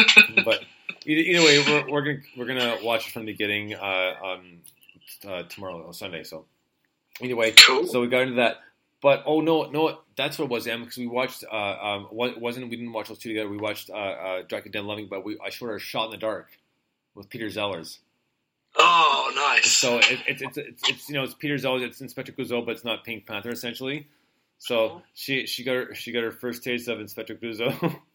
but 0.44 0.62
either, 1.06 1.20
either 1.20 1.44
way, 1.44 1.58
we're, 1.66 1.90
we're 1.90 2.02
gonna 2.02 2.18
we're 2.36 2.46
gonna 2.46 2.76
watch 2.82 3.06
it 3.08 3.12
from 3.12 3.24
the 3.26 3.32
beginning 3.32 3.74
uh, 3.74 4.14
on 4.22 4.60
uh, 5.26 5.42
tomorrow 5.44 5.82
or 5.82 5.92
Sunday. 5.92 6.24
So 6.24 6.46
anyway, 7.20 7.52
Cool. 7.52 7.86
so 7.86 8.00
we 8.00 8.08
got 8.08 8.22
into 8.22 8.34
that. 8.36 8.56
But 9.00 9.22
oh 9.26 9.40
no, 9.40 9.70
no, 9.70 10.00
that's 10.16 10.38
what 10.38 10.46
it 10.46 10.50
was, 10.50 10.66
Em, 10.66 10.80
because 10.82 10.98
we 10.98 11.06
watched. 11.06 11.44
Uh, 11.50 11.54
um, 11.56 12.08
wasn't 12.10 12.68
we 12.68 12.76
didn't 12.76 12.92
watch 12.92 13.08
those 13.08 13.18
two 13.18 13.28
together. 13.28 13.48
We 13.48 13.56
watched 13.56 13.90
uh, 13.90 13.94
uh, 13.94 14.42
and 14.50 14.86
Loving, 14.86 15.06
but 15.08 15.24
we 15.24 15.38
I 15.44 15.50
showed 15.50 15.66
her 15.68 15.78
Shot 15.78 16.06
in 16.06 16.10
the 16.10 16.16
Dark 16.16 16.48
with 17.14 17.28
Peter 17.30 17.48
Sellers. 17.50 18.00
oh, 18.76 19.32
nice. 19.34 19.70
So 19.70 19.98
it, 19.98 20.20
it, 20.26 20.42
it's 20.42 20.56
it's 20.58 20.88
it's 20.88 21.08
you 21.08 21.14
know 21.14 21.22
it's 21.22 21.34
Peter 21.34 21.56
Sellers, 21.58 21.82
it's 21.82 22.00
Inspector 22.00 22.32
Clouseau, 22.32 22.64
but 22.66 22.72
it's 22.72 22.84
not 22.84 23.04
Pink 23.04 23.26
Panther 23.26 23.50
essentially. 23.50 24.08
So 24.58 25.02
she 25.14 25.46
she 25.46 25.62
got 25.62 25.74
her 25.74 25.94
she 25.94 26.10
got 26.10 26.24
her 26.24 26.32
first 26.32 26.64
taste 26.64 26.88
of 26.88 27.00
Inspector 27.00 27.34
Clouseau. 27.36 28.00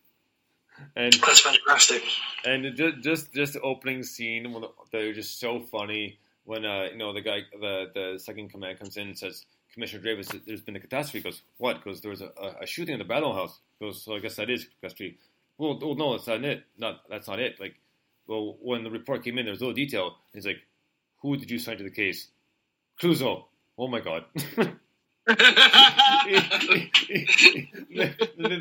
And 0.96 1.14
That's 1.14 1.40
fantastic. 1.42 2.04
and 2.46 2.76
just 2.76 3.00
just 3.02 3.34
just 3.34 3.54
the 3.54 3.62
opening 3.62 4.04
scene 4.04 4.64
they're 4.92 5.14
just 5.14 5.40
so 5.40 5.60
funny 5.60 6.18
when 6.46 6.66
uh 6.66 6.86
you 6.92 6.98
know 6.98 7.14
the 7.14 7.22
guy 7.22 7.42
the 7.60 7.86
the 7.94 8.20
second 8.20 8.50
command 8.50 8.80
comes 8.80 8.98
in 8.98 9.10
and 9.10 9.18
says 9.18 9.46
Commissioner 9.74 10.04
Davis 10.04 10.30
there's 10.46 10.62
been 10.62 10.76
a 10.76 10.80
catastrophe 10.80 11.20
he 11.20 11.24
goes 11.24 11.42
what 11.58 11.84
goes 11.84 12.02
there 12.02 12.12
was 12.12 12.22
a, 12.22 12.32
a, 12.62 12.66
shooting 12.68 12.94
in 12.94 13.00
the 13.00 13.06
battle 13.06 13.34
house 13.34 13.60
He 13.80 13.86
goes 13.86 14.04
so 14.04 14.16
I 14.16 14.20
guess 14.20 14.36
that 14.36 14.50
is 14.50 14.68
catastrophe 14.82 15.18
well, 15.58 15.80
well 15.80 15.96
no 15.96 16.18
that's 16.18 16.28
not 16.28 16.44
it 16.44 16.64
not 16.78 17.02
that's 17.10 17.28
not 17.28 17.40
it 17.40 17.60
like 17.60 17.76
well 18.28 18.58
when 18.62 18.84
the 18.84 18.92
report 18.92 19.24
came 19.24 19.38
in 19.38 19.46
there 19.46 19.52
was 19.54 19.62
little 19.62 19.74
detail 19.74 20.18
he's 20.34 20.46
like 20.46 20.62
who 21.22 21.38
did 21.38 21.50
you 21.50 21.60
sign 21.60 21.78
to 21.78 21.84
the 21.84 21.92
case 21.92 22.28
Clouseau 23.02 23.46
oh 23.78 23.88
my 23.88 24.00
god 24.00 24.26
they, 25.26 25.36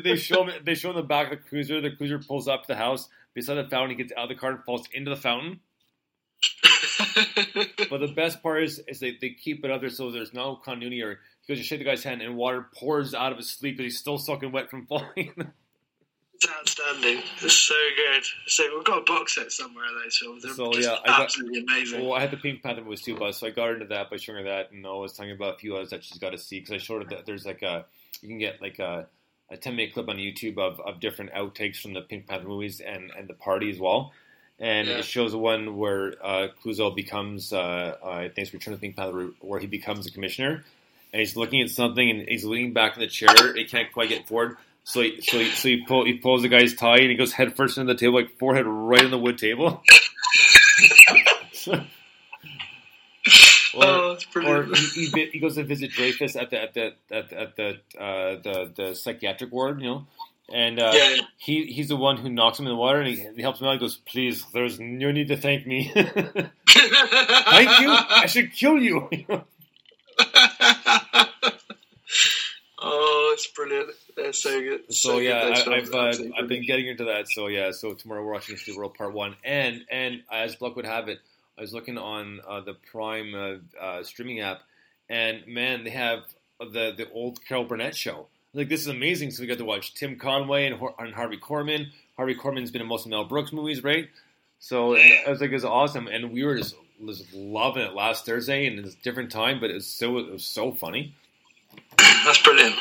they 0.03 0.15
show 0.15 0.45
him. 0.45 0.63
They 0.63 0.75
show 0.75 0.91
him 0.91 0.95
the 0.95 1.03
back 1.03 1.31
of 1.31 1.39
the 1.39 1.49
cruiser. 1.49 1.81
The 1.81 1.91
cruiser 1.91 2.19
pulls 2.19 2.47
up 2.47 2.61
to 2.63 2.67
the 2.69 2.75
house 2.75 3.09
beside 3.33 3.55
the 3.55 3.67
fountain. 3.69 3.91
He 3.91 3.95
gets 4.03 4.13
out 4.13 4.23
of 4.23 4.29
the 4.29 4.35
car 4.35 4.51
and 4.51 4.63
falls 4.63 4.87
into 4.93 5.09
the 5.09 5.17
fountain. 5.17 5.59
But 7.89 7.99
the 7.99 8.13
best 8.15 8.41
part 8.41 8.63
is, 8.63 8.79
is 8.87 8.99
they, 8.99 9.17
they 9.19 9.29
keep 9.31 9.63
it 9.65 9.71
up 9.71 9.81
there 9.81 9.89
so 9.89 10.11
there's 10.11 10.33
no 10.33 10.55
continuity. 10.55 11.01
Or 11.01 11.19
he 11.45 11.53
goes 11.53 11.57
to 11.61 11.63
shake 11.63 11.79
the 11.79 11.85
guy's 11.85 12.03
hand 12.03 12.21
and 12.21 12.35
water 12.35 12.67
pours 12.75 13.13
out 13.13 13.31
of 13.31 13.37
his 13.37 13.49
sleeve 13.49 13.77
because 13.77 13.93
he's 13.93 13.99
still 13.99 14.17
soaking 14.17 14.51
wet 14.51 14.69
from 14.69 14.85
falling. 14.85 15.31
It's 16.35 16.49
outstanding. 16.51 17.21
It's 17.41 17.53
so 17.53 17.75
good. 17.95 18.23
So 18.47 18.63
we've 18.75 18.83
got 18.83 18.97
a 18.97 19.03
box 19.03 19.35
set 19.35 19.49
somewhere 19.51 19.85
of 19.85 20.03
those 20.03 20.17
films. 20.17 20.43
They're 20.43 20.53
So, 20.53 20.75
yeah, 20.75 20.97
I 21.03 21.07
got- 21.07 21.21
absolutely 21.21 21.61
amazing. 21.69 22.01
well, 22.03 22.13
I 22.15 22.19
had 22.21 22.31
the 22.31 22.37
Pink 22.37 22.61
Panther 22.61 22.81
movies 22.83 23.01
too, 23.01 23.15
but 23.15 23.33
so 23.33 23.47
I 23.47 23.51
got 23.51 23.69
into 23.69 23.85
that 23.85 24.09
by 24.09 24.17
showing 24.17 24.39
her 24.39 24.49
that, 24.49 24.71
and 24.71 24.85
I 24.85 24.91
was 24.91 25.13
talking 25.13 25.31
about 25.31 25.55
a 25.55 25.57
few 25.59 25.75
others 25.75 25.91
that 25.91 26.03
she's 26.03 26.17
got 26.17 26.31
to 26.31 26.37
see 26.37 26.59
because 26.59 26.73
I 26.73 26.77
showed 26.79 27.03
her 27.03 27.09
that 27.15 27.25
there's 27.25 27.45
like 27.45 27.61
a 27.61 27.85
you 28.21 28.27
can 28.27 28.39
get 28.39 28.61
like 28.61 28.79
a 28.79 29.07
a 29.51 29.55
ten 29.57 29.75
minute 29.77 29.93
clip 29.93 30.09
on 30.09 30.17
YouTube 30.17 30.57
of, 30.57 30.81
of 30.81 30.99
different 30.99 31.31
outtakes 31.33 31.77
from 31.79 31.93
the 31.93 32.01
Pink 32.01 32.27
Panther 32.27 32.47
movies 32.47 32.81
and 32.81 33.11
and 33.17 33.29
the 33.29 33.35
party 33.35 33.69
as 33.69 33.79
well. 33.79 34.11
And 34.59 34.87
Yeah. 34.87 34.97
it 34.99 35.05
shows 35.05 35.31
the 35.31 35.37
one 35.39 35.77
where 35.77 36.13
uh, 36.23 36.47
Clouseau 36.63 36.95
becomes, 36.95 37.51
uh, 37.51 37.97
uh, 38.03 38.07
I 38.07 38.21
think 38.29 38.37
it's 38.45 38.53
Return 38.53 38.73
of 38.73 38.79
the 38.79 38.87
Pink 38.87 38.95
Panther, 38.95 39.31
where 39.41 39.59
he 39.59 39.67
becomes 39.67 40.05
a 40.05 40.11
commissioner, 40.11 40.63
and 41.11 41.19
he's 41.19 41.35
looking 41.35 41.61
at 41.61 41.69
something, 41.69 42.09
and 42.09 42.27
he's 42.29 42.45
leaning 42.45 42.71
back 42.73 42.95
in 42.95 43.01
the 43.01 43.07
chair. 43.07 43.53
He 43.55 43.65
can't 43.65 43.91
quite 43.91 44.09
get 44.09 44.27
forward, 44.27 44.57
so 44.83 45.01
he, 45.01 45.21
so 45.21 45.39
he, 45.39 45.49
so 45.49 45.67
he, 45.67 45.83
pull, 45.85 46.05
he 46.05 46.13
pulls 46.13 46.43
the 46.43 46.49
guy's 46.49 46.75
tie, 46.75 46.97
and 46.99 47.09
he 47.09 47.15
goes 47.15 47.33
head 47.33 47.55
first 47.55 47.77
into 47.77 47.93
the 47.93 47.99
table, 47.99 48.13
like 48.15 48.37
forehead 48.37 48.65
right 48.67 49.03
on 49.03 49.11
the 49.11 49.17
wood 49.19 49.37
table. 49.37 49.81
Or, 51.67 51.81
Oh, 53.75 54.13
that's 54.13 54.25
or 54.35 54.65
he, 54.65 55.07
he, 55.07 55.25
he 55.33 55.39
goes 55.39 55.55
to 55.55 55.63
visit 55.63 55.91
Dreyfus 55.91 56.35
at 56.35 56.51
the 56.51 56.61
at 56.61 56.73
the 56.75 56.93
at, 57.09 57.29
the- 57.29 57.39
at 57.41 57.55
the 57.55 57.69
uh, 57.99 58.35
the 58.43 58.71
the 58.75 58.93
psychiatric 58.95 59.51
ward, 59.51 59.79
you 59.81 59.87
know, 59.87 60.07
and 60.53 60.79
uh, 60.79 60.91
Yeah, 60.93 61.09
yeah. 61.15 61.21
he 61.37 61.65
he's 61.65 61.87
the 61.89 61.95
one 61.97 62.17
who 62.17 62.29
knocks 62.29 62.59
him 62.59 62.67
in 62.67 62.71
the 62.71 62.77
water, 62.77 62.99
and 62.99 63.07
he, 63.07 63.27
he 63.35 63.41
helps 63.41 63.59
him 63.59 63.67
out. 63.67 63.73
He 63.73 63.79
goes, 63.79 63.97
"Please, 63.97 64.45
there's 64.53 64.79
no 64.79 65.11
need 65.11 65.27
to 65.29 65.37
thank 65.37 65.65
me. 65.65 65.91
thank 65.93 66.49
you. 67.79 67.89
I 67.89 68.25
should 68.27 68.53
kill 68.53 68.77
you." 68.77 69.09
oh, 72.79 73.31
it's 73.33 73.47
brilliant. 73.47 73.89
They're 74.15 74.31
so 74.31 74.59
good. 74.61 74.93
so 74.93 75.15
good, 75.15 75.23
yeah, 75.23 75.45
those 75.45 75.67
I, 75.67 75.73
I've 75.73 75.93
uh, 75.93 76.13
I've 76.37 76.47
been 76.47 76.65
getting 76.65 76.87
into 76.87 77.05
that. 77.05 77.25
So 77.29 77.47
yeah, 77.47 77.71
so 77.71 77.93
tomorrow 77.93 78.23
we're 78.23 78.33
watching 78.33 78.55
Steel 78.57 78.77
World 78.77 78.93
Part 78.93 79.13
One, 79.13 79.35
and 79.43 79.83
and 79.89 80.21
as 80.31 80.61
luck 80.61 80.75
would 80.75 80.85
have 80.85 81.07
it, 81.09 81.19
I 81.57 81.61
was 81.61 81.73
looking 81.73 81.97
on 81.97 82.41
uh, 82.47 82.61
the 82.61 82.75
Prime 82.91 83.33
uh, 83.33 83.83
uh, 83.83 84.03
streaming 84.03 84.39
app, 84.41 84.61
and 85.09 85.47
man, 85.47 85.83
they 85.83 85.89
have 85.89 86.19
the 86.59 86.93
the 86.95 87.09
old 87.11 87.43
Carol 87.43 87.65
Burnett 87.65 87.95
show. 87.95 88.27
Like 88.53 88.69
this 88.69 88.81
is 88.81 88.87
amazing. 88.87 89.31
So 89.31 89.41
we 89.41 89.47
got 89.47 89.57
to 89.57 89.65
watch 89.65 89.93
Tim 89.93 90.17
Conway 90.17 90.67
and, 90.67 90.79
and 90.99 91.13
Harvey 91.13 91.37
Korman. 91.37 91.87
Harvey 92.17 92.35
Korman's 92.35 92.71
been 92.71 92.81
in 92.81 92.87
most 92.87 93.05
of 93.05 93.09
Mel 93.09 93.25
Brooks 93.25 93.51
movies, 93.51 93.83
right? 93.83 94.07
So 94.59 94.95
and 94.95 95.27
I 95.27 95.29
was 95.29 95.41
like, 95.41 95.51
it's 95.51 95.65
awesome, 95.65 96.07
and 96.07 96.31
we 96.31 96.45
were 96.45 96.55
just, 96.55 96.75
just 97.05 97.33
loving 97.33 97.83
it 97.83 97.93
last 97.93 98.25
Thursday, 98.25 98.65
and 98.65 98.79
it's 98.79 98.95
a 98.95 99.01
different 99.03 99.29
time, 99.29 99.59
but 99.59 99.69
it's 99.69 99.87
so 99.87 100.19
it 100.19 100.31
was 100.31 100.45
so 100.45 100.71
funny. 100.71 101.13
That's 101.97 102.41
brilliant. 102.41 102.75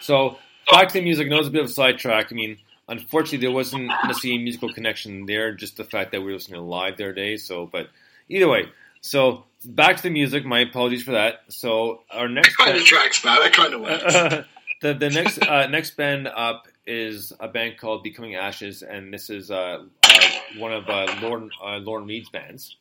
So 0.00 0.36
back 0.70 0.88
to 0.88 0.94
the 0.94 1.00
music. 1.00 1.26
I 1.26 1.30
know 1.30 1.38
it's 1.38 1.48
a 1.48 1.50
bit 1.50 1.62
of 1.62 1.70
a 1.70 1.72
sidetrack. 1.72 2.32
I 2.32 2.34
mean, 2.34 2.58
unfortunately, 2.88 3.38
there 3.46 3.54
wasn't 3.54 3.86
necessarily 4.04 4.40
a 4.40 4.42
musical 4.42 4.72
connection 4.72 5.26
there. 5.26 5.54
Just 5.54 5.76
the 5.76 5.84
fact 5.84 6.12
that 6.12 6.20
we 6.20 6.26
were 6.26 6.32
listening 6.34 6.60
live 6.60 6.96
the 6.96 7.04
other 7.04 7.12
day. 7.12 7.36
So, 7.36 7.66
but 7.66 7.88
either 8.28 8.48
way, 8.48 8.68
so 9.00 9.44
back 9.64 9.96
to 9.96 10.02
the 10.02 10.10
music. 10.10 10.44
My 10.44 10.60
apologies 10.60 11.02
for 11.02 11.12
that. 11.12 11.44
So 11.48 12.02
our 12.10 12.28
next 12.28 12.56
Kind 12.56 12.76
of 12.76 12.84
tracks, 12.84 13.24
man. 13.24 13.40
That 13.40 13.52
kind 13.52 13.74
of 13.74 13.80
works. 13.80 14.46
The 14.82 14.92
the 14.92 15.08
next 15.18 15.40
uh, 15.42 15.66
next 15.68 15.96
band 15.96 16.28
up 16.28 16.68
is 16.86 17.32
a 17.40 17.48
band 17.48 17.78
called 17.78 18.02
Becoming 18.02 18.34
Ashes, 18.34 18.82
and 18.82 19.14
this 19.14 19.30
is 19.30 19.50
uh, 19.50 19.84
uh, 20.02 20.20
one 20.58 20.72
of 20.72 20.88
uh, 20.88 21.16
Lauren 21.22 21.50
uh, 21.64 21.78
Lauren 21.78 22.06
Reed's 22.06 22.28
bands. 22.28 22.76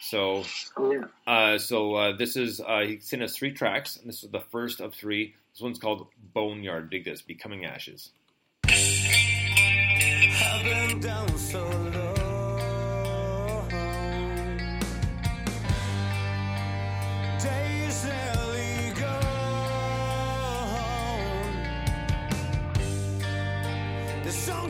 So 0.00 0.44
uh, 1.26 1.58
so 1.58 1.94
uh, 1.94 2.16
this 2.16 2.36
is 2.36 2.60
uh, 2.60 2.80
he 2.80 2.98
sent 2.98 3.22
us 3.22 3.36
three 3.36 3.52
tracks, 3.52 3.96
and 3.96 4.08
this 4.08 4.24
is 4.24 4.30
the 4.30 4.40
first 4.40 4.80
of 4.80 4.94
three. 4.94 5.34
This 5.52 5.60
one's 5.60 5.78
called 5.78 6.08
Boneyard. 6.34 6.90
Dig 6.90 7.04
this, 7.04 7.22
Becoming 7.22 7.64
Ashes. 7.64 8.10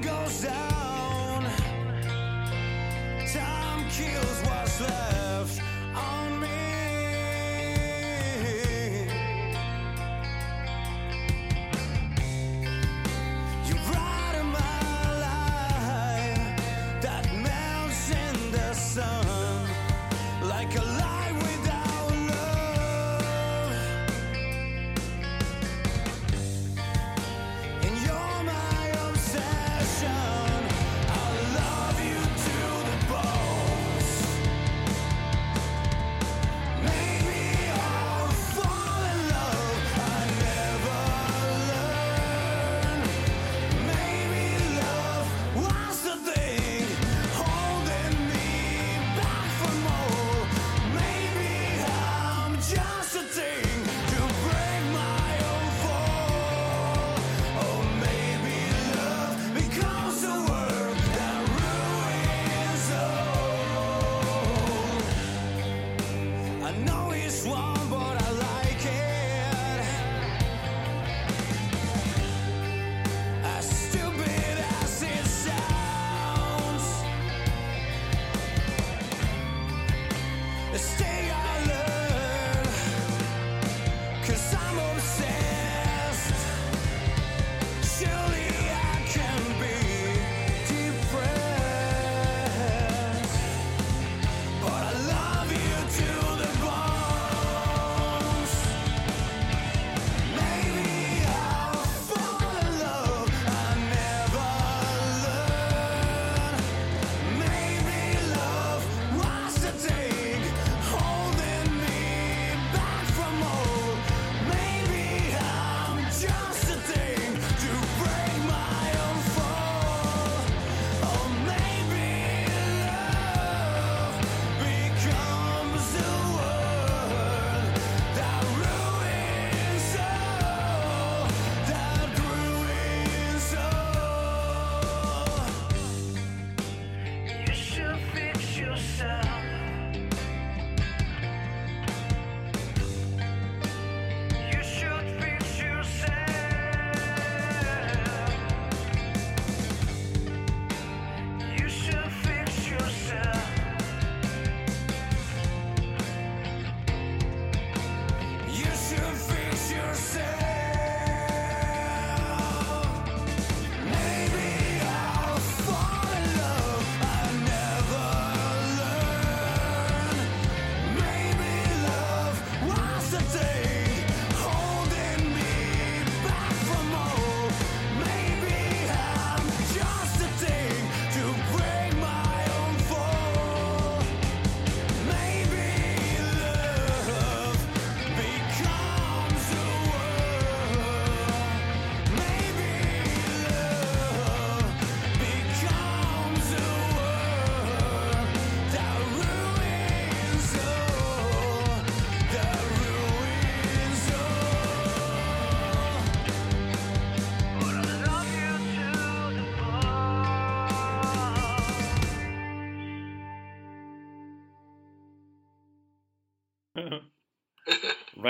Goes 0.07 0.43
down. 0.43 0.66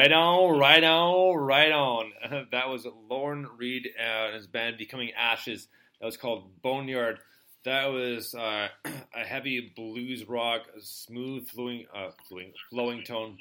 Right 0.06 0.12
on, 0.12 0.56
right 0.60 0.84
on, 0.84 1.36
right 1.36 1.72
on. 1.72 2.12
that 2.52 2.68
was 2.68 2.86
Lauren 3.10 3.44
Reed 3.58 3.88
and 3.98 4.36
his 4.36 4.46
band 4.46 4.78
Becoming 4.78 5.10
Ashes. 5.18 5.66
That 5.98 6.06
was 6.06 6.16
called 6.16 6.62
Boneyard. 6.62 7.18
That 7.64 7.86
was 7.86 8.32
uh, 8.32 8.68
a 8.84 9.24
heavy 9.24 9.72
blues 9.74 10.24
rock, 10.28 10.62
smooth 10.78 11.48
flowing, 11.48 11.86
uh, 11.92 12.10
flowing, 12.28 12.52
flowing 12.70 13.02
tone, 13.02 13.36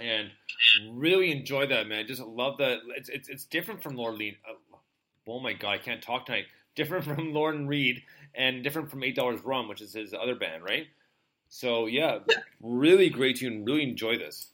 and 0.00 0.30
really 0.92 1.30
enjoyed 1.30 1.70
that 1.72 1.88
man. 1.88 2.06
Just 2.06 2.22
love 2.22 2.56
that. 2.56 2.78
It's 2.96 3.10
it's, 3.10 3.28
it's 3.28 3.44
different 3.44 3.82
from 3.82 3.94
Lauren 3.94 4.16
Reed. 4.18 4.38
Uh, 4.48 4.78
oh 5.28 5.40
my 5.40 5.52
god, 5.52 5.72
I 5.72 5.78
can't 5.78 6.00
talk 6.02 6.24
tonight. 6.24 6.46
Different 6.74 7.04
from 7.04 7.34
Lauren 7.34 7.66
Reed 7.66 8.02
and 8.34 8.64
different 8.64 8.90
from 8.90 9.04
Eight 9.04 9.14
Dollars 9.14 9.42
Rum, 9.44 9.68
which 9.68 9.82
is 9.82 9.92
his 9.92 10.14
other 10.14 10.34
band, 10.34 10.64
right? 10.64 10.86
So 11.50 11.84
yeah, 11.84 12.20
really 12.62 13.10
great 13.10 13.36
tune. 13.36 13.66
Really 13.66 13.82
enjoy 13.82 14.16
this. 14.16 14.51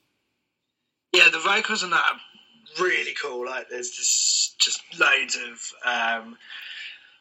Yeah, 1.12 1.28
the 1.32 1.38
vocals 1.38 1.82
on 1.82 1.90
that 1.90 2.04
are 2.04 2.82
really 2.84 3.14
cool. 3.22 3.46
Like, 3.46 3.68
there's 3.70 3.90
just 3.90 4.58
just 4.58 4.80
loads 4.98 5.36
of 5.36 5.72
um, 5.84 6.36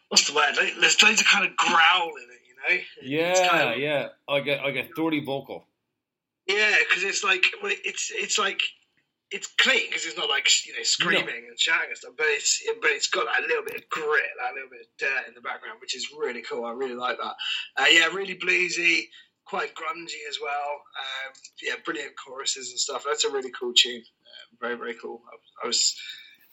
what's 0.09 0.27
the 0.27 0.35
word? 0.35 0.55
Like, 0.57 0.73
there's 0.79 1.01
loads 1.01 1.21
of 1.21 1.27
kind 1.27 1.45
of 1.45 1.55
growl 1.55 2.11
in 2.17 2.23
it, 2.29 2.41
you 2.47 2.55
know? 2.77 2.83
Yeah, 3.01 3.47
kind 3.49 3.73
of- 3.73 3.79
yeah. 3.79 4.07
Like 4.27 4.47
a, 4.47 4.61
like 4.63 4.75
a 4.75 4.89
authority 4.91 5.23
vocal. 5.23 5.65
Yeah, 6.47 6.75
because 6.87 7.03
it's 7.03 7.23
like 7.23 7.45
well, 7.61 7.73
it's 7.83 8.09
it's 8.15 8.37
like 8.39 8.61
it's 9.31 9.47
clean 9.59 9.87
because 9.89 10.05
it's 10.05 10.17
not 10.17 10.29
like 10.29 10.47
you 10.65 10.71
know 10.73 10.83
screaming 10.83 11.45
and 11.49 11.59
shouting 11.59 11.89
and 11.89 11.97
stuff, 11.97 12.13
but 12.17 12.25
it's 12.29 12.63
but 12.81 12.91
it's 12.91 13.07
got 13.07 13.25
that 13.25 13.45
little 13.47 13.65
bit 13.65 13.75
of 13.75 13.89
grit, 13.89 14.23
that 14.39 14.53
little 14.53 14.69
bit 14.69 14.79
of 14.81 14.87
dirt 14.97 15.27
in 15.27 15.33
the 15.35 15.41
background, 15.41 15.79
which 15.81 15.93
is 15.95 16.07
really 16.17 16.41
cool. 16.41 16.63
I 16.63 16.71
really 16.71 16.95
like 16.95 17.17
that. 17.17 17.35
Uh, 17.75 17.85
yeah, 17.91 18.07
really 18.07 18.35
bluesy, 18.35 19.07
quite 19.47 19.75
grungy 19.75 20.21
as 20.29 20.37
well. 20.41 20.81
Um, 20.99 21.33
yeah, 21.61 21.75
brilliant 21.83 22.13
choruses 22.17 22.69
and 22.69 22.79
stuff. 22.79 23.03
That's 23.05 23.25
a 23.25 23.31
really 23.31 23.51
cool 23.51 23.73
tune. 23.75 24.01
Uh, 24.01 24.55
very 24.59 24.77
very 24.77 24.95
cool. 25.01 25.21
I, 25.31 25.65
I 25.65 25.67
was 25.67 25.95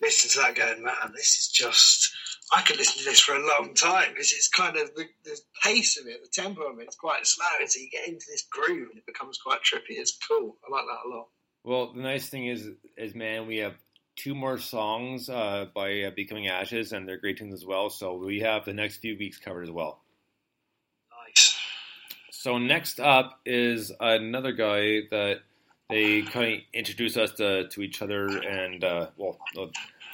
listening 0.01 0.31
to 0.33 0.41
that 0.41 0.55
going, 0.57 0.85
man, 0.85 1.13
this 1.15 1.37
is 1.37 1.49
just. 1.49 2.11
I 2.55 2.61
could 2.61 2.77
listen 2.77 2.99
to 2.99 3.05
this 3.09 3.21
for 3.21 3.35
a 3.35 3.39
long 3.39 3.73
time 3.75 4.11
because 4.11 4.31
it's 4.31 4.49
kind 4.49 4.77
of 4.77 4.95
the, 4.95 5.07
the 5.25 5.41
pace 5.63 5.99
of 5.99 6.07
it, 6.07 6.21
the 6.23 6.29
tempo 6.29 6.61
of 6.61 6.79
it, 6.79 6.83
it's 6.83 6.95
quite 6.95 7.27
slow, 7.27 7.47
and 7.59 7.71
so 7.71 7.81
you 7.81 7.89
get 7.91 8.07
into 8.07 8.27
this 8.31 8.45
groove 8.51 8.91
and 8.91 8.99
it 8.99 9.07
becomes 9.07 9.39
quite 9.39 9.61
trippy. 9.61 9.97
It's 9.97 10.17
cool. 10.29 10.57
I 10.69 10.71
like 10.71 10.85
that 10.85 11.09
a 11.09 11.17
lot. 11.17 11.29
Well, 11.65 11.95
the 11.95 12.03
nice 12.03 12.29
thing 12.29 12.47
is, 12.47 12.69
is 12.99 13.15
man, 13.15 13.47
we 13.47 13.57
have 13.59 13.73
two 14.17 14.35
more 14.35 14.59
songs 14.59 15.31
uh, 15.31 15.67
by 15.75 16.03
uh, 16.03 16.11
Becoming 16.15 16.49
Ashes, 16.49 16.93
and 16.93 17.09
they're 17.09 17.17
great 17.19 17.39
tunes 17.39 17.55
as 17.55 17.65
well. 17.65 17.89
So 17.89 18.15
we 18.15 18.41
have 18.41 18.67
the 18.67 18.75
next 18.75 18.99
few 18.99 19.17
weeks 19.19 19.39
covered 19.39 19.63
as 19.63 19.71
well. 19.71 20.04
So 22.45 22.59
next 22.59 23.01
up 23.01 23.41
is 23.47 23.91
another 23.99 24.53
guy 24.53 25.05
that 25.11 25.39
they 25.89 26.21
kind 26.21 26.57
of 26.57 26.61
introduce 26.75 27.17
us 27.17 27.33
to, 27.39 27.69
to 27.69 27.81
each 27.81 28.03
other, 28.03 28.27
and 28.27 28.85
uh, 28.85 29.07
well, 29.17 29.39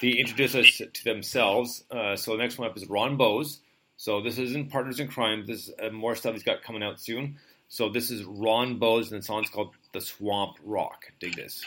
they 0.01 0.11
introduce 0.11 0.55
us 0.55 0.81
to 0.93 1.03
themselves. 1.03 1.83
Uh, 1.91 2.15
so 2.15 2.31
the 2.31 2.37
next 2.37 2.57
one 2.57 2.69
up 2.69 2.77
is 2.77 2.85
Ron 2.85 3.17
Bose. 3.17 3.59
So 3.97 4.21
this 4.21 4.37
isn't 4.37 4.71
Partners 4.71 5.01
in 5.01 5.09
Crime. 5.09 5.45
This 5.45 5.67
is 5.67 5.73
uh, 5.83 5.89
more 5.89 6.15
stuff 6.15 6.31
he's 6.31 6.43
got 6.43 6.63
coming 6.63 6.83
out 6.83 7.01
soon. 7.01 7.35
So 7.67 7.89
this 7.89 8.09
is 8.09 8.23
Ron 8.23 8.79
Bose, 8.79 9.11
and 9.11 9.21
the 9.21 9.25
song's 9.25 9.49
called 9.49 9.75
"The 9.91 9.99
Swamp 9.99 10.55
Rock." 10.63 11.11
Dig 11.19 11.35
this. 11.35 11.65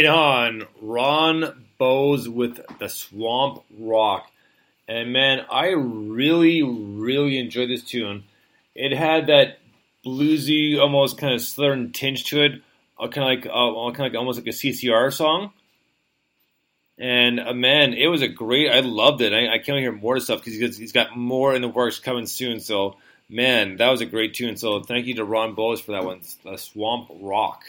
Right 0.00 0.08
on. 0.08 0.66
Ron 0.80 1.66
Bowes 1.76 2.26
with 2.26 2.58
the 2.78 2.88
Swamp 2.88 3.64
Rock. 3.78 4.30
And 4.88 5.12
man, 5.12 5.44
I 5.52 5.72
really, 5.72 6.62
really 6.62 7.38
enjoyed 7.38 7.68
this 7.68 7.82
tune. 7.82 8.24
It 8.74 8.92
had 8.96 9.26
that 9.26 9.58
bluesy, 10.02 10.80
almost 10.80 11.18
kind 11.18 11.34
of 11.34 11.42
southern 11.42 11.92
tinge 11.92 12.24
to 12.30 12.42
it, 12.42 12.62
kind 12.98 13.18
of 13.18 13.24
like, 13.24 13.44
uh, 13.44 13.92
kind 13.92 14.06
of 14.06 14.12
like 14.12 14.14
almost 14.14 14.38
like 14.38 14.46
a 14.46 14.56
CCR 14.56 15.12
song. 15.12 15.52
And 16.96 17.38
uh, 17.38 17.52
man, 17.52 17.92
it 17.92 18.06
was 18.06 18.22
a 18.22 18.28
great. 18.28 18.70
I 18.70 18.80
loved 18.80 19.20
it. 19.20 19.34
I, 19.34 19.52
I 19.52 19.58
can't 19.58 19.80
hear 19.80 19.92
more 19.92 20.18
stuff 20.18 20.38
because 20.42 20.58
he's, 20.58 20.78
he's 20.78 20.92
got 20.92 21.14
more 21.14 21.54
in 21.54 21.60
the 21.60 21.68
works 21.68 21.98
coming 21.98 22.24
soon. 22.24 22.60
So 22.60 22.96
man, 23.28 23.76
that 23.76 23.90
was 23.90 24.00
a 24.00 24.06
great 24.06 24.32
tune. 24.32 24.56
So 24.56 24.82
thank 24.82 25.04
you 25.04 25.16
to 25.16 25.26
Ron 25.26 25.54
Bowes 25.54 25.82
for 25.82 25.92
that 25.92 26.06
one. 26.06 26.22
The 26.42 26.56
Swamp 26.56 27.10
Rock. 27.20 27.64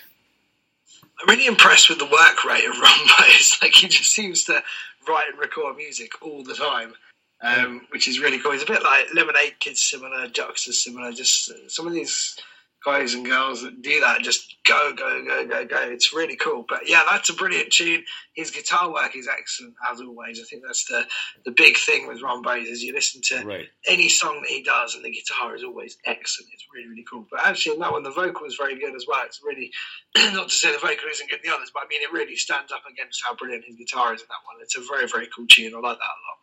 I'm 1.22 1.30
really 1.30 1.48
impressed 1.48 1.90
with 1.90 2.00
the 2.00 2.06
work 2.06 2.44
rate 2.46 2.66
of 2.66 2.78
Ron 2.82 3.08
Baez. 3.08 3.58
Like 3.62 3.74
he 3.74 3.88
just 3.88 4.12
seems 4.12 4.46
to 4.46 4.64
write 5.08 5.30
and 5.30 5.40
record 5.40 5.78
music 5.78 6.22
all 6.22 6.44
the 6.44 6.56
time, 6.56 6.94
um, 7.42 7.88
which 7.92 8.08
is 8.08 8.20
really 8.20 8.40
cool. 8.40 8.52
It's 8.54 8.64
a 8.64 8.68
bit 8.68 8.84
like 8.84 9.14
Lemonade 9.14 9.60
Kids, 9.60 9.82
similar, 9.82 10.28
Juxta, 10.28 10.74
similar. 10.74 11.12
Just 11.12 11.52
some 11.70 11.88
of 11.88 11.94
these 11.94 12.36
guys 12.84 13.14
and 13.14 13.26
girls 13.26 13.62
that 13.64 13.82
do 13.82 14.00
that 14.02 14.22
just 14.22 14.56
go, 14.66 14.94
go, 14.96 15.24
go, 15.26 15.46
go, 15.46 15.66
go. 15.66 15.78
It's 15.90 16.14
really 16.14 16.36
cool. 16.36 16.66
But 16.68 16.90
yeah, 16.90 17.04
that's 17.10 17.30
a 17.30 17.34
brilliant 17.34 17.72
tune. 17.72 18.04
His 18.34 18.52
guitar 18.52 18.92
work 18.92 19.16
is 19.16 19.28
excellent 19.28 19.76
as 19.92 20.02
always. 20.02 20.40
I 20.40 20.44
think 20.50 20.64
that's 20.66 20.86
the 20.86 21.06
the 21.46 21.52
big 21.52 21.78
thing 21.78 22.08
with 22.08 22.22
Ron 22.22 22.42
Baez 22.42 22.68
is 22.68 22.84
you 22.84 22.94
listen 22.94 23.22
to 23.26 23.46
Right. 23.46 23.68
any 23.88 24.10
song 24.10 24.42
that 24.42 24.50
he 24.50 24.64
does, 24.64 24.96
and 24.96 25.04
the 25.06 25.12
guitar 25.12 25.56
is 25.56 25.64
always 25.64 25.98
excellent. 26.06 26.52
It's 26.54 26.66
really, 26.74 26.88
really 26.88 27.06
cool. 27.10 27.28
But 27.30 27.46
actually, 27.46 27.76
in 27.76 27.82
that 27.82 27.92
one, 27.92 28.04
the 28.04 28.12
vocal 28.12 28.46
is 28.46 28.56
very 28.56 28.80
good 28.80 28.96
as 28.96 29.06
well. 29.08 29.22
It's 29.26 29.42
really 29.44 29.72
not 30.34 30.50
to 30.50 30.56
say 30.56 30.72
the 30.72 30.80
vocal 30.80 31.10
isn't 31.12 31.30
good 31.30 31.40
in 31.44 31.50
the 31.50 31.56
others, 31.56 31.72
but 31.74 31.84
I 31.84 31.88
mean, 31.88 32.02
it 32.02 32.12
really 32.12 32.36
stands 32.36 32.72
up 32.72 32.84
against 32.92 33.22
how 33.26 33.36
brilliant 33.36 33.66
his 33.66 33.76
guitar 33.76 34.14
is 34.14 34.22
in 34.22 34.28
that 34.30 34.44
one. 34.46 34.58
It's 34.62 34.76
a 34.78 34.82
very, 34.82 35.08
very 35.08 35.28
cool 35.36 35.46
tune. 35.48 35.74
I 35.76 35.80
like 35.80 35.98
that 35.98 36.04
a 36.18 36.22
lot. 36.26 36.41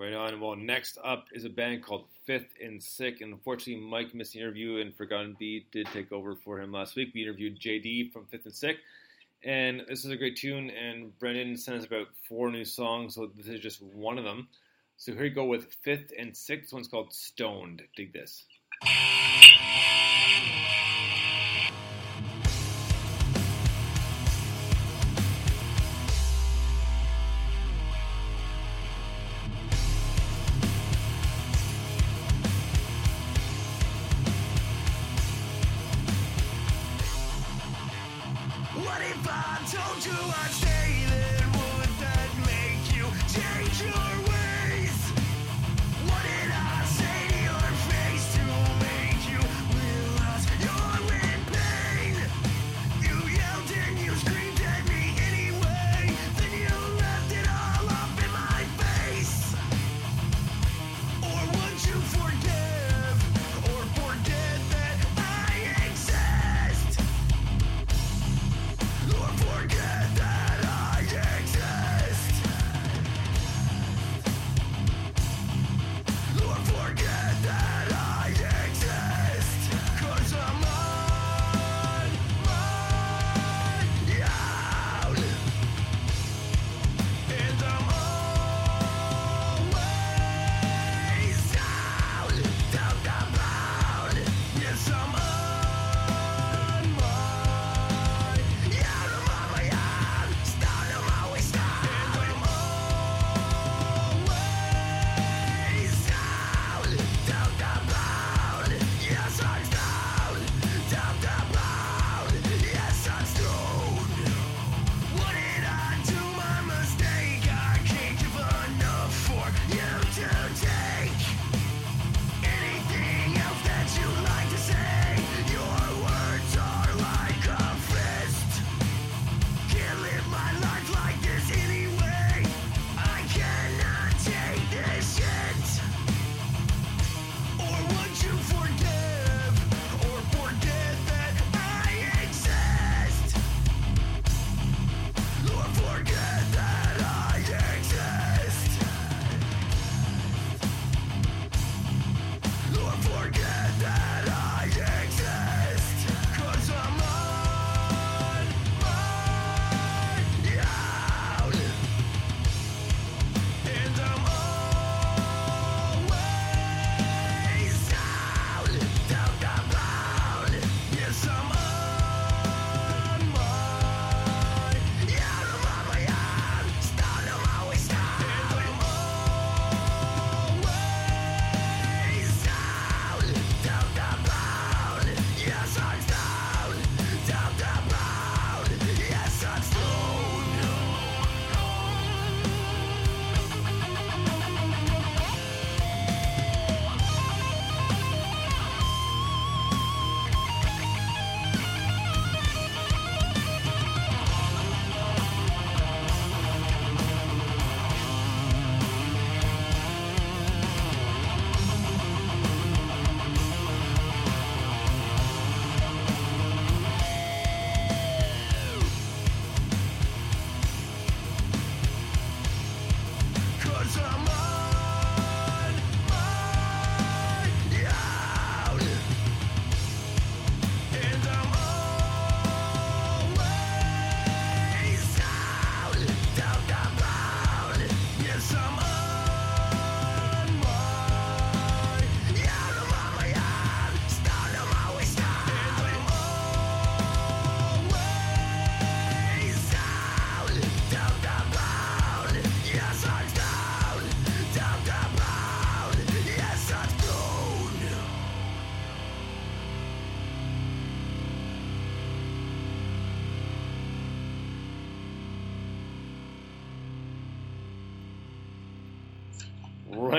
Right 0.00 0.14
on. 0.14 0.40
Well, 0.40 0.56
next 0.56 0.96
up 1.04 1.26
is 1.34 1.44
a 1.44 1.50
band 1.50 1.82
called 1.82 2.06
Fifth 2.24 2.54
and 2.64 2.82
Sick, 2.82 3.20
and 3.20 3.34
unfortunately, 3.34 3.84
Mike 3.84 4.14
missed 4.14 4.32
the 4.32 4.40
interview, 4.40 4.78
and 4.78 4.94
Forgotten 4.94 5.36
Beat 5.38 5.70
did 5.72 5.88
take 5.88 6.10
over 6.10 6.34
for 6.34 6.58
him 6.58 6.72
last 6.72 6.96
week. 6.96 7.10
We 7.14 7.22
interviewed 7.22 7.60
JD 7.60 8.10
from 8.10 8.24
Fifth 8.24 8.46
and 8.46 8.54
Sick, 8.54 8.78
and 9.44 9.82
this 9.90 10.06
is 10.06 10.10
a 10.10 10.16
great 10.16 10.36
tune. 10.36 10.70
And 10.70 11.18
Brendan 11.18 11.54
sent 11.58 11.80
us 11.80 11.84
about 11.84 12.06
four 12.26 12.50
new 12.50 12.64
songs, 12.64 13.14
so 13.16 13.30
this 13.36 13.46
is 13.46 13.60
just 13.60 13.82
one 13.82 14.16
of 14.16 14.24
them. 14.24 14.48
So 14.96 15.12
here 15.12 15.24
you 15.24 15.34
go 15.34 15.44
with 15.44 15.70
Fifth 15.82 16.14
and 16.18 16.34
Sick. 16.34 16.62
This 16.62 16.72
one's 16.72 16.88
called 16.88 17.12
Stoned. 17.12 17.82
Dig 17.94 18.14
this. 18.14 18.46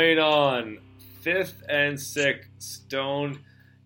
Right 0.01 0.17
on. 0.17 0.79
Fifth 1.19 1.61
and 1.69 2.01
sixth, 2.01 2.49
Stone 2.57 3.37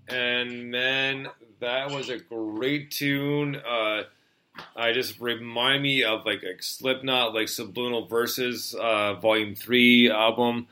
and 0.07 0.71
Men. 0.71 1.27
That 1.59 1.91
was 1.91 2.07
a 2.07 2.19
great 2.19 2.89
tune. 2.89 3.57
Uh, 3.57 4.03
I 4.77 4.93
just 4.93 5.19
remind 5.19 5.83
me 5.83 6.05
of 6.05 6.25
like, 6.25 6.41
like 6.41 6.63
Slipknot, 6.63 7.33
like 7.33 7.49
Subliminal 7.49 8.07
Verses, 8.07 8.73
uh, 8.79 9.15
Volume 9.15 9.55
Three 9.55 10.09
album, 10.09 10.67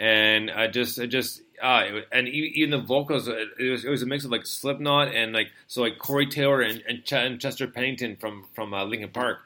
and 0.00 0.50
I 0.50 0.66
just, 0.66 0.98
I 0.98 1.06
just, 1.06 1.42
uh, 1.62 2.00
and 2.10 2.26
even 2.26 2.70
the 2.70 2.84
vocals, 2.84 3.28
it 3.28 3.70
was, 3.70 3.84
it 3.84 3.90
was 3.90 4.02
a 4.02 4.06
mix 4.06 4.24
of 4.24 4.32
like 4.32 4.46
Slipknot 4.46 5.14
and 5.14 5.32
like 5.32 5.52
so 5.68 5.82
like 5.82 6.00
Corey 6.00 6.26
Taylor 6.26 6.60
and, 6.60 6.82
and, 6.88 7.04
Ch- 7.04 7.12
and 7.12 7.40
Chester 7.40 7.68
Bennington 7.68 8.16
from 8.16 8.46
from 8.52 8.74
uh, 8.74 8.84
Linkin 8.84 9.10
Park. 9.10 9.42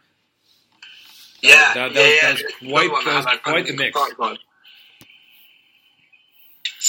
Yeah, 1.42 1.74
that, 1.74 1.92
that, 1.92 1.94
yeah, 1.94 2.30
was, 2.32 2.40
yeah. 2.40 2.70
that 2.70 2.88
was 2.88 2.88
quite, 2.88 3.04
that 3.04 3.26
was 3.26 3.38
quite 3.42 3.66
the 3.66 3.76
mix. 3.76 3.98
Park. 4.16 4.38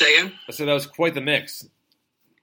Say 0.03 0.17
again? 0.17 0.33
I 0.49 0.51
said 0.51 0.67
that 0.67 0.73
was 0.73 0.85
quite 0.85 1.13
the 1.13 1.21
mix. 1.21 1.65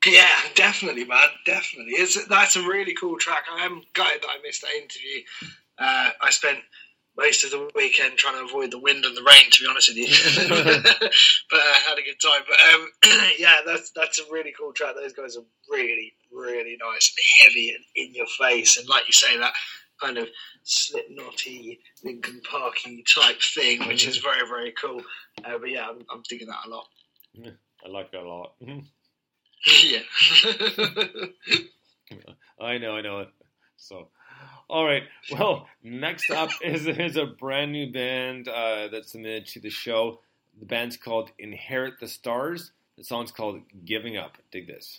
Yeah, 0.06 0.38
definitely, 0.54 1.04
man. 1.04 1.28
Definitely. 1.44 1.92
It's 1.92 2.26
that's 2.26 2.56
a 2.56 2.62
really 2.62 2.94
cool 2.94 3.18
track. 3.18 3.44
I 3.52 3.66
am 3.66 3.82
gutted 3.92 4.22
that 4.22 4.28
I 4.30 4.40
missed 4.42 4.62
that 4.62 4.74
interview. 4.74 5.20
Uh, 5.78 6.10
I 6.22 6.30
spent 6.30 6.58
most 7.18 7.44
of 7.44 7.50
the 7.50 7.70
weekend 7.74 8.16
trying 8.16 8.38
to 8.38 8.44
avoid 8.44 8.70
the 8.70 8.78
wind 8.78 9.04
and 9.04 9.14
the 9.14 9.22
rain, 9.22 9.50
to 9.50 9.62
be 9.62 9.68
honest 9.68 9.90
with 9.90 9.98
you. 9.98 10.06
but 10.48 11.60
I 11.60 11.78
had 11.86 11.98
a 11.98 12.02
good 12.02 12.16
time. 12.22 12.40
But 12.48 12.74
um, 12.74 13.30
yeah, 13.38 13.56
that's 13.66 13.90
that's 13.90 14.20
a 14.20 14.32
really 14.32 14.54
cool 14.58 14.72
track. 14.72 14.94
Those 14.94 15.12
guys 15.12 15.36
are 15.36 15.44
really, 15.68 16.14
really 16.32 16.78
nice 16.80 17.12
and 17.14 17.50
heavy 17.50 17.70
and 17.70 17.84
in 17.94 18.14
your 18.14 18.26
face. 18.38 18.78
And 18.78 18.88
like 18.88 19.06
you 19.06 19.12
say, 19.12 19.36
that 19.36 19.52
kind 20.00 20.16
of 20.16 20.28
Slipknotty, 20.64 21.78
Linkin 22.02 22.40
Parky 22.50 23.04
type 23.14 23.42
thing, 23.42 23.86
which 23.86 24.06
is 24.06 24.16
very, 24.16 24.48
very 24.48 24.72
cool. 24.72 25.02
Uh, 25.44 25.58
but 25.58 25.68
yeah, 25.68 25.88
I'm, 25.90 25.98
I'm 26.10 26.22
digging 26.26 26.48
that 26.48 26.66
a 26.66 26.70
lot. 26.70 26.86
I 27.84 27.88
like 27.88 28.12
that 28.12 28.22
a 28.22 28.28
lot. 28.28 28.54
yeah. 28.60 30.00
I 32.60 32.78
know, 32.78 32.96
I 32.96 33.00
know. 33.00 33.20
It. 33.20 33.28
So, 33.76 34.08
all 34.68 34.84
right. 34.84 35.04
Well, 35.32 35.66
next 35.82 36.30
up 36.30 36.50
is 36.62 36.86
is 36.86 37.16
a 37.16 37.26
brand 37.26 37.72
new 37.72 37.90
band 37.92 38.48
uh, 38.48 38.88
that 38.88 39.08
submitted 39.08 39.46
to 39.48 39.60
the 39.60 39.70
show. 39.70 40.20
The 40.58 40.66
band's 40.66 40.96
called 40.96 41.30
Inherit 41.38 42.00
the 42.00 42.08
Stars. 42.08 42.72
The 42.98 43.04
song's 43.04 43.32
called 43.32 43.60
Giving 43.84 44.16
Up. 44.16 44.36
Dig 44.50 44.66
this. 44.66 44.96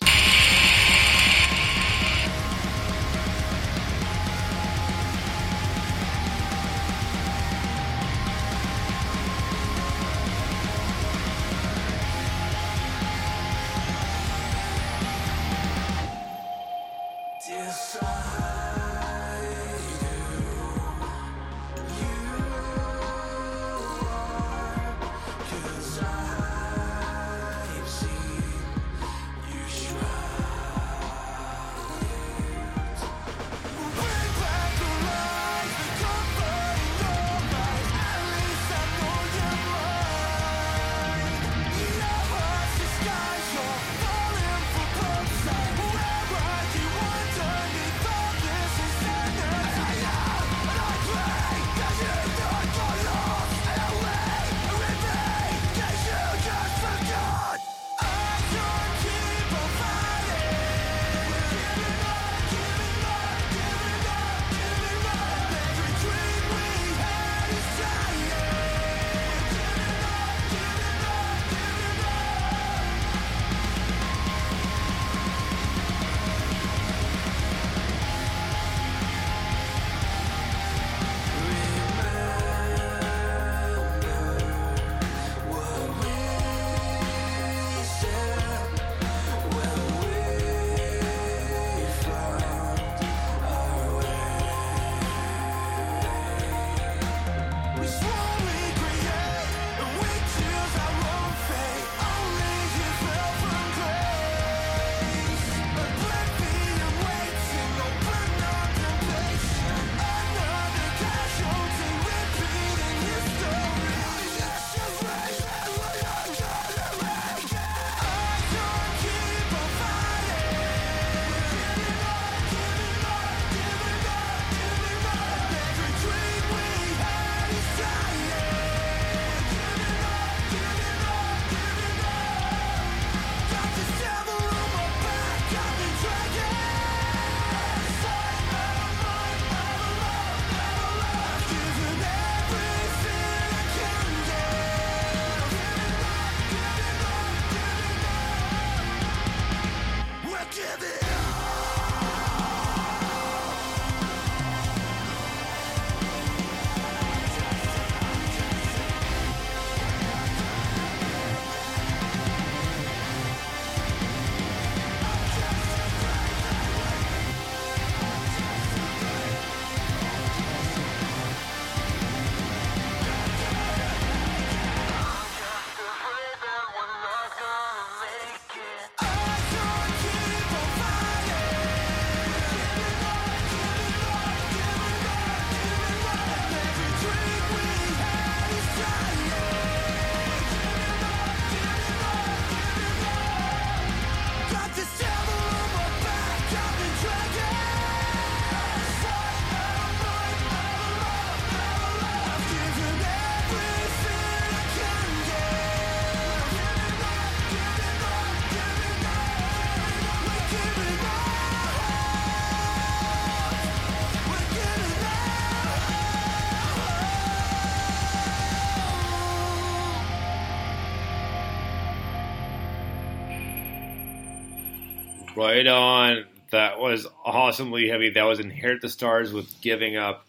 Right 225.42 225.66
on. 225.66 226.24
That 226.52 226.78
was 226.78 227.04
awesomely 227.24 227.88
heavy. 227.88 228.10
That 228.10 228.22
was 228.22 228.38
Inherit 228.38 228.80
the 228.80 228.88
Stars 228.88 229.32
with 229.32 229.60
Giving 229.60 229.96
Up. 229.96 230.24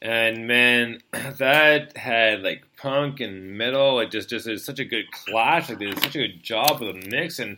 And 0.00 0.46
man, 0.46 1.02
that 1.12 1.96
had 1.96 2.42
like 2.42 2.62
punk 2.76 3.18
and 3.18 3.58
metal. 3.58 3.98
It 3.98 4.12
just 4.12 4.28
just 4.30 4.46
is 4.46 4.64
such 4.64 4.78
a 4.78 4.84
good 4.84 5.10
clash. 5.10 5.68
Like 5.68 5.80
they 5.80 5.86
did 5.86 6.00
such 6.00 6.14
a 6.14 6.28
good 6.28 6.44
job 6.44 6.80
with 6.80 6.94
the 6.94 7.10
mix 7.10 7.40
and 7.40 7.56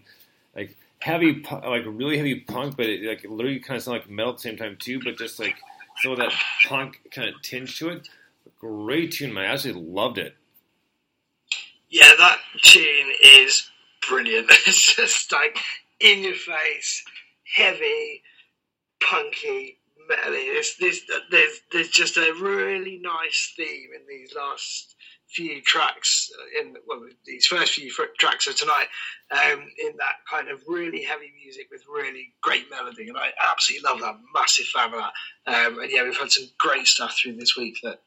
like 0.56 0.76
heavy, 0.98 1.44
like 1.50 1.82
really 1.84 2.16
heavy 2.16 2.40
punk, 2.40 2.78
but 2.78 2.86
it 2.86 3.02
like 3.02 3.22
literally 3.28 3.60
kind 3.60 3.76
of 3.76 3.82
sounded 3.82 4.00
like 4.00 4.10
metal 4.10 4.32
at 4.32 4.38
the 4.38 4.42
same 4.42 4.56
time 4.56 4.76
too. 4.78 4.98
But 5.04 5.18
just 5.18 5.38
like 5.38 5.56
some 6.02 6.12
of 6.12 6.18
that 6.18 6.32
punk 6.66 7.00
kind 7.10 7.28
of 7.28 7.42
tinge 7.42 7.78
to 7.80 7.90
it. 7.90 8.08
Great 8.60 9.12
tune, 9.12 9.34
man. 9.34 9.44
I 9.44 9.52
absolutely 9.52 9.90
loved 9.90 10.16
it. 10.16 10.34
Yeah, 11.90 12.12
that 12.16 12.38
tune 12.62 13.12
is 13.22 13.70
brilliant. 14.08 14.50
It's 14.66 14.96
just 14.96 15.30
like 15.30 15.58
in 16.00 16.22
your 16.22 16.34
face, 16.34 17.02
heavy, 17.56 18.22
punky, 19.02 19.78
metally. 20.10 20.56
It's, 20.56 20.76
this, 20.76 21.00
there's, 21.30 21.60
there's 21.72 21.88
just 21.88 22.16
a 22.16 22.34
really 22.40 23.00
nice 23.02 23.52
theme 23.56 23.90
in 23.94 24.06
these 24.08 24.34
last 24.34 24.96
few 25.28 25.60
tracks, 25.62 26.30
uh, 26.38 26.60
in 26.60 26.74
well, 26.86 27.02
these 27.26 27.46
first 27.46 27.72
few 27.72 27.90
tracks 28.18 28.46
of 28.46 28.56
tonight, 28.56 28.86
um, 29.32 29.60
in 29.84 29.96
that 29.96 30.16
kind 30.30 30.48
of 30.48 30.60
really 30.68 31.02
heavy 31.02 31.32
music 31.42 31.66
with 31.70 31.82
really 31.92 32.34
great 32.40 32.70
melody. 32.70 33.08
And 33.08 33.16
I 33.16 33.30
absolutely 33.50 33.88
love 33.88 34.00
that. 34.00 34.16
Massive 34.34 34.66
fan 34.66 34.94
of 34.94 35.00
that. 35.00 35.12
Um, 35.46 35.80
and 35.80 35.90
yeah, 35.90 36.04
we've 36.04 36.16
had 36.16 36.30
some 36.30 36.48
great 36.58 36.86
stuff 36.86 37.16
through 37.20 37.36
this 37.36 37.56
week 37.56 37.76
that 37.82 38.02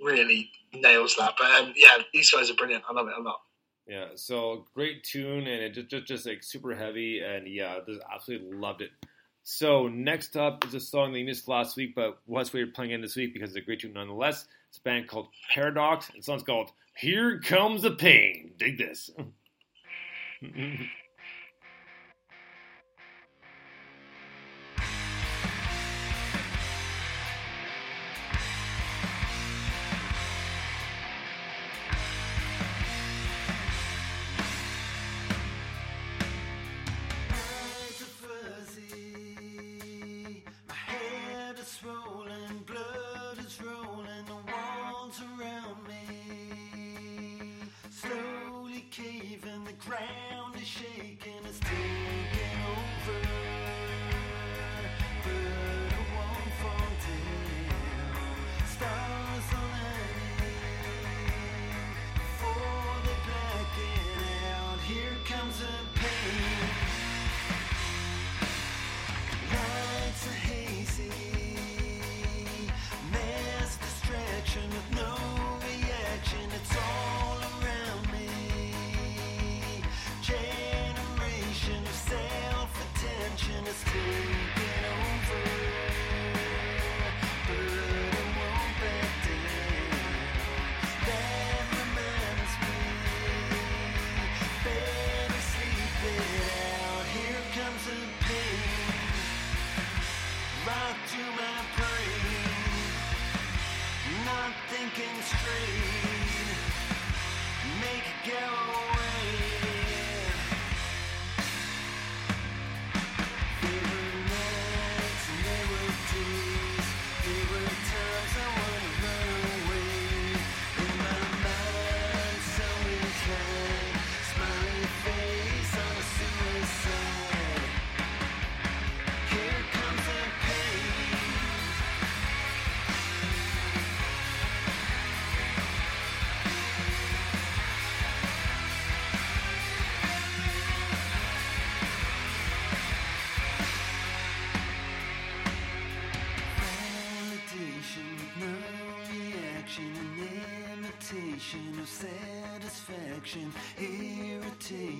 really 0.00 0.50
nails 0.72 1.16
that. 1.18 1.34
But 1.38 1.50
um, 1.50 1.72
yeah, 1.76 1.98
these 2.12 2.30
guys 2.30 2.50
are 2.50 2.54
brilliant. 2.54 2.84
I 2.88 2.92
love 2.92 3.08
it 3.08 3.18
a 3.18 3.22
lot. 3.22 3.40
Yeah, 3.86 4.08
so 4.14 4.66
great 4.74 5.02
tune 5.02 5.46
and 5.46 5.62
it 5.62 5.74
just 5.74 5.88
just, 5.88 6.06
just 6.06 6.26
like 6.26 6.42
super 6.42 6.74
heavy 6.74 7.20
and 7.20 7.48
yeah, 7.48 7.78
just 7.86 8.00
absolutely 8.12 8.56
loved 8.56 8.80
it. 8.80 8.90
So 9.44 9.88
next 9.88 10.36
up 10.36 10.64
is 10.64 10.74
a 10.74 10.80
song 10.80 11.12
that 11.12 11.18
you 11.18 11.24
missed 11.24 11.48
last 11.48 11.76
week, 11.76 11.94
but 11.96 12.18
was 12.26 12.52
we 12.52 12.64
were 12.64 12.70
playing 12.70 12.92
in 12.92 13.00
this 13.00 13.16
week 13.16 13.34
because 13.34 13.50
it's 13.50 13.58
a 13.58 13.60
great 13.60 13.80
tune 13.80 13.94
nonetheless. 13.94 14.46
It's 14.68 14.78
a 14.78 14.82
band 14.82 15.08
called 15.08 15.28
Paradox, 15.52 16.08
and 16.08 16.18
the 16.18 16.22
song's 16.22 16.44
called 16.44 16.70
"Here 16.96 17.40
Comes 17.40 17.82
the 17.82 17.90
Pain." 17.90 18.52
Dig 18.56 18.78
this. 18.78 19.10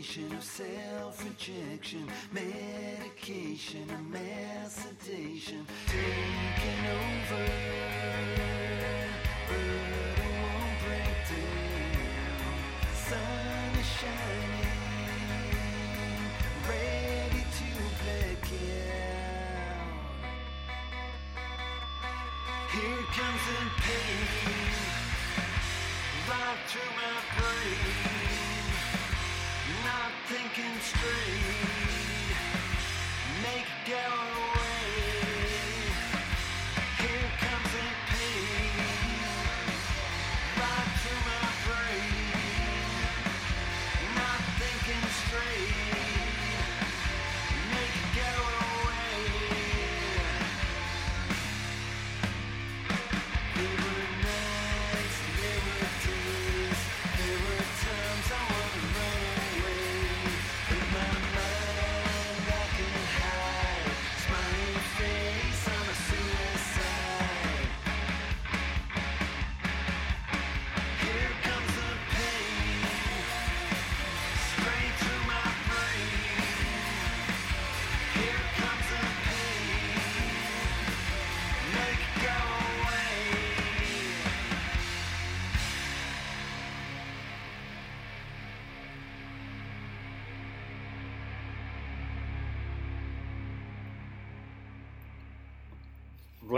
of 0.03 0.43
self-rejection, 0.43 2.09
medication 2.33 3.89
of 3.89 4.01
mass 4.11 4.75
sedation, 4.75 5.65
taking 5.87 6.87
over. 6.91 7.47
But 9.47 9.57
it 9.57 10.19
won't 10.19 10.79
break 10.83 11.19
down. 11.31 12.57
Sun 12.97 13.79
is 13.79 13.87
shining, 13.87 14.81
ready 16.69 17.45
to 17.59 17.69
out. 18.27 19.07
Here 22.73 23.05
comes 23.15 23.45
the 23.47 23.63
pain, 23.83 24.27
right 26.29 26.61
through 26.67 26.93
my 26.97 27.15
brain. 27.39 28.22
Not 30.55 30.67
thinking 30.67 32.12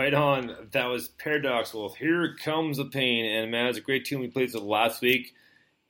Right 0.05 0.12
on. 0.12 0.55
That 0.72 0.84
was 0.84 1.09
Paradoxical. 1.09 1.94
Here 1.94 2.36
comes 2.36 2.76
the 2.76 2.84
pain, 2.84 3.24
and 3.24 3.50
man, 3.50 3.68
it's 3.68 3.78
a 3.78 3.80
great 3.80 4.05
tune 4.05 4.20
we 4.20 4.28
played 4.28 4.48
this 4.48 4.55
last 4.55 5.00
week, 5.00 5.32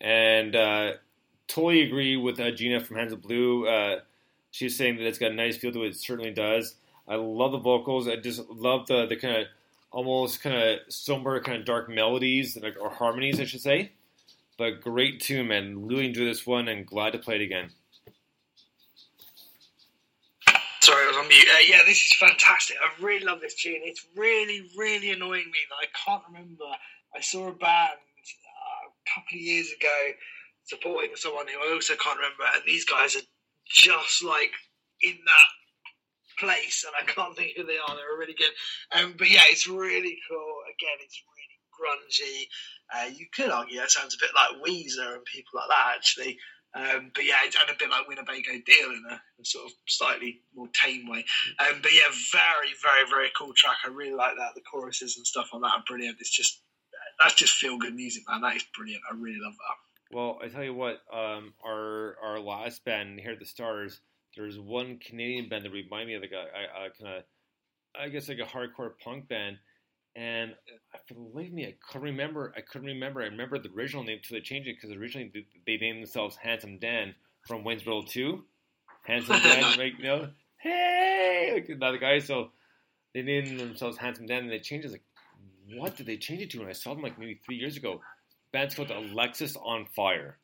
and 0.00 0.54
uh, 0.54 0.92
totally 1.48 1.82
agree 1.82 2.16
with 2.16 2.38
uh, 2.38 2.52
Gina 2.52 2.78
from 2.78 2.98
Hands 2.98 3.12
of 3.12 3.20
Blue. 3.20 3.66
Uh, 3.66 4.02
she's 4.52 4.76
saying 4.76 4.98
that 4.98 5.06
it's 5.08 5.18
got 5.18 5.32
a 5.32 5.34
nice 5.34 5.56
feel 5.56 5.72
to 5.72 5.82
it. 5.82 5.88
It 5.88 5.96
certainly 5.96 6.30
does. 6.30 6.76
I 7.08 7.16
love 7.16 7.50
the 7.50 7.58
vocals. 7.58 8.06
I 8.06 8.14
just 8.14 8.48
love 8.48 8.86
the 8.86 9.06
the 9.06 9.16
kind 9.16 9.38
of 9.38 9.46
almost 9.90 10.40
kind 10.40 10.54
of 10.54 10.78
somber, 10.94 11.40
kind 11.40 11.58
of 11.58 11.64
dark 11.64 11.88
melodies 11.88 12.56
or 12.80 12.90
harmonies, 12.90 13.40
I 13.40 13.46
should 13.46 13.62
say. 13.62 13.90
But 14.56 14.80
great 14.80 15.22
tune, 15.22 15.48
man. 15.48 15.88
Really 15.88 16.06
enjoyed 16.06 16.28
this 16.28 16.46
one, 16.46 16.68
and 16.68 16.86
glad 16.86 17.14
to 17.14 17.18
play 17.18 17.34
it 17.34 17.40
again. 17.40 17.70
Sorry, 20.82 21.02
I 21.02 21.08
was 21.08 21.14
on 21.25 21.29
mute. 21.29 21.49
Uh, 21.55 21.64
yeah, 21.68 21.81
this 21.87 21.99
is 21.99 22.12
fantastic. 22.18 22.77
I 22.81 23.03
really 23.03 23.25
love 23.25 23.41
this 23.41 23.55
tune. 23.55 23.81
It's 23.83 24.07
really, 24.16 24.62
really 24.77 25.11
annoying 25.11 25.51
me 25.51 25.59
that 25.70 25.81
I 25.81 25.89
can't 26.05 26.22
remember. 26.29 26.64
I 27.14 27.20
saw 27.20 27.49
a 27.49 27.53
band 27.53 27.99
uh, 27.99 28.85
a 28.89 29.05
couple 29.14 29.37
of 29.37 29.41
years 29.41 29.72
ago 29.72 30.12
supporting 30.64 31.11
someone 31.14 31.47
who 31.47 31.59
I 31.59 31.75
also 31.75 31.95
can't 31.95 32.18
remember, 32.18 32.45
and 32.55 32.62
these 32.66 32.85
guys 32.85 33.16
are 33.16 33.27
just 33.66 34.25
like 34.25 34.53
in 35.03 35.16
that 35.25 35.51
place, 36.39 36.85
and 36.87 36.95
I 36.97 37.11
can't 37.11 37.37
think 37.37 37.53
who 37.57 37.64
they 37.64 37.79
are. 37.79 37.97
They're 37.97 38.18
really 38.18 38.35
good. 38.35 38.53
Um, 38.93 39.14
but 39.16 39.31
yeah, 39.31 39.45
it's 39.47 39.68
really 39.68 40.18
cool. 40.29 40.57
Again, 40.72 40.99
it's 41.01 41.22
really 41.25 41.59
grungy. 41.72 42.49
Uh, 42.95 43.11
you 43.14 43.27
could 43.35 43.51
argue 43.51 43.79
that 43.79 43.91
sounds 43.91 44.14
a 44.14 44.25
bit 44.25 44.31
like 44.35 44.62
Weezer 44.62 45.14
and 45.14 45.25
people 45.25 45.53
like 45.55 45.68
that, 45.68 45.95
actually. 45.97 46.39
Um, 46.75 47.12
but 47.14 47.25
yeah, 47.25 47.37
it's 47.45 47.57
and 47.57 47.70
a 47.70 47.79
bit 47.79 47.91
like 47.91 48.09
Winnebago 48.09 48.53
Deal 48.66 48.91
in 48.91 49.05
a, 49.09 49.14
a 49.14 49.45
sort 49.45 49.66
of 49.66 49.72
slightly 49.87 50.41
more 50.57 50.68
tame 50.72 51.09
way. 51.09 51.25
Um, 51.61 51.81
but 51.81 51.93
yeah, 51.93 52.11
very, 52.33 52.75
very, 52.83 53.09
very 53.09 53.31
cool 53.39 53.53
track. 53.55 53.77
I 53.85 53.91
really 53.91 54.14
like 54.14 54.37
that. 54.39 54.55
The 54.57 54.61
choruses 54.61 55.16
and 55.16 55.27
stuff 55.27 55.51
on 55.53 55.61
that 55.61 55.68
are 55.68 55.85
brilliant. 55.87 56.16
It's 56.20 56.31
just 56.31 56.61
that's 57.22 57.35
just 57.35 57.55
feel 57.55 57.79
good 57.79 57.95
music, 57.95 58.25
man. 58.29 58.41
That 58.41 58.57
is 58.57 58.64
brilliant. 58.77 59.03
I 59.09 59.14
really 59.14 59.39
love 59.41 59.55
that. 59.55 60.16
Well, 60.16 60.39
I 60.43 60.49
tell 60.49 60.64
you 60.64 60.75
what, 60.75 61.03
um, 61.12 61.55
our 61.64 62.16
our 62.22 62.41
last 62.41 62.85
band 62.85 63.18
Inherit 63.18 63.39
the 63.39 63.47
Stars, 63.47 64.01
there's 64.37 64.59
one 64.59 64.99
Canadian 64.99 65.49
band 65.49 65.64
that 65.64 65.70
remind 65.70 66.09
me 66.09 66.14
of 66.14 66.22
like 66.22 66.33
a, 66.33 66.37
a, 66.37 66.87
a 66.87 66.91
kind 66.91 67.18
of, 67.18 67.25
I 68.01 68.09
guess 68.09 68.29
like 68.29 68.39
a 68.39 68.43
hardcore 68.43 68.93
punk 69.03 69.29
band, 69.29 69.59
and 70.16 70.54
for 71.08 71.14
the 71.14 71.20
life 71.20 71.48
of 71.48 71.52
me, 71.52 71.66
I 71.66 71.74
couldn't 71.90 72.04
remember. 72.04 72.52
I 72.56 72.60
couldn't 72.60 72.86
remember. 72.86 73.22
I 73.22 73.26
remember 73.26 73.58
the 73.58 73.70
original 73.76 74.04
name 74.04 74.18
until 74.22 74.36
they 74.36 74.42
changed 74.42 74.68
it 74.68 74.76
because 74.80 74.96
originally 74.96 75.30
they, 75.32 75.46
they 75.66 75.76
named 75.78 75.98
themselves 76.00 76.36
Handsome 76.36 76.78
Dan 76.78 77.14
from 77.46 77.64
Waynesboro 77.64 78.02
Two. 78.08 78.44
Handsome 79.04 79.38
Dan, 79.42 79.76
like 79.78 79.98
you 79.98 80.04
know, 80.04 80.28
hey, 80.58 81.50
like 81.54 81.68
another 81.68 81.98
guy. 81.98 82.18
So 82.20 82.50
they 83.12 83.22
named 83.22 83.58
themselves 83.58 83.96
Handsome 83.98 84.26
Dan, 84.26 84.44
and 84.44 84.50
they 84.50 84.60
changed 84.60 84.86
it. 84.86 84.92
Like, 84.92 85.04
what 85.76 85.96
did 85.96 86.06
they 86.06 86.16
change 86.16 86.42
it 86.42 86.50
to? 86.50 86.60
And 86.60 86.68
I 86.68 86.72
saw 86.72 86.94
them 86.94 87.02
like 87.02 87.18
maybe 87.18 87.40
three 87.44 87.56
years 87.56 87.76
ago. 87.76 88.00
Band's 88.52 88.74
called 88.76 88.90
Alexis 88.90 89.56
on 89.56 89.86
Fire. 89.96 90.38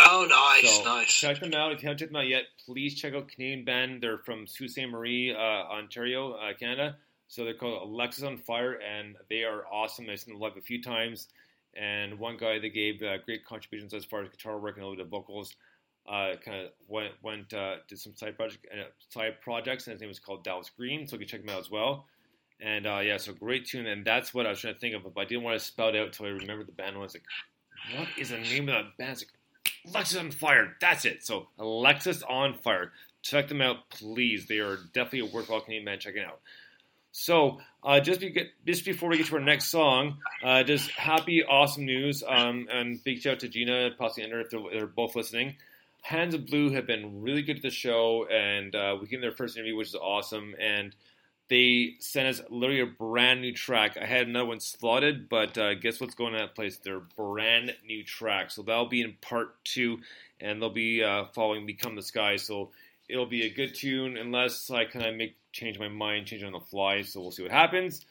Oh, 0.00 0.26
nice, 0.28 0.76
So 0.78 0.84
nice. 0.84 1.12
check 1.12 1.38
them 1.40 1.54
out. 1.54 1.70
If 1.72 1.80
you 1.82 1.86
haven't 1.88 1.98
checked 1.98 2.12
them 2.12 2.20
out 2.20 2.26
yet, 2.26 2.42
please 2.66 2.96
check 3.00 3.14
out 3.14 3.28
Canadian 3.28 3.64
band. 3.64 4.02
They're 4.02 4.18
from 4.18 4.46
Sault 4.48 4.70
Ste. 4.70 4.88
Marie, 4.90 5.32
uh, 5.32 5.38
Ontario, 5.38 6.32
uh, 6.32 6.52
Canada. 6.58 6.96
So 7.28 7.44
they're 7.44 7.54
called 7.54 7.90
Alexisonfire, 7.90 8.76
and 8.82 9.16
they 9.28 9.42
are 9.42 9.64
awesome. 9.72 10.06
I've 10.10 10.20
seen 10.20 10.34
them 10.34 10.40
live 10.40 10.56
a 10.56 10.60
few 10.60 10.82
times. 10.82 11.28
And 11.74 12.18
one 12.18 12.36
guy 12.36 12.58
that 12.58 12.68
gave 12.70 13.02
uh, 13.02 13.18
great 13.18 13.44
contributions 13.44 13.92
as 13.92 14.04
far 14.04 14.22
as 14.22 14.30
guitar 14.30 14.58
work 14.58 14.76
and 14.76 14.84
a 14.84 14.88
little 14.88 14.96
bit 14.96 15.06
of 15.06 15.10
vocals, 15.10 15.54
uh, 16.08 16.34
kind 16.42 16.66
of 16.66 16.70
went 16.88 17.12
went 17.22 17.52
uh, 17.52 17.76
did 17.88 17.98
some 17.98 18.14
side 18.14 18.36
project 18.36 18.66
uh, 18.72 18.84
side 19.10 19.40
projects, 19.42 19.86
and 19.86 19.92
his 19.92 20.00
name 20.00 20.08
was 20.08 20.18
called 20.18 20.44
Dallas 20.44 20.70
Green. 20.76 21.06
So 21.06 21.16
you 21.16 21.20
can 21.20 21.28
check 21.28 21.40
him 21.42 21.50
out 21.50 21.60
as 21.60 21.70
well. 21.70 22.06
And 22.60 22.86
uh, 22.86 23.00
yeah, 23.02 23.18
so 23.18 23.34
great 23.34 23.66
tune, 23.66 23.86
and 23.86 24.04
that's 24.04 24.32
what 24.32 24.46
I 24.46 24.50
was 24.50 24.60
trying 24.60 24.74
to 24.74 24.80
think 24.80 24.94
of, 24.94 25.02
but 25.02 25.20
I 25.20 25.24
didn't 25.24 25.44
want 25.44 25.58
to 25.58 25.64
spell 25.64 25.88
it 25.88 25.96
out 25.96 26.06
until 26.06 26.26
I 26.26 26.30
remembered 26.30 26.68
the 26.68 26.72
band. 26.72 26.96
I 26.96 27.00
was 27.00 27.14
like, 27.14 27.24
what 27.98 28.08
is 28.16 28.30
the 28.30 28.38
name 28.38 28.68
of 28.70 28.74
that 28.74 28.96
band? 28.96 29.18
Like, 29.18 29.28
Alexisonfire. 29.86 30.72
That's 30.80 31.04
it. 31.04 31.24
So 31.24 31.48
Alexisonfire. 31.58 32.90
Check 33.22 33.48
them 33.48 33.60
out, 33.60 33.88
please. 33.90 34.46
They 34.46 34.58
are 34.58 34.78
definitely 34.94 35.28
a 35.28 35.32
worthwhile 35.32 35.60
Canadian 35.60 35.84
band 35.84 36.00
checking 36.00 36.22
out. 36.22 36.40
So 37.18 37.60
uh, 37.82 37.98
just, 38.00 38.20
be 38.20 38.50
just 38.66 38.84
before 38.84 39.08
we 39.08 39.16
get 39.16 39.26
to 39.28 39.36
our 39.36 39.40
next 39.40 39.70
song, 39.70 40.18
uh, 40.44 40.62
just 40.64 40.90
happy, 40.90 41.42
awesome 41.42 41.86
news, 41.86 42.22
um, 42.28 42.68
and 42.70 43.02
big 43.02 43.22
shout 43.22 43.32
out 43.34 43.40
to 43.40 43.48
Gina, 43.48 43.92
possibly 43.98 44.24
Ender, 44.24 44.40
if 44.40 44.50
they're, 44.50 44.60
they're 44.70 44.86
both 44.86 45.16
listening. 45.16 45.56
Hands 46.02 46.34
of 46.34 46.44
Blue 46.44 46.72
have 46.72 46.86
been 46.86 47.22
really 47.22 47.40
good 47.40 47.56
to 47.56 47.62
the 47.62 47.70
show, 47.70 48.26
and 48.30 48.76
uh, 48.76 48.98
we 49.00 49.06
gave 49.08 49.22
their 49.22 49.32
first 49.32 49.56
interview, 49.56 49.76
which 49.76 49.88
is 49.88 49.94
awesome. 49.94 50.54
And 50.60 50.94
they 51.48 51.94
sent 52.00 52.28
us 52.28 52.42
literally 52.50 52.82
a 52.82 52.86
brand 52.86 53.40
new 53.40 53.54
track. 53.54 53.96
I 53.96 54.04
had 54.04 54.28
another 54.28 54.44
one 54.44 54.60
slotted, 54.60 55.30
but 55.30 55.56
uh, 55.56 55.72
guess 55.72 55.98
what's 55.98 56.14
going 56.14 56.34
on 56.34 56.40
that 56.40 56.54
place? 56.54 56.76
They're 56.76 57.00
brand 57.00 57.74
new 57.86 58.04
track. 58.04 58.50
So 58.50 58.60
that'll 58.60 58.90
be 58.90 59.00
in 59.00 59.14
part 59.22 59.64
two, 59.64 60.00
and 60.38 60.60
they'll 60.60 60.68
be 60.68 61.02
uh, 61.02 61.24
following 61.34 61.64
Become 61.64 61.96
the 61.96 62.02
Sky. 62.02 62.36
So 62.36 62.72
it'll 63.08 63.24
be 63.24 63.46
a 63.46 63.50
good 63.50 63.74
tune, 63.74 64.18
unless 64.18 64.70
I 64.70 64.84
kind 64.84 65.06
of 65.06 65.14
make 65.14 65.36
change 65.56 65.78
my 65.78 65.88
mind, 65.88 66.26
change 66.26 66.42
on 66.44 66.52
the 66.52 66.60
fly. 66.60 67.02
So 67.02 67.20
we'll 67.20 67.30
see 67.30 67.42
what 67.42 67.50
happens. 67.50 68.04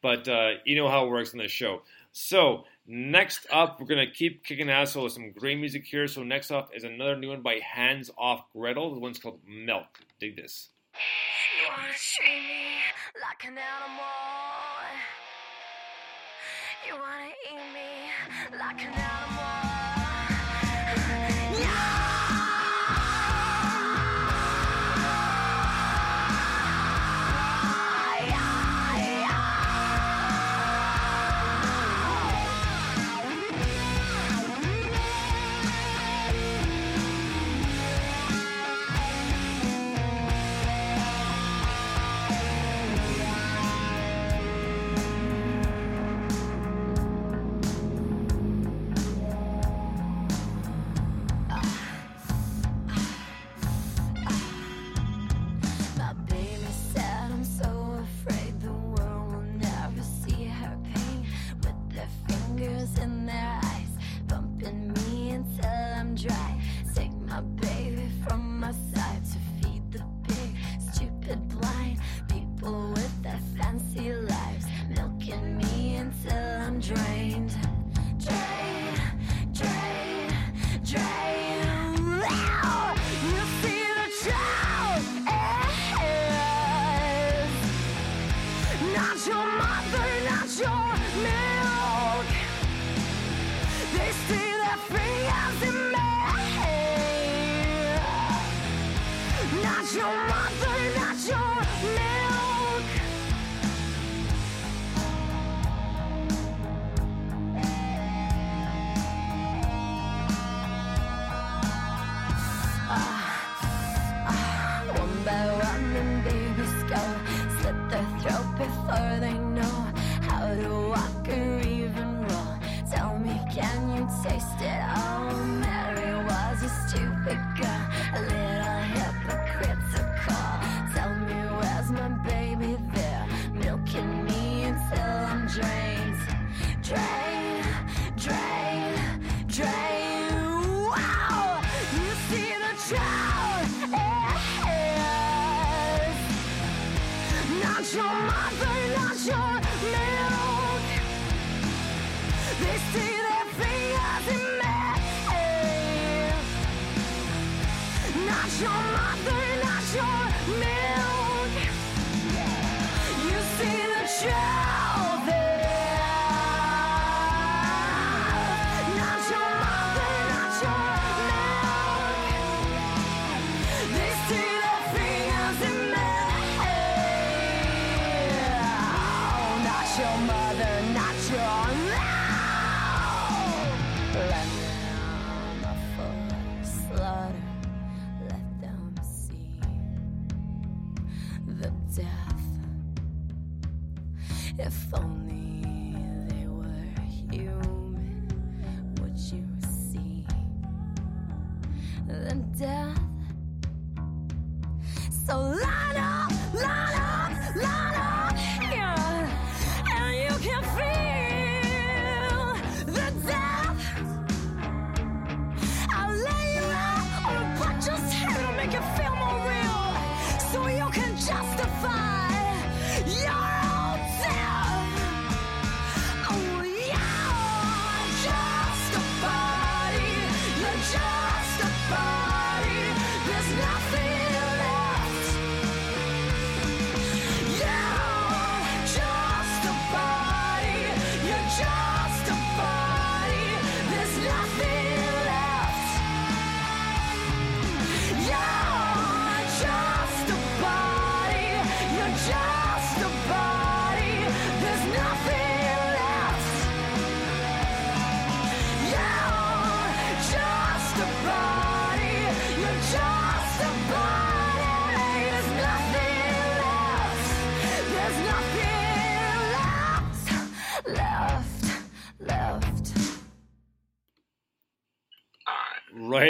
But 0.00 0.26
uh, 0.28 0.52
you 0.64 0.76
know 0.76 0.88
how 0.88 1.06
it 1.06 1.10
works 1.10 1.32
on 1.32 1.38
this 1.38 1.52
show. 1.52 1.82
So 2.12 2.64
next 2.86 3.46
up, 3.50 3.80
we're 3.80 3.86
gonna 3.86 4.10
keep 4.10 4.44
kicking 4.44 4.70
ass 4.70 4.94
with 4.94 5.12
some 5.12 5.32
great 5.32 5.58
music 5.58 5.84
here. 5.84 6.06
So 6.06 6.22
next 6.22 6.50
up 6.50 6.70
is 6.74 6.84
another 6.84 7.16
new 7.16 7.28
one 7.28 7.42
by 7.42 7.60
Hands 7.62 8.10
Off 8.18 8.44
Gretel. 8.52 8.94
The 8.94 9.00
one's 9.00 9.18
called 9.18 9.40
Milk. 9.46 10.00
Dig 10.20 10.36
this. 10.36 10.68
You 10.94 11.68
wanna 11.70 11.92
treat 11.94 12.28
me 12.28 12.78
like 13.20 13.44
an 13.44 13.58
animal. 13.58 14.02
You 16.86 16.94
wanna 16.94 17.30
eat 17.48 17.72
me 17.72 18.58
like 18.58 18.80
an 18.82 18.92
animal. 18.92 19.21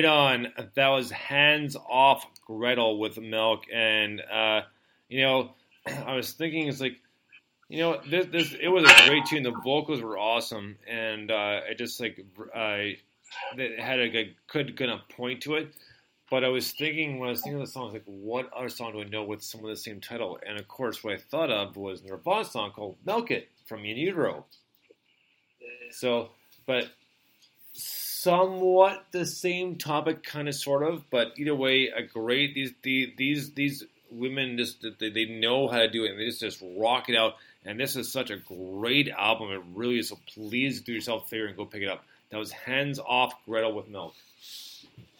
Right 0.03 0.09
on. 0.09 0.49
That 0.75 0.89
was 0.89 1.13
hands 1.13 1.77
off 1.77 2.27
Gretel 2.45 2.99
with 2.99 3.21
milk, 3.21 3.67
and 3.73 4.21
uh, 4.21 4.63
you 5.09 5.23
know, 5.23 5.53
I 5.87 6.17
was 6.17 6.33
thinking 6.33 6.67
it's 6.67 6.81
like, 6.81 6.97
you 7.69 7.79
know, 7.79 8.01
this 8.11 8.27
this 8.27 8.57
it 8.61 8.67
was 8.67 8.83
a 8.83 9.09
great 9.09 9.27
tune. 9.27 9.45
The 9.45 9.53
vocals 9.53 10.03
were 10.03 10.19
awesome, 10.19 10.77
and 10.89 11.31
uh, 11.31 11.61
I 11.71 11.75
just 11.79 12.01
like 12.01 12.19
I 12.53 12.97
that 13.57 13.79
had 13.79 14.01
a 14.01 14.35
good 14.49 14.77
good 14.77 14.89
of 14.89 15.09
point 15.09 15.43
to 15.43 15.55
it. 15.55 15.73
But 16.29 16.43
I 16.43 16.49
was 16.49 16.73
thinking 16.73 17.21
when 17.21 17.29
I 17.29 17.33
was 17.33 17.43
thinking 17.43 17.61
of 17.61 17.67
the 17.69 17.73
song, 17.73 17.83
I 17.83 17.87
was 17.87 17.93
like, 17.93 18.03
what 18.07 18.53
other 18.53 18.71
song 18.71 18.93
do 18.93 19.03
I 19.03 19.05
know 19.05 19.23
with 19.23 19.43
some 19.43 19.61
of 19.61 19.69
the 19.69 19.77
same 19.77 20.01
title? 20.01 20.41
And 20.45 20.59
of 20.59 20.67
course, 20.67 21.05
what 21.05 21.15
I 21.15 21.19
thought 21.19 21.51
of 21.51 21.77
was 21.77 22.03
Nirvana 22.03 22.45
song 22.45 22.73
called 22.73 22.97
"Milk 23.07 23.31
It" 23.31 23.51
from 23.67 23.85
In 23.85 23.97
Utero. 23.97 24.47
So, 25.93 26.31
but 26.67 26.91
somewhat 28.23 29.05
the 29.13 29.27
same 29.27 29.77
topic, 29.77 30.23
kind 30.23 30.49
of, 30.49 30.55
sort 30.55 30.83
of. 30.83 31.09
But 31.11 31.33
either 31.37 31.55
way, 31.55 31.89
a 31.89 32.03
great 32.03 32.55
these 32.55 32.73
the, 32.83 33.13
these 33.17 33.53
these 33.53 33.85
women 34.11 34.59
just 34.59 34.85
they, 35.01 35.11
they 35.11 35.25
know 35.25 35.69
how 35.69 35.79
to 35.79 35.89
do 35.89 36.05
it 36.05 36.11
and 36.11 36.21
they 36.21 36.27
just 36.27 36.41
just 36.41 36.63
rock 36.77 37.09
it 37.09 37.17
out. 37.17 37.35
And 37.65 37.79
this 37.79 37.97
is 37.97 38.11
such 38.11 38.31
a 38.31 38.37
great 38.37 39.09
album. 39.09 39.51
It 39.51 39.63
really 39.75 39.99
is. 39.99 40.09
So 40.09 40.19
please 40.35 40.81
do 40.81 40.93
yourself 40.93 41.27
a 41.27 41.29
favor 41.29 41.47
and 41.47 41.57
go 41.57 41.65
pick 41.65 41.83
it 41.83 41.89
up. 41.89 42.05
That 42.31 42.39
was 42.39 42.51
hands 42.51 42.99
off 42.99 43.35
Gretel 43.45 43.75
with 43.75 43.89
milk. 43.89 44.15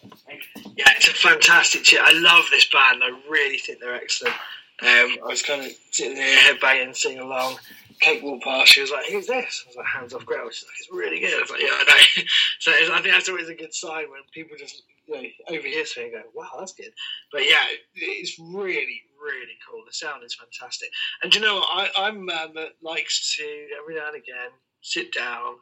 Yeah, 0.03 0.91
it's 0.97 1.07
a 1.07 1.13
fantastic 1.13 1.83
tune. 1.83 1.99
I 2.03 2.11
love 2.13 2.43
this 2.51 2.67
band. 2.69 3.01
I 3.03 3.17
really 3.29 3.57
think 3.57 3.79
they're 3.79 3.95
excellent. 3.95 4.35
Um, 4.81 5.17
I 5.23 5.27
was 5.27 5.41
kind 5.41 5.61
of 5.61 5.71
sitting 5.91 6.15
there 6.15 6.37
headbanging, 6.39 6.95
singing 6.95 7.19
along. 7.19 7.57
Kate 8.03 8.21
walked 8.23 8.43
past. 8.43 8.71
She 8.73 8.81
was 8.81 8.91
like, 8.91 9.05
"Who's 9.05 9.27
this?" 9.27 9.63
I 9.65 9.69
was 9.69 9.75
like, 9.77 9.85
"Hands 9.87 10.13
off 10.13 10.25
Gretel." 10.25 10.49
She's 10.51 10.65
like, 10.67 10.75
"It's 10.79 10.91
really 10.91 11.19
good." 11.19 11.33
I 11.33 11.41
was 11.41 11.49
like, 11.49 11.61
"Yeah, 11.61 11.69
I 11.71 11.83
know." 11.87 12.23
so 12.59 12.71
it's, 12.75 12.89
I 12.89 13.01
think 13.01 13.13
that's 13.15 13.29
always 13.29 13.49
a 13.49 13.55
good 13.55 13.73
sign 13.73 14.09
when 14.11 14.21
people 14.33 14.57
just 14.59 14.83
you 15.07 15.15
know, 15.15 15.23
overhear 15.49 15.85
something 15.85 16.13
and 16.13 16.23
go, 16.23 16.29
"Wow, 16.35 16.49
that's 16.59 16.73
good." 16.73 16.91
But 17.31 17.49
yeah, 17.49 17.63
it's 17.95 18.37
really, 18.39 19.03
really 19.21 19.57
cool. 19.69 19.83
The 19.87 19.93
sound 19.93 20.23
is 20.23 20.35
fantastic. 20.35 20.89
And 21.23 21.31
do 21.31 21.39
you 21.39 21.45
know 21.45 21.55
what? 21.55 21.69
I, 21.73 22.07
I'm 22.07 22.17
a 22.17 22.23
man 22.23 22.53
that 22.55 22.73
likes 22.81 23.35
to 23.37 23.67
every 23.79 23.95
now 23.95 24.07
and 24.07 24.17
again 24.17 24.51
sit 24.81 25.13
down 25.13 25.55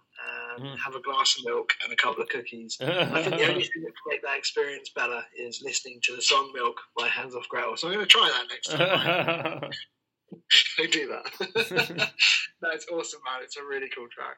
and 0.57 0.63
Mm. 0.65 0.77
have 0.83 0.95
a 0.95 1.01
glass 1.01 1.37
of 1.37 1.45
milk 1.45 1.73
and 1.83 1.93
a 1.93 1.95
couple 1.95 2.21
of 2.21 2.29
cookies. 2.29 2.77
I 2.81 3.21
think 3.23 3.37
the 3.37 3.49
only 3.49 3.63
thing 3.63 3.83
that 3.83 3.93
can 3.93 4.07
make 4.09 4.21
that 4.23 4.37
experience 4.37 4.89
better 4.89 5.23
is 5.37 5.61
listening 5.63 5.99
to 6.03 6.15
the 6.15 6.21
song 6.21 6.51
"Milk" 6.53 6.77
by 6.97 7.07
Hands 7.07 7.33
Off 7.35 7.47
Gretel. 7.49 7.77
So 7.77 7.87
I'm 7.87 7.93
going 7.93 8.05
to 8.05 8.09
try 8.09 8.29
that 8.29 8.47
next 8.49 8.69
time. 8.71 9.71
I 10.79 10.86
do 10.88 11.07
that. 11.07 12.11
That's 12.61 12.88
awesome, 12.88 13.21
man. 13.25 13.41
It's 13.43 13.57
a 13.57 13.63
really 13.63 13.89
cool 13.95 14.07
track. 14.09 14.38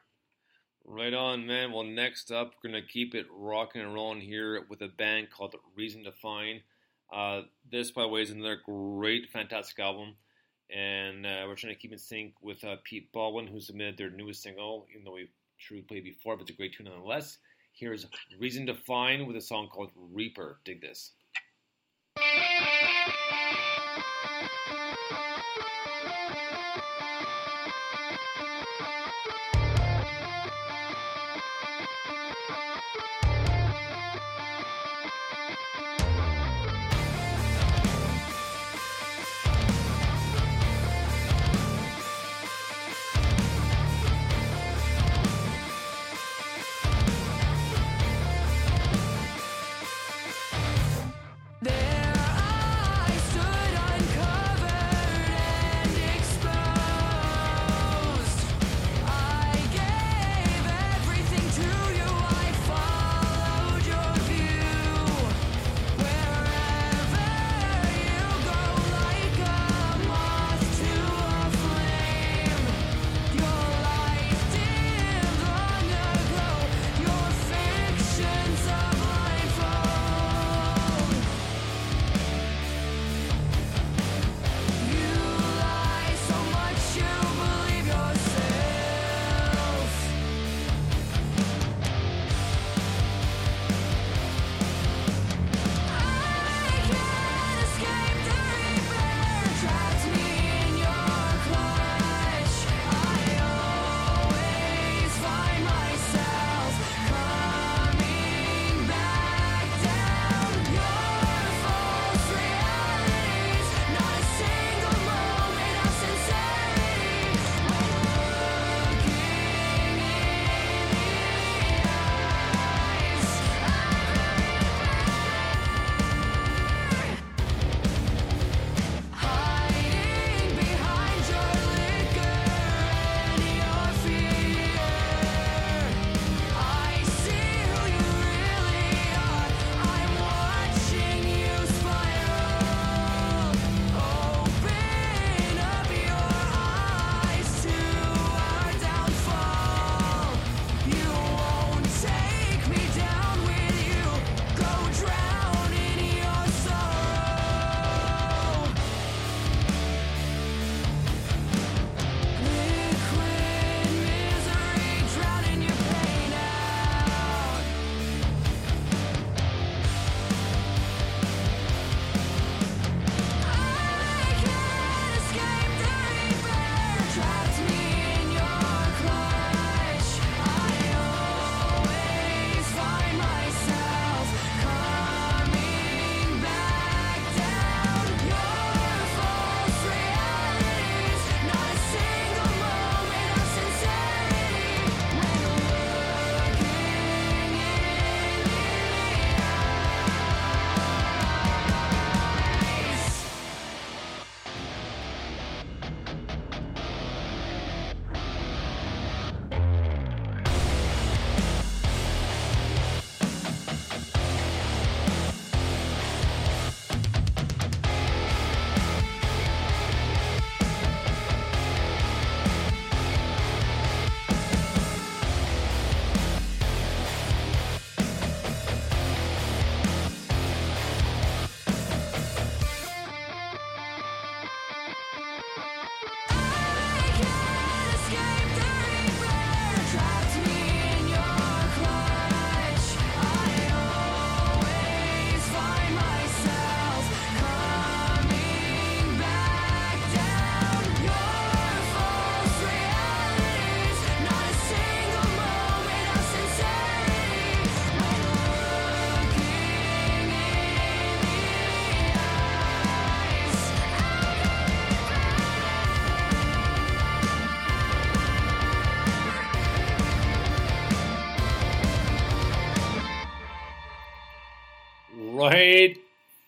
Right 0.85 1.13
on, 1.13 1.47
man. 1.47 1.71
Well, 1.71 1.83
next 1.83 2.31
up, 2.31 2.53
we're 2.63 2.71
going 2.71 2.81
to 2.81 2.87
keep 2.87 3.15
it 3.15 3.25
rocking 3.31 3.81
and 3.81 3.93
rolling 3.93 4.21
here 4.21 4.65
with 4.69 4.81
a 4.81 4.89
band 4.89 5.29
called 5.29 5.55
Reason 5.75 6.03
to 6.03 6.11
Find. 6.11 6.61
Uh, 7.13 7.41
this, 7.71 7.91
by 7.91 8.01
the 8.01 8.07
way, 8.09 8.21
is 8.21 8.31
another 8.31 8.59
great, 8.65 9.29
fantastic 9.31 9.79
album. 9.79 10.15
And 10.69 11.25
uh, 11.25 11.45
we're 11.47 11.55
trying 11.55 11.73
to 11.73 11.79
keep 11.79 11.93
in 11.93 11.99
sync 11.99 12.33
with 12.41 12.63
uh, 12.63 12.77
Pete 12.83 13.11
Baldwin, 13.11 13.47
who 13.47 13.61
submitted 13.61 13.97
their 13.97 14.09
newest 14.09 14.41
single, 14.41 14.87
even 14.91 15.03
though 15.05 15.13
we've 15.13 15.29
truly 15.59 15.83
played 15.83 16.03
before, 16.03 16.35
but 16.35 16.43
it's 16.43 16.51
a 16.51 16.53
great 16.53 16.73
tune 16.73 16.87
nonetheless. 16.87 17.37
Here's 17.73 18.05
Reason 18.39 18.65
to 18.67 18.75
Find 18.75 19.25
with 19.25 19.35
a 19.35 19.41
song 19.41 19.67
called 19.67 19.91
Reaper. 19.95 20.59
Dig 20.65 20.81
this. 20.81 21.11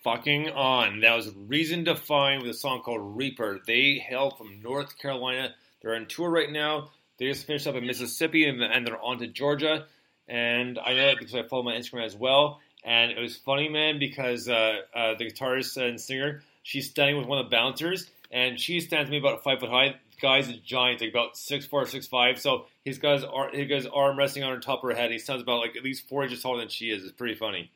Fucking 0.05 0.49
on. 0.49 0.99
That 0.99 1.15
was 1.15 1.31
Reason 1.35 1.83
to 1.85 1.95
Find 1.95 2.43
with 2.43 2.51
a 2.51 2.53
song 2.53 2.83
called 2.83 3.17
Reaper. 3.17 3.59
They 3.65 3.95
hail 3.95 4.29
from 4.29 4.61
North 4.61 4.99
Carolina. 4.99 5.55
They're 5.81 5.95
on 5.95 6.05
tour 6.05 6.29
right 6.29 6.51
now. 6.51 6.91
They 7.17 7.25
just 7.25 7.47
finished 7.47 7.65
up 7.65 7.73
in 7.73 7.87
Mississippi 7.87 8.47
and, 8.47 8.61
and 8.61 8.85
they're 8.85 9.01
on 9.01 9.17
to 9.17 9.27
Georgia. 9.27 9.87
And 10.27 10.77
I 10.77 10.93
know 10.93 11.07
that 11.07 11.17
because 11.17 11.33
I 11.33 11.41
follow 11.47 11.63
my 11.63 11.73
Instagram 11.73 12.05
as 12.05 12.15
well. 12.15 12.61
And 12.83 13.09
it 13.11 13.19
was 13.19 13.35
funny, 13.35 13.67
man, 13.67 13.97
because 13.97 14.47
uh, 14.47 14.75
uh, 14.93 15.15
the 15.17 15.25
guitarist 15.25 15.75
and 15.77 15.99
singer, 15.99 16.43
she's 16.61 16.87
standing 16.87 17.17
with 17.17 17.25
one 17.25 17.39
of 17.39 17.49
the 17.49 17.55
bouncers, 17.55 18.07
and 18.29 18.59
she 18.59 18.81
stands 18.81 19.09
me 19.09 19.17
about 19.17 19.43
five 19.43 19.59
foot 19.59 19.71
high. 19.71 19.87
The 19.87 20.21
guy's 20.21 20.49
a 20.49 20.53
giant, 20.53 21.01
like 21.01 21.09
about 21.09 21.35
six 21.35 21.65
four, 21.65 21.87
six 21.87 22.05
five. 22.05 22.39
So 22.39 22.67
he's 22.83 22.99
got 22.99 23.21
his, 23.21 23.25
he 23.53 23.65
got 23.65 23.77
his 23.77 23.87
arm 23.87 24.19
resting 24.19 24.43
on 24.43 24.53
her 24.53 24.59
top 24.59 24.83
of 24.83 24.89
her 24.91 24.95
head. 24.95 25.09
He 25.09 25.17
sounds 25.17 25.41
about 25.41 25.61
like 25.61 25.75
at 25.75 25.83
least 25.83 26.07
four 26.07 26.23
inches 26.23 26.43
taller 26.43 26.59
than 26.59 26.69
she 26.69 26.91
is. 26.91 27.03
It's 27.03 27.11
pretty 27.11 27.33
funny. 27.33 27.71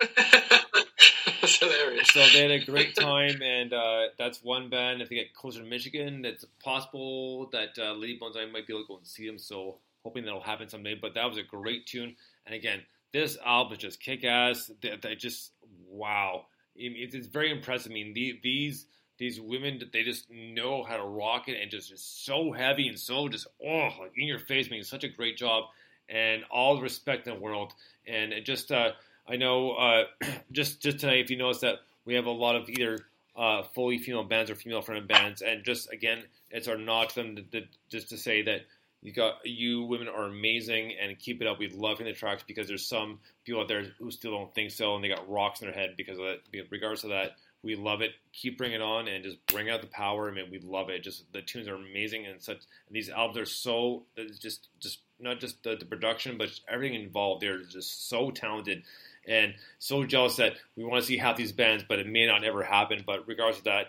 That's 0.00 1.58
hilarious. 1.58 2.08
So 2.12 2.20
they 2.32 2.42
had 2.42 2.50
a 2.50 2.64
great 2.64 2.94
time, 2.96 3.40
and 3.42 3.72
uh, 3.72 4.02
that's 4.18 4.42
one 4.42 4.68
band. 4.68 5.00
If 5.02 5.08
they 5.08 5.16
get 5.16 5.34
closer 5.34 5.60
to 5.60 5.66
Michigan, 5.66 6.24
it's 6.24 6.44
possible 6.62 7.48
that 7.52 7.78
uh, 7.78 7.92
Lady 7.92 8.18
Bones 8.18 8.36
I 8.36 8.46
might 8.46 8.66
be 8.66 8.72
able 8.72 8.82
to 8.84 8.88
go 8.88 8.96
and 8.98 9.06
see 9.06 9.26
them. 9.26 9.38
So 9.38 9.78
hoping 10.02 10.24
that'll 10.24 10.40
happen 10.40 10.68
someday. 10.68 10.94
But 11.00 11.14
that 11.14 11.26
was 11.28 11.38
a 11.38 11.42
great 11.42 11.86
tune, 11.86 12.16
and 12.46 12.54
again, 12.54 12.80
this 13.12 13.36
album 13.44 13.74
is 13.74 13.78
just 13.78 14.00
kick 14.00 14.24
ass. 14.24 14.70
They, 14.82 14.96
they 15.00 15.14
just 15.14 15.52
wow, 15.88 16.46
It- 16.74 17.14
it's, 17.14 17.26
very 17.26 17.50
impressive. 17.50 17.92
I 17.92 17.94
mean, 17.94 18.12
the, 18.14 18.38
these 18.42 18.86
these 19.18 19.40
women 19.40 19.80
they 19.92 20.02
just 20.02 20.30
know 20.30 20.82
how 20.84 20.96
to 20.98 21.04
rock 21.04 21.48
it 21.48 21.58
and 21.60 21.70
just 21.70 21.88
just 21.88 22.26
so 22.26 22.52
heavy 22.52 22.86
and 22.88 22.98
so 22.98 23.28
just 23.28 23.46
oh 23.64 23.88
like 24.00 24.12
in 24.16 24.26
your 24.26 24.38
face, 24.38 24.70
making 24.70 24.84
such 24.84 25.04
a 25.04 25.08
great 25.08 25.36
job, 25.36 25.64
and 26.08 26.42
all 26.50 26.76
the 26.76 26.82
respect 26.82 27.26
in 27.26 27.34
the 27.34 27.40
world. 27.40 27.72
And 28.06 28.32
it 28.32 28.44
just 28.44 28.70
uh, 28.70 28.90
I 29.28 29.36
know 29.36 29.72
uh, 29.72 30.04
just 30.52 30.80
just 30.80 30.98
tonight, 31.00 31.20
if 31.20 31.30
you 31.30 31.36
notice 31.36 31.60
that 31.60 31.76
we 32.04 32.14
have 32.14 32.26
a 32.26 32.30
lot 32.30 32.56
of 32.56 32.68
either 32.68 32.98
uh, 33.36 33.62
fully 33.74 33.98
female 33.98 34.24
bands 34.24 34.50
or 34.50 34.54
female 34.54 34.82
fronted 34.82 35.08
bands, 35.08 35.42
and 35.42 35.64
just 35.64 35.92
again, 35.92 36.22
it's 36.50 36.68
our 36.68 36.78
nod 36.78 37.10
to 37.10 37.14
them 37.16 37.36
to, 37.36 37.42
to, 37.42 37.66
just 37.88 38.08
to 38.10 38.16
say 38.16 38.42
that 38.42 38.62
you 39.02 39.12
got 39.12 39.44
you 39.44 39.82
women 39.82 40.08
are 40.08 40.24
amazing 40.24 40.94
and 41.00 41.18
keep 41.18 41.42
it 41.42 41.46
up. 41.46 41.58
We 41.58 41.68
love 41.68 41.98
hearing 41.98 42.12
the 42.12 42.18
tracks 42.18 42.44
because 42.46 42.68
there's 42.68 42.86
some 42.86 43.20
people 43.44 43.60
out 43.60 43.68
there 43.68 43.84
who 43.98 44.10
still 44.10 44.32
don't 44.32 44.54
think 44.54 44.70
so, 44.70 44.94
and 44.94 45.04
they 45.04 45.08
got 45.08 45.28
rocks 45.28 45.60
in 45.60 45.66
their 45.66 45.74
head 45.74 45.94
because 45.96 46.18
of 46.18 46.24
that. 46.24 46.66
Regardless 46.70 47.04
of 47.04 47.10
that, 47.10 47.32
we 47.62 47.74
love 47.74 48.00
it. 48.00 48.12
Keep 48.32 48.58
bringing 48.58 48.80
it 48.80 48.82
on 48.82 49.08
and 49.08 49.24
just 49.24 49.44
bring 49.46 49.68
out 49.68 49.80
the 49.80 49.88
power. 49.88 50.30
I 50.30 50.34
mean, 50.34 50.50
we 50.50 50.60
love 50.60 50.88
it. 50.88 51.02
Just 51.02 51.30
the 51.32 51.42
tunes 51.42 51.68
are 51.68 51.74
amazing 51.74 52.26
and 52.26 52.40
such. 52.40 52.58
And 52.88 52.94
these 52.94 53.10
albums 53.10 53.38
are 53.38 53.44
so 53.44 54.04
just 54.40 54.68
just 54.80 55.00
not 55.18 55.40
just 55.40 55.62
the, 55.62 55.76
the 55.76 55.84
production, 55.84 56.38
but 56.38 56.48
everything 56.68 57.00
involved. 57.00 57.42
They're 57.42 57.62
just 57.62 58.08
so 58.08 58.30
talented 58.30 58.82
and 59.26 59.54
so 59.78 60.04
jealous 60.04 60.36
that 60.36 60.54
we 60.76 60.84
want 60.84 61.00
to 61.02 61.06
see 61.06 61.16
half 61.16 61.36
these 61.36 61.52
bands, 61.52 61.84
but 61.88 61.98
it 61.98 62.06
may 62.06 62.26
not 62.26 62.44
ever 62.44 62.62
happen. 62.62 63.02
But 63.06 63.26
regardless 63.26 63.58
of 63.58 63.64
that, 63.64 63.86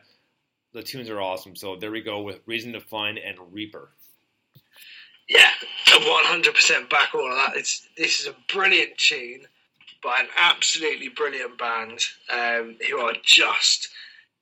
the 0.73 0.83
tunes 0.83 1.09
are 1.09 1.21
awesome. 1.21 1.55
So 1.55 1.75
there 1.75 1.91
we 1.91 2.01
go 2.01 2.21
with 2.21 2.39
Reason 2.45 2.73
to 2.73 2.79
Find 2.79 3.17
and 3.17 3.37
Reaper. 3.51 3.89
Yeah, 5.29 5.49
one 5.91 6.23
hundred 6.25 6.55
percent 6.55 6.89
back 6.89 7.13
all 7.13 7.29
of 7.29 7.35
that. 7.37 7.57
It's 7.57 7.87
this 7.97 8.21
is 8.21 8.27
a 8.27 8.35
brilliant 8.53 8.97
tune 8.97 9.41
by 10.03 10.19
an 10.21 10.27
absolutely 10.37 11.09
brilliant 11.09 11.57
band 11.57 11.99
um, 12.31 12.77
who 12.89 12.97
are 12.99 13.13
just 13.23 13.89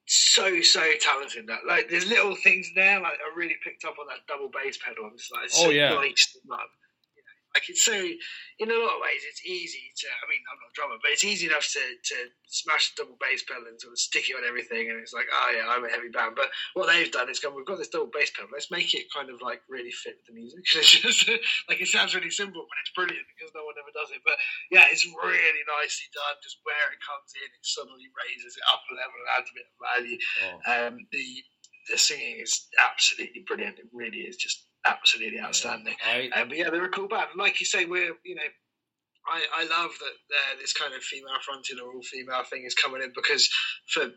so 0.05 0.61
so 0.61 0.83
talented. 1.01 1.47
That 1.47 1.61
like 1.67 1.89
there's 1.89 2.07
little 2.07 2.35
things 2.35 2.69
there. 2.75 2.99
Like 2.99 3.13
I 3.13 3.35
really 3.35 3.55
picked 3.63 3.83
up 3.83 3.95
on 3.99 4.05
that 4.07 4.27
double 4.27 4.49
bass 4.49 4.77
pedal. 4.77 5.05
I'm 5.11 5.17
just 5.17 5.31
like, 5.33 5.45
Oh, 5.55 5.63
so 5.65 5.69
yeah. 5.69 5.89
nice 5.95 6.33
to 6.33 6.39
love. 6.47 6.59
You 7.15 7.23
know, 7.23 7.35
Like 7.55 7.71
it's 7.71 7.87
so, 7.87 7.95
in 7.95 8.67
a 8.67 8.75
lot 8.75 8.99
of 8.99 9.03
ways, 9.03 9.23
it's 9.23 9.39
easy 9.47 9.87
to. 10.03 10.07
I 10.11 10.25
mean, 10.27 10.43
I'm 10.51 10.59
not 10.59 10.69
a 10.69 10.75
drummer, 10.75 10.99
but 10.99 11.15
it's 11.15 11.23
easy 11.23 11.47
enough 11.47 11.63
to 11.63 11.79
to 11.79 12.17
smash 12.51 12.91
the 12.91 13.07
double 13.07 13.15
bass 13.15 13.47
pedal 13.47 13.63
and 13.63 13.79
sort 13.79 13.95
of 13.95 14.03
stick 14.03 14.27
it 14.27 14.35
on 14.35 14.43
everything, 14.43 14.91
and 14.91 14.99
it's 14.99 15.15
like, 15.15 15.31
oh 15.31 15.49
yeah, 15.55 15.71
I'm 15.71 15.87
a 15.87 15.89
heavy 15.89 16.11
band. 16.11 16.35
But 16.35 16.51
what 16.75 16.91
they've 16.91 17.07
done 17.07 17.31
is 17.31 17.39
gone, 17.39 17.55
we've 17.55 17.63
got 17.63 17.79
this 17.79 17.95
double 17.95 18.11
bass 18.11 18.35
pedal. 18.35 18.51
Let's 18.51 18.75
make 18.75 18.91
it 18.91 19.07
kind 19.15 19.31
of 19.31 19.39
like 19.39 19.63
really 19.71 19.95
fit 19.95 20.19
with 20.19 20.27
the 20.27 20.35
music. 20.35 20.67
It's 20.75 20.99
just 20.99 21.31
like 21.71 21.79
it 21.79 21.87
sounds 21.87 22.11
really 22.11 22.29
simple, 22.29 22.67
but 22.67 22.75
it's 22.83 22.91
brilliant 22.91 23.23
because 23.31 23.55
no 23.55 23.63
one 23.63 23.79
ever 23.79 23.95
does 23.95 24.11
it. 24.11 24.19
But 24.27 24.35
yeah, 24.67 24.91
it's 24.91 25.07
really 25.07 25.63
nicely 25.79 26.11
done. 26.11 26.35
Just 26.43 26.59
where 26.67 26.91
it 26.91 26.99
comes 26.99 27.31
in, 27.39 27.47
it 27.47 27.63
suddenly 27.63 28.11
raises 28.11 28.59
it 28.59 28.67
up 28.67 28.83
a 28.91 28.99
level 28.99 29.15
and 29.15 29.31
adds 29.31 29.47
a 29.47 29.55
bit 29.55 29.71
of 29.71 29.79
value. 29.79 30.19
Oh. 30.43 30.55
Um, 30.67 30.93
the 31.15 31.25
the 31.87 31.97
singing 31.97 32.41
is 32.41 32.67
absolutely 32.81 33.45
brilliant. 33.47 33.79
It 33.79 33.87
really 33.93 34.25
is 34.25 34.35
just 34.35 34.65
absolutely 34.85 35.39
outstanding. 35.39 35.95
I 36.05 36.29
Um, 36.35 36.49
but 36.49 36.57
yeah, 36.57 36.69
they're 36.69 36.85
a 36.85 36.89
cool 36.89 37.07
band. 37.07 37.29
Like 37.35 37.59
you 37.59 37.65
say, 37.65 37.85
we're 37.85 38.13
you 38.23 38.35
know, 38.35 38.49
I, 39.27 39.43
I 39.53 39.63
love 39.63 39.91
that 39.99 40.35
uh, 40.35 40.59
this 40.59 40.73
kind 40.73 40.93
of 40.93 41.01
female 41.01 41.39
fronted 41.43 41.79
or 41.79 41.93
all 41.93 42.01
female 42.03 42.43
thing 42.43 42.63
is 42.65 42.75
coming 42.75 43.01
in 43.01 43.11
because 43.15 43.49
for 43.87 44.11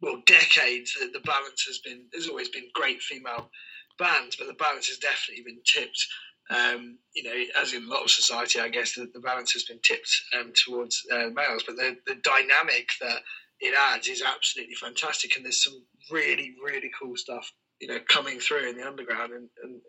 well 0.00 0.22
decades 0.26 0.94
the, 0.98 1.10
the 1.12 1.24
balance 1.24 1.64
has 1.66 1.78
been 1.78 2.06
there's 2.12 2.28
always 2.28 2.48
been 2.48 2.68
great 2.74 3.02
female 3.02 3.50
bands, 3.98 4.36
but 4.36 4.46
the 4.46 4.54
balance 4.54 4.88
has 4.88 4.98
definitely 4.98 5.44
been 5.44 5.62
tipped. 5.64 6.06
Um, 6.50 6.98
you 7.14 7.22
know, 7.22 7.60
as 7.60 7.72
in 7.72 7.84
a 7.84 7.88
lot 7.88 8.02
of 8.02 8.10
society, 8.10 8.60
I 8.60 8.68
guess 8.68 8.94
the, 8.94 9.08
the 9.14 9.20
balance 9.20 9.52
has 9.52 9.62
been 9.62 9.78
tipped 9.82 10.10
um, 10.38 10.52
towards 10.52 11.00
uh, 11.10 11.28
males, 11.32 11.62
but 11.66 11.76
the, 11.76 11.96
the 12.06 12.16
dynamic 12.16 12.90
that 13.00 13.22
it 13.60 13.74
adds 13.78 14.08
is 14.08 14.22
absolutely 14.22 14.74
fantastic, 14.74 15.36
and 15.36 15.44
there's 15.44 15.62
some 15.62 15.84
really 16.10 16.54
really 16.62 16.90
cool 17.00 17.16
stuff 17.16 17.50
you 17.80 17.88
know 17.88 17.98
coming 18.08 18.38
through 18.38 18.68
in 18.68 18.76
the 18.76 18.86
underground, 18.86 19.32
and, 19.32 19.48
and 19.62 19.80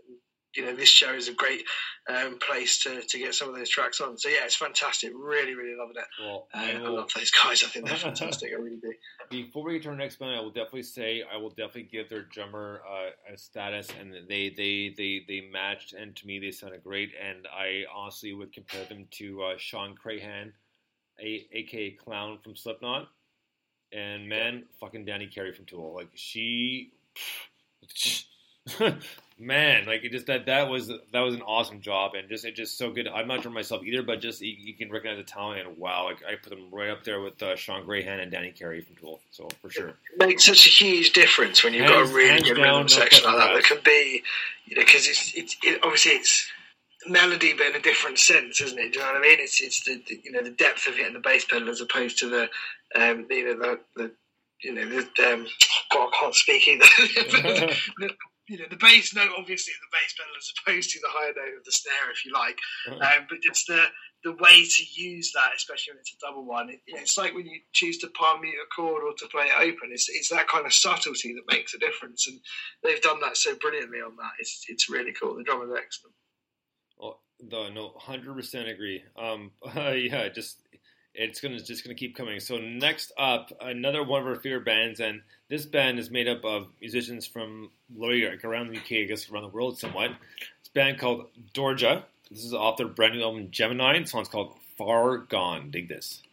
you 0.55 0.65
know 0.65 0.75
this 0.75 0.89
show 0.89 1.13
is 1.13 1.27
a 1.27 1.34
great 1.34 1.63
um, 2.07 2.38
place 2.39 2.84
to, 2.84 3.01
to 3.01 3.17
get 3.17 3.34
some 3.35 3.49
of 3.49 3.55
those 3.55 3.69
tracks 3.69 3.99
on. 4.01 4.17
So 4.17 4.30
yeah, 4.30 4.45
it's 4.45 4.55
fantastic. 4.55 5.11
Really 5.15 5.55
really 5.55 5.75
loving 5.77 5.95
it. 5.97 6.05
well, 6.21 6.47
Uh, 6.53 6.57
I 6.57 6.71
I 6.73 6.77
love 6.89 7.09
those 7.15 7.31
guys. 7.31 7.63
I 7.63 7.67
think 7.67 7.88
they're 7.88 7.97
fantastic. 8.09 8.51
I 8.51 8.55
really 8.61 8.77
do. 8.77 8.93
before 9.30 9.63
we 9.63 9.73
get 9.73 9.84
to 9.84 9.89
our 9.89 9.95
next 9.95 10.17
band, 10.17 10.35
I 10.35 10.39
will 10.41 10.51
definitely 10.51 10.84
say 10.84 11.23
I 11.31 11.38
will 11.38 11.49
definitely 11.49 11.84
give 11.91 12.09
their 12.09 12.23
drummer 12.23 12.81
uh, 12.88 13.34
a 13.34 13.38
status, 13.38 13.88
and 13.99 14.13
they 14.27 14.49
they 14.49 14.93
they 14.95 15.23
they 15.27 15.49
matched, 15.51 15.93
and 15.93 16.15
to 16.15 16.27
me 16.27 16.39
they 16.39 16.51
sounded 16.51 16.84
great, 16.84 17.11
and 17.21 17.47
I 17.47 17.84
honestly 17.93 18.34
would 18.34 18.53
compare 18.53 18.85
them 18.85 19.07
to 19.11 19.43
uh, 19.43 19.53
Shawn 19.57 19.95
Crahan, 19.95 20.51
a 21.19 21.47
aka 21.51 21.91
Clown 21.91 22.39
from 22.43 22.55
Slipknot, 22.55 23.07
and 23.91 24.27
man, 24.27 24.63
fucking 24.80 25.05
Danny 25.05 25.27
Carey 25.27 25.53
from 25.53 25.65
Tool, 25.65 25.93
like 25.95 26.09
she. 26.13 26.91
Man, 29.40 29.85
like 29.88 30.03
it 30.03 30.11
just 30.11 30.27
that 30.27 30.45
that 30.45 30.69
was 30.69 30.88
that 30.88 31.19
was 31.19 31.34
an 31.34 31.41
awesome 31.41 31.81
job 31.81 32.14
and 32.14 32.30
just 32.30 32.45
it 32.45 32.56
just 32.56 32.77
so 32.77 32.91
good. 32.91 33.07
I'm 33.07 33.27
not 33.27 33.41
sure 33.41 33.52
myself 33.52 33.84
either, 33.84 34.03
but 34.03 34.22
just 34.22 34.41
you, 34.41 34.56
you 34.57 34.73
can 34.76 34.91
recognize 34.91 35.18
the 35.18 35.23
talent 35.23 35.68
and 35.68 35.77
wow, 35.77 36.06
like 36.06 36.23
I 36.23 36.35
put 36.35 36.52
them 36.52 36.69
right 36.72 36.90
up 36.90 37.03
there 37.03 37.19
with 37.19 37.41
uh, 37.41 37.56
Shawn 37.56 37.84
Crahan 37.84 38.22
and 38.22 38.31
Danny 38.31 38.52
Carey 38.52 38.81
from 38.81 38.95
Tool. 38.95 39.19
So 39.31 39.49
for 39.61 39.72
sure. 39.72 39.90
It 39.90 40.19
makes 40.19 40.45
such 40.45 40.68
a 40.68 40.69
huge 40.69 41.14
difference 41.14 41.64
when 41.64 41.73
you've 41.73 41.88
got 41.88 42.07
a 42.07 42.14
really 42.14 42.41
good 42.41 42.57
rhythm 42.57 42.88
section 42.88 43.26
like 43.26 43.38
that. 43.38 43.53
That 43.53 43.64
can 43.64 43.80
be, 43.84 44.23
you 44.65 44.76
know, 44.76 44.84
because 44.84 45.07
it's 45.07 45.34
it's 45.35 45.57
it, 45.64 45.80
obviously 45.84 46.11
it's 46.14 46.48
melody, 47.07 47.53
but 47.53 47.68
in 47.68 47.76
a 47.76 47.81
different 47.81 48.19
sense, 48.19 48.61
isn't 48.61 48.77
it? 48.77 48.94
Do 48.94 48.99
you 48.99 49.06
know 49.06 49.14
what 49.14 49.19
I 49.19 49.22
mean? 49.22 49.40
It's 49.40 49.61
it's 49.61 49.84
the, 49.84 50.02
the 50.07 50.22
you 50.23 50.31
know 50.31 50.44
the 50.44 50.52
depth 50.52 50.88
of 50.88 50.95
hitting 50.95 51.14
the 51.14 51.19
bass 51.19 51.44
pedal 51.44 51.69
as 51.69 51.81
opposed 51.81 52.19
to 52.19 52.30
the 52.30 52.49
um 52.95 53.26
you 53.30 53.45
know 53.45 53.60
the 53.60 53.80
the 53.95 54.11
you 54.61 54.73
know 54.73 54.88
the 54.88 55.34
um 55.34 55.48
God 55.91 56.10
I 56.14 56.19
can't 56.19 56.35
speak 56.35 56.68
either. 56.68 56.85
the, 57.98 58.11
you 58.48 58.57
know 58.57 58.65
the 58.70 58.78
bass 58.78 59.15
note, 59.15 59.32
obviously 59.38 59.74
the 59.80 59.95
bass 59.95 60.14
pedal, 60.18 60.36
as 60.38 60.52
opposed 60.60 60.91
to 60.91 60.99
the 60.99 61.07
higher 61.10 61.34
note 61.36 61.57
of 61.57 61.64
the 61.64 61.72
snare, 61.72 62.11
if 62.11 62.26
you 62.26 62.34
like. 62.34 62.60
Um, 62.91 63.26
but 63.30 63.40
it's 63.44 63.65
the 63.65 63.86
the 64.24 64.34
way 64.34 64.64
to 64.64 64.84
use 64.95 65.32
that, 65.34 65.52
especially 65.56 65.94
when 65.94 65.99
it's 65.99 66.14
a 66.14 66.26
double 66.26 66.45
one. 66.45 66.70
It, 66.70 66.80
you 66.88 66.95
know, 66.95 67.02
it's 67.02 67.18
like 67.18 67.34
when 67.34 67.45
you 67.45 67.60
choose 67.74 67.98
to 67.99 68.07
palm 68.07 68.41
mute 68.41 68.56
a 68.56 68.68
chord 68.74 69.03
or 69.03 69.14
to 69.18 69.28
play 69.28 69.45
it 69.45 69.60
open. 69.60 69.90
It's 69.91 70.10
it's 70.10 70.30
that 70.30 70.48
kind 70.48 70.65
of 70.65 70.74
subtlety 70.74 71.34
that 71.34 71.53
makes 71.53 71.74
a 71.74 71.80
difference, 71.80 72.28
and 72.28 72.40
they've 72.84 73.02
done 73.02 73.20
that 73.22 73.38
so 73.38 73.56
brilliantly 73.56 73.99
on 73.99 74.15
that. 74.18 74.32
It's 74.40 74.65
it's 74.68 74.90
really 74.90 75.14
cool. 75.14 75.36
The 75.36 75.44
drummers 75.44 75.78
excellent. 75.78 76.15
Well, 76.98 77.22
the, 77.40 77.70
no, 77.70 77.94
hundred 77.98 78.36
percent 78.36 78.68
agree. 78.68 79.03
Um, 79.18 79.52
yeah, 79.76 80.30
just 80.30 80.61
it's 81.14 81.40
gonna 81.40 81.60
just 81.60 81.84
gonna 81.84 81.95
keep 81.95 82.15
coming. 82.15 82.40
So 82.40 82.57
next 82.57 83.11
up, 83.18 83.52
another 83.61 84.03
one 84.03 84.22
of 84.22 84.27
our 84.27 84.35
favorite 84.35 84.65
bands, 84.65 84.99
and 84.99 85.22
this 85.49 85.65
band 85.65 85.99
is 85.99 86.10
made 86.10 86.27
up 86.27 86.44
of 86.44 86.68
musicians 86.81 87.26
from 87.27 87.69
like 87.95 88.44
around 88.44 88.69
the 88.69 88.77
UK, 88.77 89.03
I 89.03 89.03
guess 89.06 89.30
around 89.30 89.44
the 89.44 89.49
world 89.49 89.77
somewhat. 89.77 90.11
It's 90.60 90.69
a 90.69 90.73
band 90.73 90.99
called 90.99 91.27
Dorja. 91.53 92.03
This 92.30 92.44
is 92.44 92.53
off 92.53 92.77
their 92.77 92.88
brand 92.88 93.15
new 93.15 93.23
album 93.23 93.49
Gemini. 93.52 93.99
The 93.99 94.07
song's 94.07 94.27
called 94.27 94.56
Far 94.77 95.18
Gone. 95.18 95.69
Dig 95.69 95.88
this. 95.88 96.23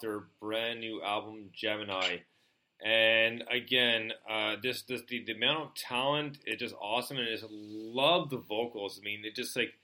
Their 0.00 0.24
brand 0.40 0.80
new 0.80 1.02
album 1.02 1.50
Gemini. 1.52 2.18
And 2.82 3.44
again, 3.50 4.12
uh, 4.28 4.56
this, 4.62 4.82
this 4.82 5.02
the, 5.08 5.22
the 5.24 5.32
amount 5.32 5.62
of 5.62 5.74
talent 5.74 6.38
is 6.46 6.58
just 6.58 6.74
awesome, 6.80 7.18
and 7.18 7.28
I 7.28 7.32
just 7.32 7.46
love 7.50 8.30
the 8.30 8.38
vocals. 8.38 8.98
I 8.98 9.04
mean, 9.04 9.22
it 9.24 9.34
just 9.34 9.54
like 9.54 9.74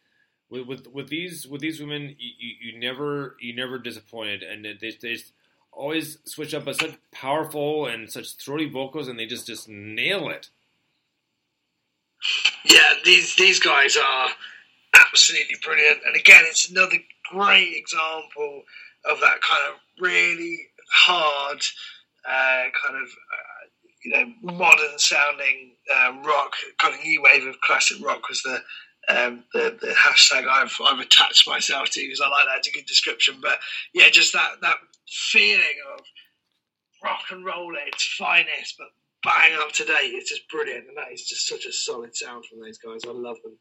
with 0.49 0.67
with, 0.67 0.87
with 0.87 1.09
these 1.09 1.47
with 1.47 1.61
these 1.61 1.79
women, 1.79 2.17
you, 2.19 2.31
you, 2.39 2.73
you 2.73 2.81
never 2.81 3.37
you 3.41 3.55
never 3.55 3.79
disappointed, 3.79 4.43
and 4.43 4.65
they, 4.65 4.75
they 4.81 5.15
just 5.15 5.33
always 5.73 6.19
switch 6.25 6.55
up, 6.55 6.65
but 6.65 6.81
such 6.81 6.97
powerful 7.13 7.87
and 7.87 8.11
such 8.11 8.37
throaty 8.37 8.69
vocals, 8.69 9.09
and 9.09 9.19
they 9.19 9.27
just 9.27 9.47
just 9.47 9.69
nail 9.69 10.31
it. 10.31 10.49
Yeah, 12.65 12.95
these 13.05 13.37
these 13.37 13.61
guys 13.61 13.97
are 13.97 14.29
absolutely 14.95 15.57
brilliant. 15.63 15.99
And 16.07 16.17
again, 16.17 16.45
it's 16.47 16.71
another 16.71 16.97
great 17.31 17.75
example 17.77 18.63
of 19.05 19.21
that 19.21 19.41
kind 19.43 19.63
of 19.69 19.81
really 20.01 20.59
hard, 20.93 21.61
uh, 22.29 22.65
kind 22.83 22.97
of 22.97 23.09
uh, 23.09 23.65
you 24.05 24.11
know 24.13 24.33
modern 24.43 24.99
sounding 24.99 25.77
uh, 25.95 26.13
rock, 26.25 26.53
kind 26.79 26.95
of 26.95 27.01
new 27.03 27.23
wave 27.23 27.47
of 27.47 27.61
classic 27.61 28.05
rock 28.05 28.29
was 28.29 28.43
the. 28.43 28.61
Um, 29.09 29.45
the, 29.55 29.79
the 29.81 29.95
hashtag 29.95 30.49
I've 30.49 30.75
I've 30.85 30.99
attached 30.99 31.47
myself 31.49 31.91
to 31.91 32.01
because 32.01 32.21
I 32.21 32.29
like 32.29 32.47
that. 32.47 32.59
It's 32.59 32.67
a 32.67 32.73
good 32.73 32.87
description, 32.87 33.37
but 33.41 33.61
yeah, 33.95 34.09
just 34.11 34.33
that 34.33 34.49
that 34.63 34.79
feeling 35.09 35.63
of 35.95 36.01
rock 37.05 37.23
and 37.31 37.45
roll 37.45 37.73
at 37.81 37.89
its 37.89 38.03
finest, 38.19 38.75
but 38.79 38.89
bang 39.23 39.59
up 39.61 39.73
to 39.73 39.85
date. 39.85 40.15
It's 40.15 40.31
just 40.31 40.49
brilliant, 40.49 40.89
and 40.89 40.97
that 40.97 41.13
is 41.13 41.23
just 41.25 41.47
such 41.47 41.67
a 41.67 41.73
solid 41.73 42.17
sound 42.17 42.47
from 42.47 42.61
those 42.61 42.79
guys. 42.79 43.03
I 43.07 43.13
love 43.13 43.37
them. 43.45 43.57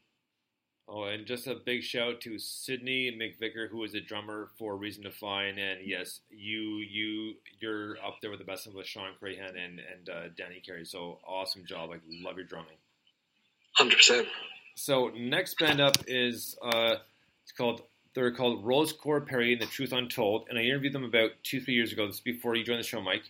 Oh, 0.88 1.04
and 1.04 1.26
just 1.26 1.48
a 1.48 1.56
big 1.56 1.82
shout 1.82 2.20
to 2.22 2.38
Sydney 2.38 3.10
McVicker, 3.10 3.68
who 3.68 3.82
is 3.82 3.94
a 3.94 4.00
drummer 4.00 4.50
for 4.56 4.76
Reason 4.76 5.02
to 5.02 5.10
Find, 5.10 5.58
and 5.58 5.80
yes, 5.84 6.20
you 6.30 6.76
you 6.78 7.34
you're 7.58 7.96
up 8.06 8.18
there 8.22 8.30
with 8.30 8.38
the 8.38 8.44
best 8.44 8.68
of 8.68 8.74
with 8.74 8.86
Shawn 8.86 9.10
Crahan 9.20 9.56
and 9.56 9.80
and 9.80 10.08
uh, 10.08 10.28
Danny 10.36 10.62
Carey. 10.64 10.84
So 10.84 11.18
awesome 11.26 11.64
job! 11.66 11.90
I 11.90 11.96
love 12.24 12.36
your 12.36 12.46
drumming. 12.46 12.76
Hundred 13.72 13.96
percent. 13.96 14.28
So 14.76 15.10
next 15.16 15.58
band 15.58 15.80
up 15.80 15.96
is 16.06 16.56
uh, 16.62 16.96
it's 17.42 17.52
called 17.52 17.82
they're 18.14 18.30
called 18.30 18.64
Rose 18.64 18.92
Core 18.92 19.20
Perry 19.20 19.54
and 19.54 19.60
the 19.60 19.66
Truth 19.66 19.92
Untold, 19.92 20.46
and 20.48 20.56
I 20.56 20.62
interviewed 20.62 20.92
them 20.92 21.04
about 21.04 21.32
two 21.42 21.60
three 21.60 21.74
years 21.74 21.92
ago. 21.92 22.06
This 22.06 22.16
is 22.16 22.20
before 22.20 22.54
you 22.54 22.62
joined 22.62 22.78
the 22.78 22.84
show, 22.84 23.00
Mike, 23.00 23.24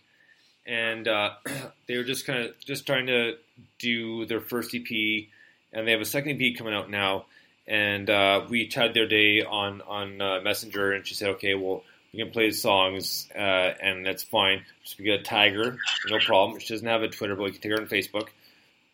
and 0.67 1.07
uh, 1.07 1.31
they 1.87 1.97
were 1.97 2.03
just 2.03 2.27
kind 2.27 2.45
of 2.45 2.59
just 2.59 2.85
trying 2.85 3.07
to 3.07 3.37
do 3.79 4.27
their 4.27 4.41
first 4.41 4.75
EP, 4.75 5.25
and 5.73 5.87
they 5.87 5.91
have 5.91 6.01
a 6.01 6.05
second 6.05 6.39
EP 6.39 6.55
coming 6.55 6.75
out 6.75 6.91
now. 6.91 7.25
And 7.67 8.09
uh, 8.09 8.45
we 8.49 8.67
chatted 8.67 8.93
their 8.93 9.07
day 9.07 9.43
on 9.43 9.81
on 9.81 10.21
uh, 10.21 10.39
Messenger, 10.41 10.93
and 10.93 11.05
she 11.05 11.15
said, 11.15 11.29
"Okay, 11.31 11.53
well, 11.53 11.83
we 12.13 12.19
can 12.19 12.31
play 12.31 12.49
the 12.49 12.55
songs, 12.55 13.27
uh, 13.35 13.39
and 13.39 14.05
that's 14.05 14.23
fine. 14.23 14.63
Just 14.83 14.97
we 14.97 15.05
get 15.05 15.19
a 15.19 15.23
tiger, 15.23 15.77
no 16.09 16.19
problem. 16.19 16.59
She 16.59 16.73
doesn't 16.73 16.87
have 16.87 17.03
a 17.03 17.09
Twitter, 17.09 17.35
but 17.35 17.43
we 17.43 17.51
can 17.51 17.61
take 17.61 17.71
her 17.73 17.81
on 17.81 17.87
Facebook." 17.87 18.29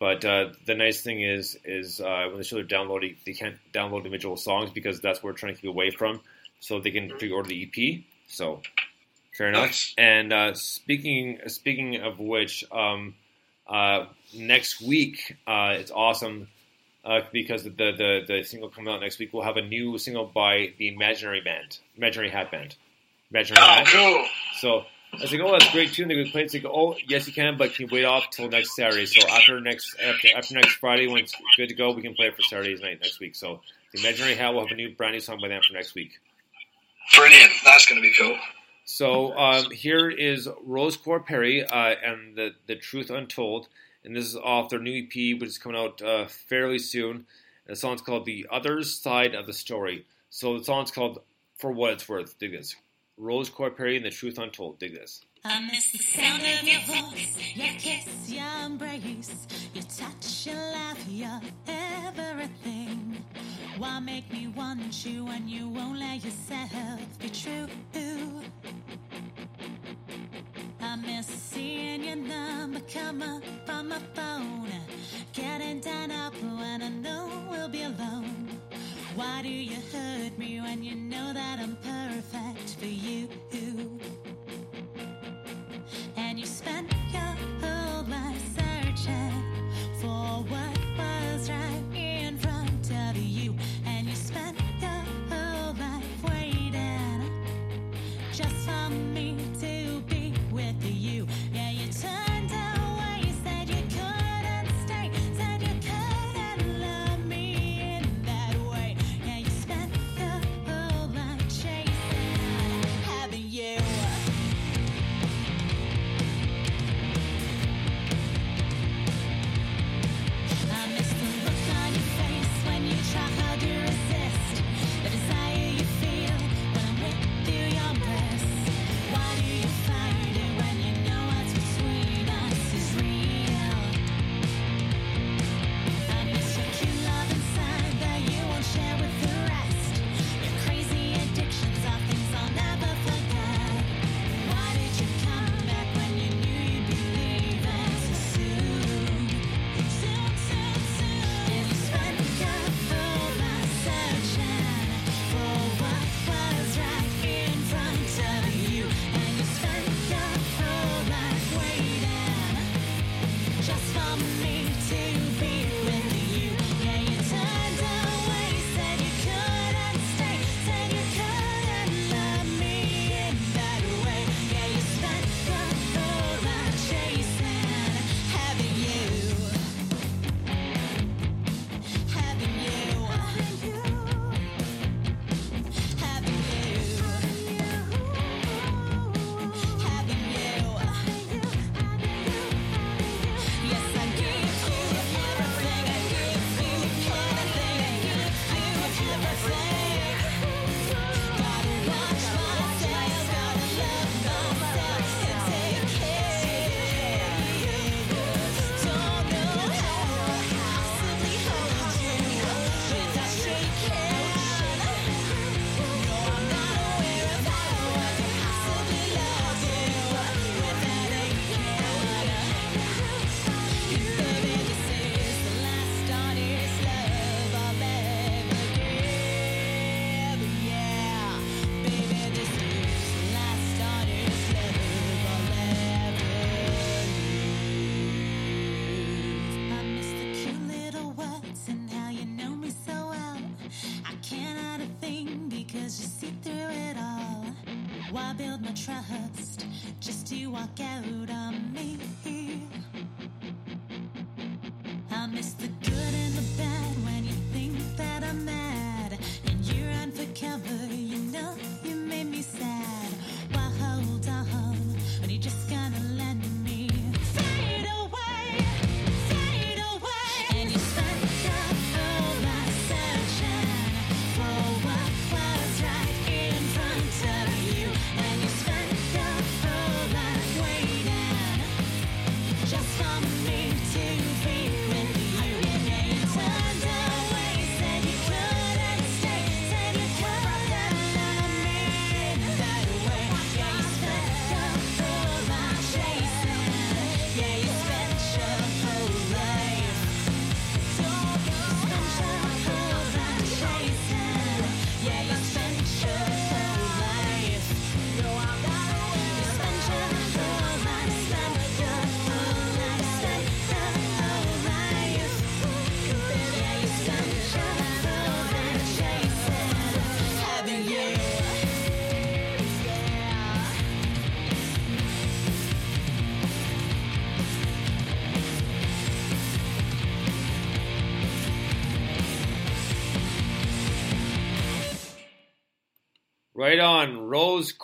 But 0.00 0.24
uh, 0.24 0.50
the 0.66 0.74
nice 0.74 1.02
thing 1.02 1.22
is, 1.22 1.56
is 1.64 2.00
uh, 2.00 2.26
when 2.28 2.38
they 2.38 2.42
show 2.42 2.56
their 2.56 2.64
downloading, 2.64 3.16
they 3.24 3.32
can't 3.32 3.56
download 3.72 3.98
individual 3.98 4.36
songs 4.36 4.70
because 4.70 5.00
that's 5.00 5.22
what 5.22 5.32
we're 5.32 5.38
trying 5.38 5.54
to 5.54 5.60
keep 5.60 5.70
away 5.70 5.90
from. 5.90 6.20
So 6.60 6.80
they 6.80 6.90
can 6.90 7.10
pre-order 7.10 7.48
the 7.48 7.62
EP. 7.62 8.02
So 8.28 8.60
fair 9.36 9.48
enough. 9.48 9.66
Nice. 9.66 9.94
And 9.96 10.32
uh, 10.32 10.54
speaking 10.54 11.38
speaking 11.46 12.02
of 12.02 12.18
which, 12.18 12.64
um, 12.72 13.14
uh, 13.66 14.06
next 14.34 14.82
week 14.82 15.36
uh, 15.46 15.76
it's 15.78 15.90
awesome 15.90 16.48
uh, 17.04 17.20
because 17.32 17.62
the, 17.64 17.70
the 17.70 18.20
the 18.26 18.42
single 18.44 18.68
coming 18.68 18.92
out 18.92 19.00
next 19.00 19.18
week 19.18 19.32
will 19.32 19.42
have 19.42 19.56
a 19.56 19.62
new 19.62 19.98
single 19.98 20.24
by 20.26 20.72
the 20.78 20.88
Imaginary 20.88 21.40
Band, 21.40 21.78
Imaginary 21.96 22.30
Hat 22.30 22.50
Band, 22.50 22.76
Imaginary 23.30 23.64
Oh, 23.66 23.74
Hat. 23.74 23.86
cool. 23.88 24.26
So 24.58 24.84
I 25.12 25.22
was 25.22 25.30
like, 25.32 25.40
oh, 25.42 25.52
that's 25.52 25.68
a 25.68 25.72
great 25.72 25.92
tune. 25.92 26.08
They 26.08 26.14
could 26.24 26.32
play 26.32 26.40
it. 26.40 26.44
It's 26.46 26.54
like, 26.54 26.64
oh, 26.64 26.96
yes, 27.06 27.26
you 27.28 27.32
can, 27.32 27.56
but 27.56 27.72
can 27.74 27.86
you 27.86 27.92
wait 27.92 28.04
off 28.04 28.30
till 28.30 28.48
next 28.48 28.74
Saturday? 28.74 29.06
So 29.06 29.28
after 29.28 29.60
next 29.60 29.94
after, 30.02 30.28
after 30.36 30.54
next 30.54 30.74
Friday, 30.76 31.06
when 31.06 31.18
it's 31.22 31.34
good 31.56 31.68
to 31.68 31.74
go, 31.74 31.92
we 31.92 32.02
can 32.02 32.14
play 32.14 32.26
it 32.26 32.36
for 32.36 32.42
Saturday's 32.42 32.80
night 32.80 32.98
next 33.00 33.20
week. 33.20 33.34
So 33.36 33.60
the 33.92 34.00
Imaginary 34.00 34.34
Hat 34.34 34.54
will 34.54 34.62
have 34.62 34.72
a 34.72 34.74
new 34.74 34.94
brand 34.94 35.12
new 35.14 35.20
song 35.20 35.38
by 35.40 35.48
them 35.48 35.62
for 35.66 35.72
next 35.74 35.94
week. 35.94 36.12
Brilliant. 37.14 37.52
That's 37.64 37.86
going 37.86 38.02
to 38.02 38.08
be 38.08 38.14
cool. 38.18 38.36
So 38.86 39.36
um, 39.38 39.70
here 39.70 40.10
is 40.10 40.48
Rose 40.64 40.96
Core 40.96 41.20
Perry 41.20 41.64
uh, 41.64 41.94
and 42.04 42.36
the 42.36 42.54
the 42.66 42.76
Truth 42.76 43.10
Untold, 43.10 43.68
and 44.04 44.14
this 44.14 44.26
is 44.26 44.36
off 44.36 44.68
their 44.68 44.78
new 44.78 45.04
EP, 45.04 45.40
which 45.40 45.50
is 45.50 45.58
coming 45.58 45.80
out 45.80 46.02
uh, 46.02 46.26
fairly 46.26 46.78
soon. 46.78 47.26
And 47.66 47.76
the 47.76 47.76
song's 47.76 48.02
called 48.02 48.26
"The 48.26 48.46
Other 48.50 48.82
Side 48.82 49.34
of 49.34 49.46
the 49.46 49.52
Story." 49.52 50.06
So 50.30 50.58
the 50.58 50.64
song's 50.64 50.90
called 50.90 51.20
"For 51.56 51.70
What 51.70 51.92
It's 51.94 52.08
Worth." 52.08 52.38
Dig 52.38 52.52
this. 52.52 52.76
Rose 53.16 53.48
Core 53.48 53.70
Perry 53.70 53.96
and 53.96 54.04
the 54.04 54.10
Truth 54.10 54.38
Untold. 54.38 54.78
Dig 54.78 54.94
this. 54.94 55.20
I 55.44 55.60
miss 55.60 55.92
the 55.92 55.98
sound 55.98 56.42
of 56.42 56.66
your 56.66 56.80
voice, 56.80 57.36
your 57.54 57.74
kiss, 57.78 58.30
your 58.30 58.44
embrace, 58.64 59.46
your 59.74 59.84
touch, 59.84 60.46
your 60.46 60.56
laugh, 60.56 61.04
your 61.08 61.40
everything. 61.68 63.22
Why 63.78 63.98
make 63.98 64.32
me 64.32 64.46
want 64.46 65.04
you 65.04 65.24
when 65.24 65.48
you 65.48 65.68
won't 65.68 65.98
let 65.98 66.24
yourself 66.24 66.70
be 67.18 67.28
true? 67.28 67.66
I 70.80 70.96
miss 70.96 71.26
seeing 71.26 72.04
your 72.04 72.14
number 72.14 72.80
come 72.92 73.22
up 73.22 73.42
on 73.68 73.88
my 73.88 73.98
phone, 74.14 74.68
getting 75.32 75.80
done 75.80 76.12
up 76.12 76.34
when 76.34 76.82
I 76.82 76.88
know 76.88 77.28
we'll 77.50 77.68
be 77.68 77.82
alone. 77.82 78.48
Why 79.16 79.42
do 79.42 79.48
you 79.48 79.78
hurt 79.92 80.38
me 80.38 80.60
when 80.60 80.84
you 80.84 80.94
know 80.94 81.32
that 81.32 81.58
I'm 81.58 81.76
perfect 81.76 82.76
for 82.78 82.86
you? 82.86 83.28
And 86.16 86.38
you 86.38 86.46
spent 86.46 86.92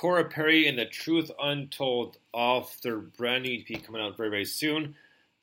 Cora 0.01 0.25
Perry, 0.25 0.67
and 0.67 0.79
The 0.79 0.87
Truth 0.87 1.31
Untold 1.39 2.17
off 2.33 2.81
their 2.81 2.97
brand 2.97 3.45
new 3.45 3.61
EP 3.61 3.83
coming 3.83 4.01
out 4.01 4.17
very, 4.17 4.31
very 4.31 4.47
soon. 4.47 4.95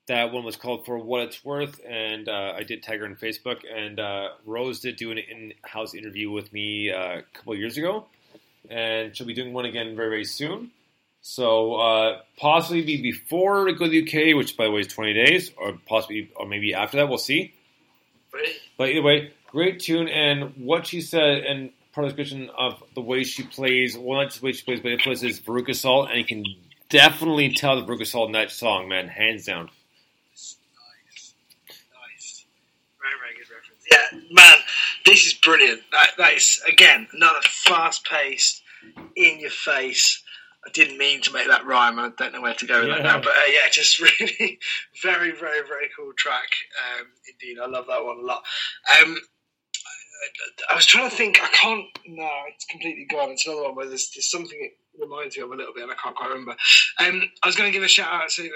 That 0.07 0.31
one 0.31 0.43
was 0.43 0.55
called 0.55 0.83
For 0.83 0.97
What 0.97 1.21
It's 1.21 1.45
Worth, 1.45 1.79
and 1.87 2.27
uh, 2.27 2.53
I 2.55 2.63
did 2.63 2.81
tag 2.81 3.01
her 3.01 3.05
on 3.05 3.17
Facebook. 3.17 3.59
And 3.71 3.99
uh, 3.99 4.29
Rose 4.47 4.79
did 4.79 4.95
do 4.95 5.11
an 5.11 5.19
in 5.19 5.53
house 5.61 5.93
interview 5.93 6.31
with 6.31 6.51
me 6.51 6.91
uh, 6.91 7.19
a 7.19 7.21
couple 7.33 7.53
years 7.53 7.77
ago, 7.77 8.07
and 8.67 9.15
she'll 9.15 9.27
be 9.27 9.35
doing 9.35 9.53
one 9.53 9.65
again 9.65 9.95
very, 9.95 10.09
very 10.09 10.25
soon. 10.25 10.71
So, 11.21 11.75
uh, 11.75 12.21
possibly 12.37 12.81
be 12.81 12.99
before 12.99 13.69
I 13.69 13.73
go 13.73 13.85
to 13.85 13.91
the 13.91 14.01
UK, 14.01 14.35
which 14.35 14.57
by 14.57 14.63
the 14.63 14.71
way 14.71 14.79
is 14.79 14.87
20 14.87 15.13
days, 15.13 15.51
or 15.55 15.77
possibly, 15.85 16.31
or 16.35 16.47
maybe 16.47 16.73
after 16.73 16.97
that, 16.97 17.09
we'll 17.09 17.19
see. 17.19 17.53
But 18.75 18.89
either 18.89 19.03
way, 19.03 19.33
great 19.51 19.81
tune, 19.81 20.07
and 20.07 20.53
what 20.57 20.87
she 20.87 21.01
said, 21.01 21.43
and 21.43 21.69
part 21.97 22.07
of 22.07 22.15
the 22.15 22.23
description 22.23 22.51
of 22.55 22.83
the 22.93 23.01
way 23.01 23.23
she 23.23 23.41
plays, 23.41 23.97
well, 23.97 24.19
not 24.19 24.25
just 24.25 24.41
the 24.41 24.45
way 24.45 24.51
she 24.51 24.63
plays, 24.63 24.79
but 24.81 24.91
it 24.91 24.99
plays 25.01 25.23
is 25.23 25.39
Veruca 25.39 25.75
Salt, 25.75 26.09
and 26.11 26.19
you 26.19 26.25
can 26.25 26.43
definitely 26.89 27.51
tell 27.51 27.75
the 27.75 27.87
Veruca 27.91 28.05
Salt 28.05 28.27
in 28.27 28.33
that 28.33 28.51
song, 28.51 28.87
man, 28.87 29.07
hands 29.07 29.45
down. 29.45 29.71
Nice, 30.31 30.57
Very, 33.01 33.13
very 33.19 33.33
good 33.35 33.49
reference. 33.51 33.83
Yeah, 33.91 34.19
man, 34.31 34.59
this 35.07 35.25
is 35.25 35.33
brilliant. 35.33 35.81
That, 35.91 36.09
that 36.19 36.33
is 36.33 36.61
again 36.71 37.07
another 37.13 37.41
fast-paced, 37.41 38.61
in-your-face. 39.15 40.23
I 40.67 40.69
didn't 40.73 40.99
mean 40.99 41.21
to 41.21 41.33
make 41.33 41.47
that 41.47 41.65
rhyme. 41.65 41.97
I 41.97 42.11
don't 42.15 42.31
know 42.31 42.41
where 42.41 42.53
to 42.53 42.67
go 42.67 42.81
with 42.81 42.89
that 42.89 43.01
now, 43.01 43.17
but 43.17 43.29
uh, 43.29 43.49
yeah, 43.51 43.69
just 43.71 43.99
really 44.01 44.59
very, 45.01 45.31
very, 45.31 45.65
very 45.67 45.89
cool 45.97 46.11
track. 46.15 46.49
Um, 46.99 47.07
indeed, 47.27 47.57
I 47.59 47.65
love 47.65 47.87
that 47.87 48.05
one 48.05 48.19
a 48.19 48.21
lot. 48.21 48.43
Um, 49.01 49.17
I 50.71 50.75
was 50.75 50.85
trying 50.85 51.09
to 51.09 51.15
think. 51.15 51.39
I 51.41 51.47
can't. 51.47 51.85
No, 52.07 52.29
it's 52.53 52.65
completely 52.65 53.05
gone. 53.09 53.31
It's 53.31 53.47
another 53.47 53.63
one 53.63 53.75
where 53.75 53.87
there's, 53.87 54.11
there's 54.15 54.29
something 54.31 54.71
reminds 54.99 55.37
me 55.37 55.43
of 55.43 55.51
a 55.51 55.55
little 55.55 55.73
bit, 55.73 55.83
and 55.83 55.91
I 55.91 55.95
can't 55.95 56.15
quite 56.15 56.29
remember. 56.29 56.55
Um, 56.99 57.23
I 57.43 57.47
was 57.47 57.55
going 57.55 57.69
to 57.71 57.73
give 57.73 57.83
a 57.83 57.87
shout 57.87 58.11
out 58.11 58.29
to 58.29 58.43
uh, 58.43 58.47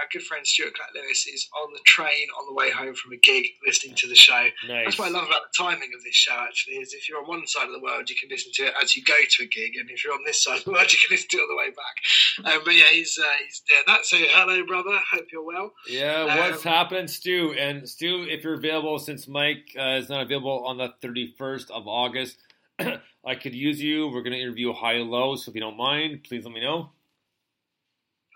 our 0.00 0.06
good 0.12 0.22
friend 0.22 0.46
Stuart 0.46 0.74
Clatt 0.74 0.94
Lewis. 0.94 1.26
Is 1.26 1.48
on 1.62 1.72
the 1.72 1.80
train 1.86 2.28
on 2.38 2.46
the 2.46 2.54
way 2.54 2.70
home 2.70 2.94
from 2.94 3.12
a 3.12 3.16
gig, 3.16 3.46
listening 3.66 3.94
to 3.96 4.08
the 4.08 4.14
show. 4.14 4.46
Nice. 4.68 4.84
That's 4.86 4.98
what 4.98 5.08
I 5.08 5.12
love 5.12 5.26
about 5.26 5.42
the 5.50 5.62
timing 5.62 5.90
of 5.96 6.02
this 6.04 6.14
show. 6.14 6.34
Actually, 6.38 6.76
is 6.76 6.92
if 6.94 7.08
you're 7.08 7.18
on 7.18 7.28
one 7.28 7.46
side 7.46 7.66
of 7.66 7.72
the 7.72 7.80
world, 7.80 8.08
you 8.08 8.16
can 8.16 8.28
listen 8.28 8.52
to 8.54 8.66
it 8.66 8.74
as 8.82 8.96
you 8.96 9.02
go 9.04 9.14
to 9.28 9.42
a 9.44 9.46
gig, 9.46 9.72
and 9.76 9.90
if 9.90 10.04
you're 10.04 10.14
on 10.14 10.24
this 10.24 10.42
side 10.42 10.58
of 10.58 10.64
the 10.64 10.72
world, 10.72 10.92
you 10.92 10.98
can 10.98 11.14
listen 11.14 11.28
to 11.30 11.36
it 11.38 11.42
on 11.42 11.48
the 11.48 11.56
way 11.56 11.70
back. 11.70 12.54
Um, 12.54 12.62
but 12.64 12.74
yeah, 12.74 12.84
he's 12.90 13.18
uh, 13.18 13.24
he's 13.44 13.60
doing 13.68 13.82
that. 13.86 14.04
So 14.06 14.16
hello, 14.18 14.64
brother. 14.66 14.98
Hope 15.12 15.26
you're 15.32 15.42
well. 15.44 15.72
Yeah, 15.88 16.24
what's 16.50 16.64
Um, 16.64 16.72
happening, 16.72 17.08
Stu? 17.08 17.54
And 17.58 17.88
Stu, 17.88 18.26
if 18.28 18.44
you're 18.44 18.54
available, 18.54 18.98
since 18.98 19.26
Mike 19.28 19.74
uh, 19.78 19.98
is 20.00 20.08
not 20.08 20.22
available 20.22 20.64
on 20.66 20.78
the 20.78 20.92
31st 21.02 21.70
of 21.70 21.86
August, 21.86 22.36
I 23.26 23.34
could 23.34 23.54
use 23.54 23.80
you. 23.82 24.08
We're 24.08 24.22
going 24.22 24.32
to 24.32 24.40
interview 24.40 24.72
High 24.72 24.94
and 24.94 25.10
Low, 25.10 25.36
so 25.36 25.50
if 25.50 25.54
you 25.54 25.60
don't 25.60 25.76
mind, 25.76 26.24
please 26.24 26.44
let 26.44 26.54
me 26.54 26.60
know. 26.60 26.90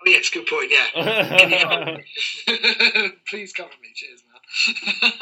Oh 0.07 0.11
yes, 0.11 0.29
good 0.31 0.47
point. 0.47 0.71
Yeah. 0.71 0.87
Can 1.39 1.51
you 1.51 1.59
cover 1.59 1.85
me? 1.85 3.13
Please 3.29 3.53
cover 3.53 3.71
me. 3.81 3.89
Cheers, 3.95 4.23
man. 4.29 5.13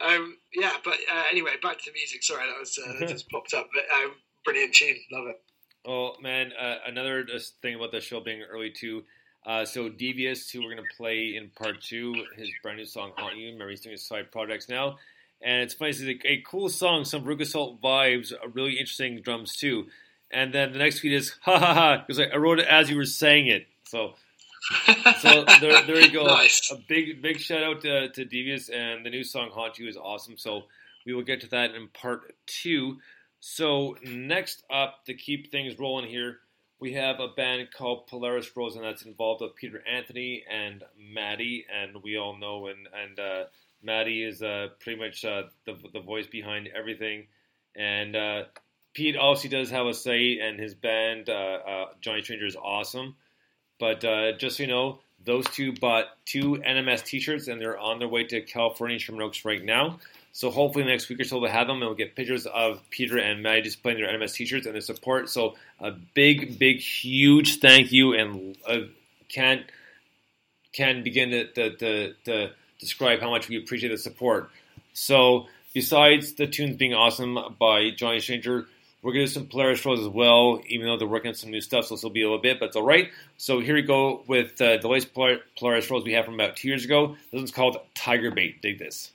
um, 0.14 0.36
yeah, 0.54 0.72
but 0.84 0.98
uh, 1.10 1.22
anyway, 1.30 1.52
back 1.62 1.78
to 1.78 1.84
the 1.86 1.92
music. 1.92 2.22
Sorry, 2.22 2.46
that 2.46 2.58
was 2.58 2.78
uh, 2.78 2.92
that 2.98 3.08
just 3.08 3.30
popped 3.30 3.54
up. 3.54 3.68
But 3.72 3.84
um, 3.96 4.12
brilliant 4.44 4.74
tune. 4.74 4.96
Love 5.10 5.28
it. 5.28 5.40
Oh 5.86 6.12
man, 6.20 6.52
uh, 6.60 6.76
another 6.86 7.24
just 7.24 7.62
thing 7.62 7.76
about 7.76 7.92
the 7.92 8.00
show 8.00 8.20
being 8.20 8.42
early 8.42 8.70
too. 8.70 9.04
Uh, 9.46 9.64
so 9.64 9.88
Devious, 9.88 10.50
who 10.50 10.62
we're 10.62 10.74
gonna 10.74 10.86
play 10.96 11.36
in 11.36 11.50
part 11.56 11.80
two, 11.80 12.14
his 12.36 12.50
brand 12.62 12.78
new 12.78 12.84
song 12.84 13.12
"Haunt 13.16 13.36
You." 13.36 13.46
Remember, 13.46 13.70
he's 13.70 13.80
doing 13.80 13.92
his 13.92 14.06
side 14.06 14.30
projects 14.30 14.68
now, 14.68 14.98
and 15.40 15.62
it's 15.62 15.74
funny. 15.74 15.90
It's 15.90 16.00
a, 16.00 16.32
a 16.32 16.42
cool 16.46 16.68
song, 16.68 17.04
some 17.04 17.24
Veruca 17.24 17.46
Salt 17.46 17.80
vibes, 17.80 18.32
uh, 18.32 18.48
really 18.48 18.72
interesting 18.72 19.20
drums 19.20 19.56
too. 19.56 19.86
And 20.30 20.52
then 20.52 20.72
the 20.72 20.78
next 20.78 21.00
tweet 21.00 21.12
is 21.12 21.34
ha 21.42 21.58
ha 21.58 21.74
ha 21.74 22.04
because 22.06 22.20
I 22.20 22.36
wrote 22.36 22.58
it 22.58 22.66
as 22.66 22.90
you 22.90 22.96
were 22.96 23.04
saying 23.04 23.46
it. 23.46 23.66
So, 23.84 24.14
so 25.20 25.44
there, 25.60 25.82
there 25.86 26.00
you 26.00 26.10
go. 26.10 26.26
Nice. 26.26 26.70
A 26.72 26.76
big 26.76 27.22
big 27.22 27.38
shout 27.38 27.62
out 27.62 27.80
to, 27.82 28.10
to 28.10 28.24
Devious 28.24 28.68
and 28.68 29.04
the 29.04 29.10
new 29.10 29.24
song 29.24 29.50
"Haunt 29.52 29.78
You" 29.78 29.88
is 29.88 29.96
awesome. 29.96 30.36
So 30.36 30.64
we 31.06 31.14
will 31.14 31.22
get 31.22 31.40
to 31.42 31.50
that 31.50 31.74
in 31.74 31.88
part 31.88 32.34
two. 32.46 32.98
So 33.40 33.96
next 34.04 34.64
up, 34.68 35.04
to 35.06 35.14
keep 35.14 35.50
things 35.50 35.78
rolling 35.78 36.10
here, 36.10 36.40
we 36.80 36.94
have 36.94 37.20
a 37.20 37.28
band 37.28 37.68
called 37.76 38.06
Polaris 38.08 38.46
Frozen 38.46 38.82
that's 38.82 39.02
involved 39.02 39.40
with 39.40 39.54
Peter 39.54 39.82
Anthony 39.86 40.44
and 40.50 40.82
Maddie, 40.98 41.64
and 41.72 42.02
we 42.02 42.18
all 42.18 42.36
know 42.36 42.66
and 42.66 42.88
and 42.92 43.18
uh, 43.18 43.44
Maddie 43.82 44.24
is 44.24 44.42
uh, 44.42 44.68
pretty 44.80 45.00
much 45.00 45.24
uh, 45.24 45.44
the 45.66 45.76
the 45.92 46.00
voice 46.00 46.26
behind 46.26 46.68
everything, 46.76 47.26
and 47.76 48.16
uh, 48.16 48.42
Pete 48.94 49.16
also 49.16 49.48
does 49.48 49.70
have 49.70 49.86
a 49.86 49.94
say, 49.94 50.38
and 50.40 50.58
his 50.58 50.74
band 50.74 51.28
uh, 51.28 51.32
uh, 51.32 51.84
Johnny 52.00 52.22
Stranger 52.22 52.46
is 52.46 52.56
awesome. 52.56 53.14
But 53.78 54.04
uh, 54.04 54.32
just 54.32 54.56
so 54.56 54.64
you 54.64 54.68
know, 54.68 54.98
those 55.24 55.46
two 55.50 55.72
bought 55.72 56.06
two 56.24 56.60
NMS 56.66 57.04
T-shirts, 57.04 57.46
and 57.46 57.60
they're 57.60 57.78
on 57.78 58.00
their 58.00 58.08
way 58.08 58.24
to 58.24 58.40
California 58.40 58.98
Sherman 58.98 59.22
Oaks 59.22 59.44
right 59.44 59.64
now. 59.64 60.00
So 60.32 60.50
hopefully 60.50 60.84
next 60.84 61.08
week 61.08 61.20
or 61.20 61.24
so 61.24 61.38
we'll 61.38 61.50
have 61.50 61.68
them, 61.68 61.76
and 61.76 61.86
we'll 61.86 61.94
get 61.94 62.16
pictures 62.16 62.46
of 62.46 62.82
Peter 62.90 63.18
and 63.18 63.42
Maddie 63.42 63.62
displaying 63.62 63.98
their 63.98 64.08
NMS 64.08 64.34
T-shirts 64.34 64.66
and 64.66 64.74
their 64.74 64.80
support. 64.80 65.28
So 65.28 65.54
a 65.78 65.92
big, 65.92 66.58
big, 66.58 66.80
huge 66.80 67.60
thank 67.60 67.92
you, 67.92 68.14
and 68.14 68.56
can't 69.28 69.62
can 70.72 71.02
begin 71.02 71.30
to, 71.30 71.52
to, 71.52 71.76
to, 71.76 72.14
to 72.24 72.50
describe 72.78 73.20
how 73.20 73.30
much 73.30 73.48
we 73.48 73.56
appreciate 73.56 73.90
the 73.90 73.98
support. 73.98 74.50
So 74.92 75.46
besides 75.74 76.34
the 76.34 76.46
tunes 76.46 76.76
being 76.76 76.94
awesome 76.94 77.38
by 77.58 77.90
Johnny 77.90 78.20
Stranger, 78.20 78.66
we're 79.02 79.12
gonna 79.12 79.26
do 79.26 79.30
some 79.30 79.46
Polaris 79.46 79.84
Rose 79.84 80.00
as 80.00 80.08
well, 80.08 80.60
even 80.66 80.86
though 80.86 80.96
they're 80.96 81.06
working 81.06 81.28
on 81.28 81.34
some 81.34 81.50
new 81.50 81.60
stuff, 81.60 81.86
so 81.86 81.94
this 81.94 82.02
will 82.02 82.10
be 82.10 82.22
a 82.22 82.24
little 82.24 82.42
bit, 82.42 82.58
but 82.58 82.66
it's 82.66 82.76
all 82.76 82.82
right. 82.82 83.10
So 83.36 83.60
here 83.60 83.74
we 83.74 83.82
go 83.82 84.24
with 84.26 84.60
uh, 84.60 84.78
the 84.78 84.88
latest 84.88 85.14
Polaris 85.14 85.90
Rose 85.90 86.04
we 86.04 86.14
have 86.14 86.24
from 86.24 86.34
about 86.34 86.56
two 86.56 86.68
years 86.68 86.84
ago. 86.84 87.16
This 87.30 87.38
one's 87.38 87.52
called 87.52 87.76
Tiger 87.94 88.30
Bait. 88.32 88.60
Dig 88.60 88.78
this. 88.78 89.12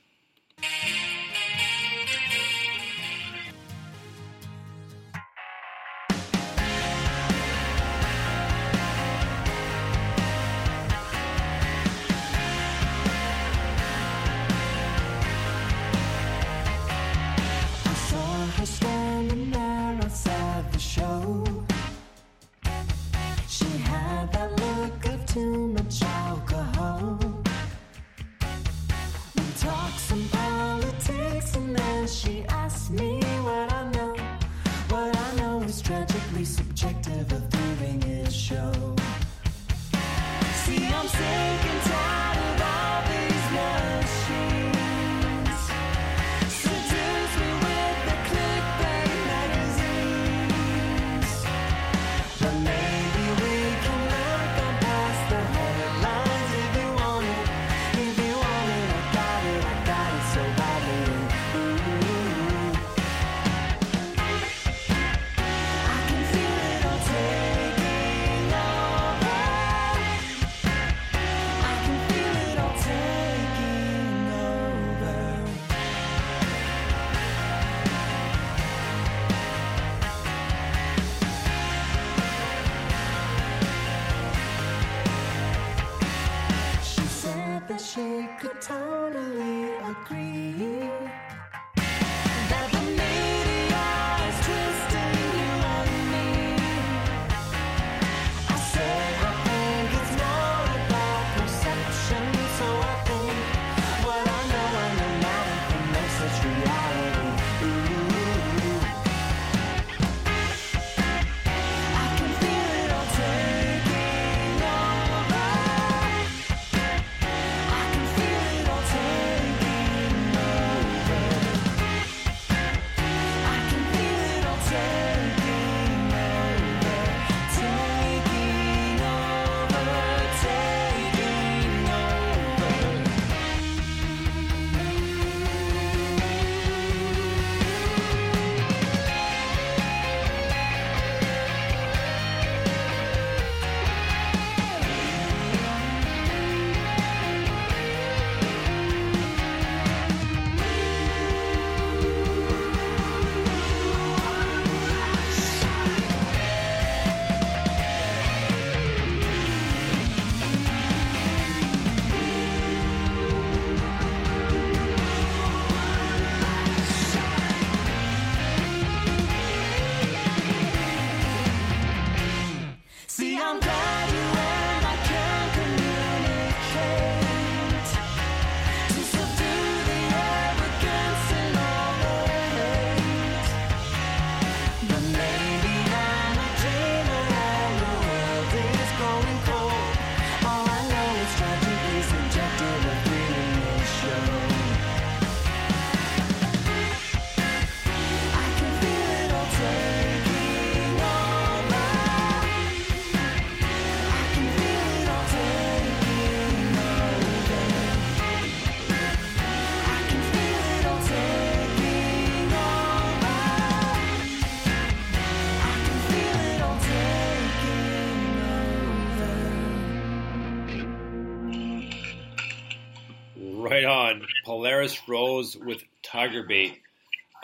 With 225.55 225.83
Tiger 226.01 226.43
Bait. 226.43 226.79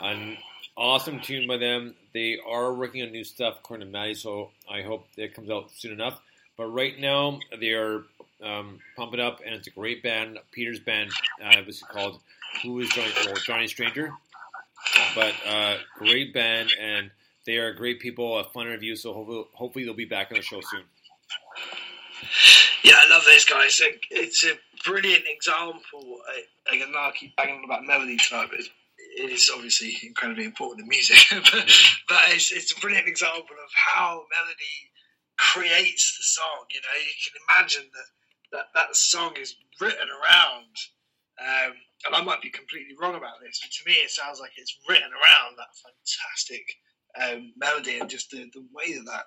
An 0.00 0.36
awesome 0.76 1.20
tune 1.20 1.46
by 1.46 1.58
them. 1.58 1.94
They 2.14 2.38
are 2.46 2.72
working 2.72 3.02
on 3.02 3.12
new 3.12 3.24
stuff, 3.24 3.56
according 3.58 3.86
to 3.86 3.92
Maddie, 3.92 4.14
so 4.14 4.50
I 4.70 4.82
hope 4.82 5.06
it 5.16 5.34
comes 5.34 5.50
out 5.50 5.70
soon 5.76 5.92
enough. 5.92 6.20
But 6.56 6.66
right 6.66 6.98
now, 6.98 7.38
they 7.58 7.70
are 7.70 8.02
um, 8.42 8.80
pumping 8.96 9.20
up, 9.20 9.40
and 9.44 9.54
it's 9.54 9.66
a 9.66 9.70
great 9.70 10.02
band. 10.02 10.38
Peter's 10.52 10.80
band, 10.80 11.10
uh, 11.44 11.58
it 11.58 11.80
called? 11.92 12.20
Who 12.62 12.80
is 12.80 12.88
Johnny, 12.90 13.12
well, 13.26 13.34
Johnny 13.36 13.66
Stranger? 13.66 14.10
But 15.14 15.34
uh, 15.46 15.76
great 15.96 16.34
band, 16.34 16.70
and 16.80 17.10
they 17.46 17.56
are 17.56 17.72
great 17.72 18.00
people, 18.00 18.38
a 18.38 18.44
fun 18.44 18.66
interview, 18.66 18.96
so 18.96 19.12
hopefully, 19.12 19.44
hopefully 19.52 19.84
they'll 19.84 19.94
be 19.94 20.04
back 20.04 20.30
on 20.30 20.36
the 20.36 20.42
show 20.42 20.60
soon. 20.60 20.82
Yeah, 22.82 22.94
I 22.96 23.10
love 23.10 23.24
those 23.24 23.44
guys. 23.44 23.80
It's 24.10 24.44
a 24.44 24.52
brilliant 24.84 25.24
example. 25.26 26.18
Again, 26.66 26.92
I 26.96 27.12
keep 27.14 27.36
banging 27.36 27.58
on 27.58 27.64
about 27.64 27.84
melody 27.84 28.16
tonight, 28.16 28.48
but 28.50 28.60
it 28.60 29.30
is 29.30 29.50
obviously 29.54 29.96
incredibly 30.02 30.44
important 30.44 30.82
in 30.82 30.88
music. 30.88 31.18
but 31.30 31.64
but 32.08 32.20
it's, 32.28 32.52
it's 32.52 32.76
a 32.76 32.80
brilliant 32.80 33.08
example 33.08 33.56
of 33.64 33.70
how 33.74 34.24
melody 34.30 34.90
creates 35.38 36.16
the 36.16 36.22
song. 36.22 36.66
You 36.70 36.80
know, 36.80 36.98
you 36.98 37.16
can 37.24 37.40
imagine 37.48 37.90
that 37.92 38.08
that, 38.52 38.66
that 38.74 38.96
song 38.96 39.34
is 39.40 39.56
written 39.80 40.08
around. 40.08 40.74
Um, 41.40 41.72
and 42.06 42.14
I 42.14 42.22
might 42.22 42.42
be 42.42 42.50
completely 42.50 42.94
wrong 43.00 43.14
about 43.14 43.40
this, 43.40 43.60
but 43.62 43.70
to 43.72 43.84
me, 43.86 43.96
it 44.04 44.10
sounds 44.10 44.40
like 44.40 44.52
it's 44.56 44.76
written 44.88 45.08
around 45.08 45.56
that 45.56 45.72
fantastic 45.80 46.64
um, 47.18 47.52
melody 47.56 47.98
and 47.98 48.10
just 48.10 48.30
the, 48.30 48.50
the 48.52 48.64
way 48.74 48.92
that 48.92 49.06
that 49.06 49.24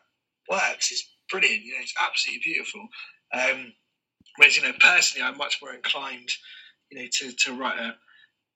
works 0.49 0.91
is 0.91 1.03
brilliant. 1.29 1.63
You 1.63 1.73
know, 1.73 1.81
it's 1.81 1.93
absolutely 1.99 2.41
beautiful. 2.43 2.87
Um, 3.33 3.73
whereas, 4.37 4.57
you 4.57 4.63
know, 4.63 4.73
personally, 4.79 5.27
I'm 5.27 5.37
much 5.37 5.59
more 5.61 5.73
inclined, 5.73 6.29
you 6.91 6.99
know, 6.99 7.07
to, 7.11 7.31
to 7.31 7.53
write 7.53 7.79
a, 7.79 7.95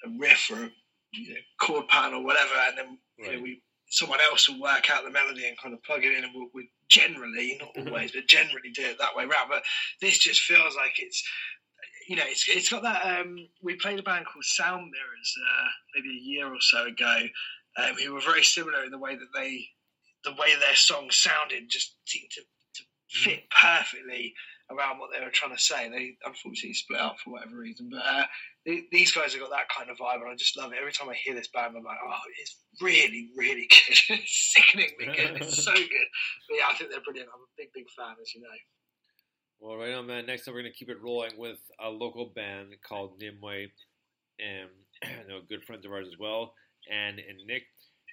a 0.08 0.10
riff 0.18 0.50
or 0.52 0.64
a 0.66 0.70
you 1.14 1.30
know, 1.30 1.40
chord 1.60 1.88
pattern 1.88 2.16
or 2.16 2.24
whatever, 2.24 2.54
and 2.68 2.78
then 2.78 2.98
you 3.18 3.32
know, 3.32 3.42
we 3.42 3.62
someone 3.90 4.20
else 4.20 4.50
will 4.50 4.62
work 4.62 4.90
out 4.92 5.04
the 5.06 5.12
melody 5.12 5.48
and 5.48 5.58
kind 5.58 5.74
of 5.74 5.84
plug 5.84 6.04
it 6.04 6.12
in, 6.12 6.24
and 6.24 6.34
we'll, 6.36 6.50
we 6.54 6.70
generally, 6.90 7.58
not 7.60 7.88
always, 7.88 8.12
but 8.12 8.28
generally 8.28 8.70
do 8.74 8.84
it 8.84 8.98
that 9.00 9.16
way 9.16 9.24
around. 9.24 9.50
But 9.50 9.64
this 10.02 10.18
just 10.18 10.42
feels 10.42 10.76
like 10.76 11.00
it's. 11.00 11.24
You 12.10 12.16
know, 12.16 12.24
it's, 12.26 12.48
it's 12.48 12.70
got 12.70 12.84
that. 12.84 13.20
Um, 13.20 13.36
we 13.62 13.76
played 13.76 14.00
a 14.00 14.04
band 14.04 14.28
called 14.28 14.46
Sound 14.46 14.92
Mirrors 14.92 15.36
uh, 15.46 15.68
maybe 15.94 16.08
a 16.10 16.24
year 16.24 16.48
or 16.48 16.62
so 16.62 16.86
ago, 16.86 17.20
um, 17.78 17.96
who 17.96 18.14
were 18.14 18.22
very 18.22 18.44
similar 18.44 18.86
in 18.86 18.92
the 18.92 18.98
way 18.98 19.16
that 19.16 19.28
they, 19.36 19.68
the 20.24 20.32
way 20.32 20.56
their 20.56 20.76
songs 20.76 21.18
sounded, 21.18 21.68
just 21.68 21.96
seemed 22.06 22.30
to, 22.32 22.42
to 22.76 22.84
fit 23.10 23.44
perfectly 23.50 24.34
around 24.70 25.00
what 25.00 25.10
they 25.14 25.24
were 25.24 25.32
trying 25.32 25.56
to 25.56 25.62
say. 25.62 25.90
They 25.90 26.18
unfortunately 26.26 26.74
split 26.74 27.00
up 27.00 27.18
for 27.20 27.32
whatever 27.32 27.58
reason, 27.58 27.90
but 27.92 28.04
uh, 28.06 28.26
th- 28.66 28.86
these 28.92 29.12
guys 29.12 29.34
have 29.34 29.42
got 29.42 29.52
that 29.52 29.70
kind 29.70 29.90
of 29.90 29.98
vibe, 29.98 30.22
and 30.22 30.30
I 30.32 30.36
just 30.36 30.58
love 30.58 30.72
it. 30.72 30.80
Every 30.80 30.92
time 30.92 31.10
I 31.10 31.16
hear 31.16 31.36
this 31.36 31.48
band, 31.48 31.76
I'm 31.78 31.84
like, 31.84 31.98
oh, 32.06 32.16
it's 32.40 32.58
really, 32.82 33.30
really 33.38 33.68
good. 33.70 33.98
it's 34.20 34.54
sickeningly 34.54 35.16
good. 35.16 35.42
It's 35.42 35.64
so 35.64 35.74
good. 35.74 36.08
But 36.50 36.56
yeah, 36.58 36.66
I 36.70 36.76
think 36.76 36.92
they're 36.92 37.02
brilliant. 37.02 37.30
I'm 37.34 37.42
a 37.42 37.58
big, 37.58 37.70
big 37.74 37.86
fan, 37.96 38.16
as 38.22 38.34
you 38.34 38.42
know. 38.42 38.50
Well, 39.60 39.78
right 39.78 39.94
on, 39.94 40.06
man. 40.06 40.26
Next 40.26 40.48
up, 40.48 40.54
we're 40.54 40.62
going 40.62 40.72
to 40.72 40.78
keep 40.78 40.90
it 40.90 41.02
rolling 41.02 41.32
with 41.38 41.58
a 41.84 41.90
local 41.90 42.32
band 42.36 42.76
called 42.88 43.20
Nimue, 43.20 43.68
and 44.40 44.70
you 45.04 45.28
know, 45.28 45.40
good 45.48 45.64
friends 45.64 45.86
of 45.86 45.92
ours 45.92 46.08
as 46.08 46.20
well, 46.20 46.54
and 46.92 47.20
and 47.20 47.40
Nick. 47.48 47.64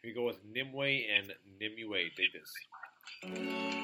we 0.03 0.15
go 0.15 0.25
with 0.25 0.39
Nimue 0.51 1.03
and 1.15 1.33
Nimue. 1.61 2.11
Dig 2.17 2.33
this. 2.33 3.84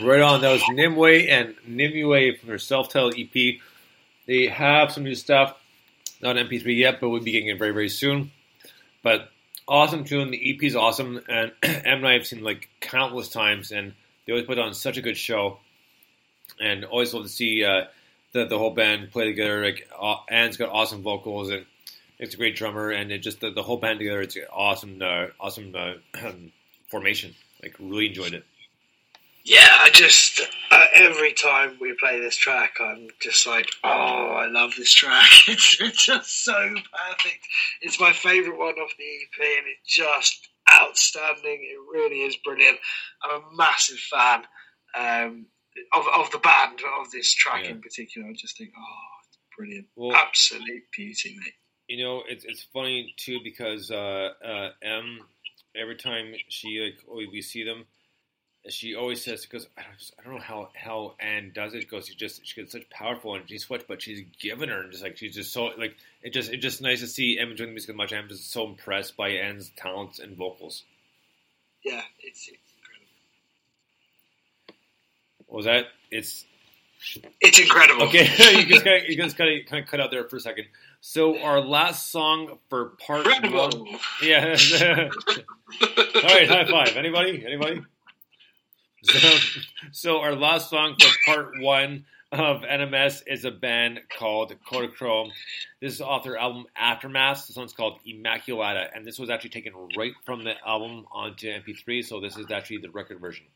Right 0.00 0.20
on. 0.20 0.42
That 0.42 0.52
was 0.52 0.62
Nimue 0.70 1.26
and 1.28 1.54
Nimue 1.66 2.36
from 2.36 2.48
their 2.48 2.58
self-titled 2.58 3.14
EP. 3.18 3.60
They 4.26 4.46
have 4.46 4.92
some 4.92 5.02
new 5.02 5.14
stuff, 5.14 5.56
not 6.20 6.36
MP3 6.36 6.76
yet, 6.76 7.00
but 7.00 7.08
we'll 7.08 7.22
be 7.22 7.32
getting 7.32 7.48
it 7.48 7.58
very, 7.58 7.72
very 7.72 7.88
soon. 7.88 8.30
But 9.02 9.30
awesome 9.66 10.04
tune. 10.04 10.30
The 10.30 10.54
EP 10.54 10.62
is 10.62 10.76
awesome, 10.76 11.20
and 11.28 11.52
Em 11.62 11.98
and 11.98 12.06
I 12.06 12.12
have 12.12 12.26
seen 12.26 12.44
like 12.44 12.68
countless 12.80 13.28
times, 13.28 13.72
and 13.72 13.94
they 14.24 14.32
always 14.32 14.46
put 14.46 14.58
on 14.58 14.72
such 14.74 14.98
a 14.98 15.02
good 15.02 15.16
show. 15.16 15.58
And 16.60 16.84
always 16.84 17.12
love 17.12 17.24
to 17.24 17.28
see 17.28 17.64
uh, 17.64 17.84
the 18.32 18.46
the 18.46 18.58
whole 18.58 18.74
band 18.74 19.10
play 19.10 19.26
together. 19.26 19.64
Like 19.64 19.88
uh, 19.98 20.16
Anne's 20.28 20.56
got 20.56 20.70
awesome 20.70 21.02
vocals, 21.02 21.50
and 21.50 21.66
it's 22.18 22.34
a 22.34 22.36
great 22.36 22.56
drummer, 22.56 22.90
and 22.90 23.10
it 23.10 23.18
just 23.18 23.40
the, 23.40 23.50
the 23.50 23.62
whole 23.62 23.76
band 23.78 23.98
together. 23.98 24.22
It's 24.22 24.36
awesome, 24.52 25.00
uh, 25.02 25.26
awesome 25.40 25.74
uh, 25.76 25.94
formation. 26.88 27.34
Like 27.62 27.76
really 27.80 28.06
enjoyed 28.06 28.34
it. 28.34 28.44
Yeah, 29.48 29.66
I 29.66 29.88
just 29.90 30.42
uh, 30.70 30.84
every 30.94 31.32
time 31.32 31.78
we 31.80 31.94
play 31.98 32.20
this 32.20 32.36
track, 32.36 32.74
I'm 32.80 33.08
just 33.18 33.46
like, 33.46 33.66
oh, 33.82 33.88
I 34.36 34.46
love 34.48 34.72
this 34.76 34.92
track. 34.92 35.26
It's, 35.48 35.80
it's 35.80 36.04
just 36.04 36.44
so 36.44 36.52
perfect. 36.52 37.46
It's 37.80 37.98
my 37.98 38.12
favourite 38.12 38.58
one 38.58 38.74
off 38.74 38.92
the 38.98 39.04
EP, 39.04 39.40
and 39.58 39.66
it's 39.68 39.96
just 39.96 40.48
outstanding. 40.70 41.60
It 41.62 41.78
really 41.98 42.16
is 42.26 42.36
brilliant. 42.44 42.76
I'm 43.24 43.40
a 43.40 43.56
massive 43.56 43.96
fan 43.98 44.42
um, 44.94 45.46
of 45.94 46.04
of 46.14 46.30
the 46.30 46.38
band 46.40 46.80
of 47.00 47.10
this 47.10 47.32
track 47.32 47.64
Yeah. 47.64 47.70
in 47.70 47.80
particular. 47.80 48.28
I 48.28 48.34
just 48.36 48.58
think, 48.58 48.72
oh, 48.76 49.06
it's 49.30 49.38
brilliant, 49.56 49.86
Well- 49.96 50.14
absolute 50.14 50.82
beauty, 50.94 51.36
mate. 51.38 51.54
You 51.88 52.04
know, 52.04 52.22
it's 52.28 52.44
it's 52.44 52.64
funny 52.74 53.14
too 53.16 53.38
because 53.42 53.90
uh, 53.90 54.28
uh, 54.44 54.70
M 54.82 55.20
every 55.74 55.96
time 55.96 56.34
she 56.50 56.80
like 56.84 56.98
we, 57.16 57.28
we 57.32 57.40
see 57.40 57.64
them, 57.64 57.86
she 58.70 58.94
always 58.94 59.22
says 59.24 59.46
because 59.46 59.66
I 59.76 59.82
don't, 59.82 60.10
I 60.18 60.22
don't 60.24 60.34
know 60.34 60.40
how 60.40 60.68
how 60.74 61.14
Anne 61.20 61.52
does 61.54 61.74
it 61.74 61.80
because 61.80 62.06
she 62.08 62.14
just 62.14 62.46
she 62.46 62.60
gets 62.60 62.72
such 62.72 62.88
powerful 62.90 63.34
and 63.34 63.48
she's 63.48 63.68
what 63.70 63.86
but 63.88 64.02
she's 64.02 64.24
given 64.40 64.68
her 64.68 64.82
and 64.82 64.90
just 64.92 65.02
like 65.02 65.16
she's 65.16 65.34
just 65.34 65.52
so 65.52 65.66
like 65.78 65.96
it 66.22 66.32
just 66.32 66.50
it's 66.52 66.62
just 66.62 66.82
nice 66.82 67.00
to 67.00 67.06
see 67.06 67.38
M 67.38 67.50
enjoying 67.50 67.70
the 67.70 67.74
music 67.74 67.90
as 67.90 67.96
much. 67.96 68.12
I'm 68.12 68.28
just 68.28 68.50
so 68.50 68.66
impressed 68.66 69.16
by 69.16 69.30
Anne's 69.30 69.70
talents 69.76 70.18
and 70.18 70.36
vocals. 70.36 70.84
Yeah, 71.84 72.02
it's 72.20 72.48
it's 72.48 72.58
What 75.46 75.56
was 75.56 75.64
that? 75.66 75.86
It's 76.10 76.44
it's 77.40 77.58
incredible. 77.58 78.04
Okay, 78.04 78.24
you 78.58 78.66
just 78.66 78.84
kind 78.84 79.02
of, 79.02 79.08
you 79.08 79.16
just 79.16 79.36
kind 79.36 79.60
of, 79.60 79.66
kind 79.66 79.82
of 79.82 79.88
cut 79.90 80.00
out 80.00 80.10
there 80.10 80.24
for 80.28 80.36
a 80.36 80.40
second. 80.40 80.66
So 81.00 81.38
our 81.40 81.60
last 81.60 82.10
song 82.10 82.58
for 82.68 82.96
part 83.06 83.26
Incredible. 83.26 83.84
one, 83.84 83.98
yeah. 84.22 84.56
All 85.80 86.22
right, 86.22 86.48
high 86.48 86.64
five. 86.68 86.96
Anybody? 86.96 87.44
Anybody? 87.46 87.82
So, 89.02 89.38
so 89.92 90.20
our 90.20 90.34
last 90.34 90.70
song 90.70 90.96
for 90.98 91.08
part 91.26 91.60
one 91.60 92.04
of 92.30 92.60
NMS 92.60 93.22
is 93.26 93.44
a 93.44 93.50
band 93.50 94.00
called 94.18 94.54
Kodachrome. 94.70 95.30
This 95.80 95.94
is 95.94 96.00
off 96.00 96.24
their 96.24 96.36
album 96.36 96.66
Aftermath. 96.76 97.46
This 97.46 97.56
one's 97.56 97.72
called 97.72 97.98
Immaculata, 98.06 98.88
and 98.94 99.06
this 99.06 99.18
was 99.18 99.30
actually 99.30 99.50
taken 99.50 99.72
right 99.96 100.12
from 100.26 100.44
the 100.44 100.54
album 100.66 101.06
onto 101.10 101.48
MP3. 101.48 102.04
So 102.04 102.20
this 102.20 102.36
is 102.36 102.46
actually 102.50 102.78
the 102.78 102.90
record 102.90 103.20
version. 103.20 103.46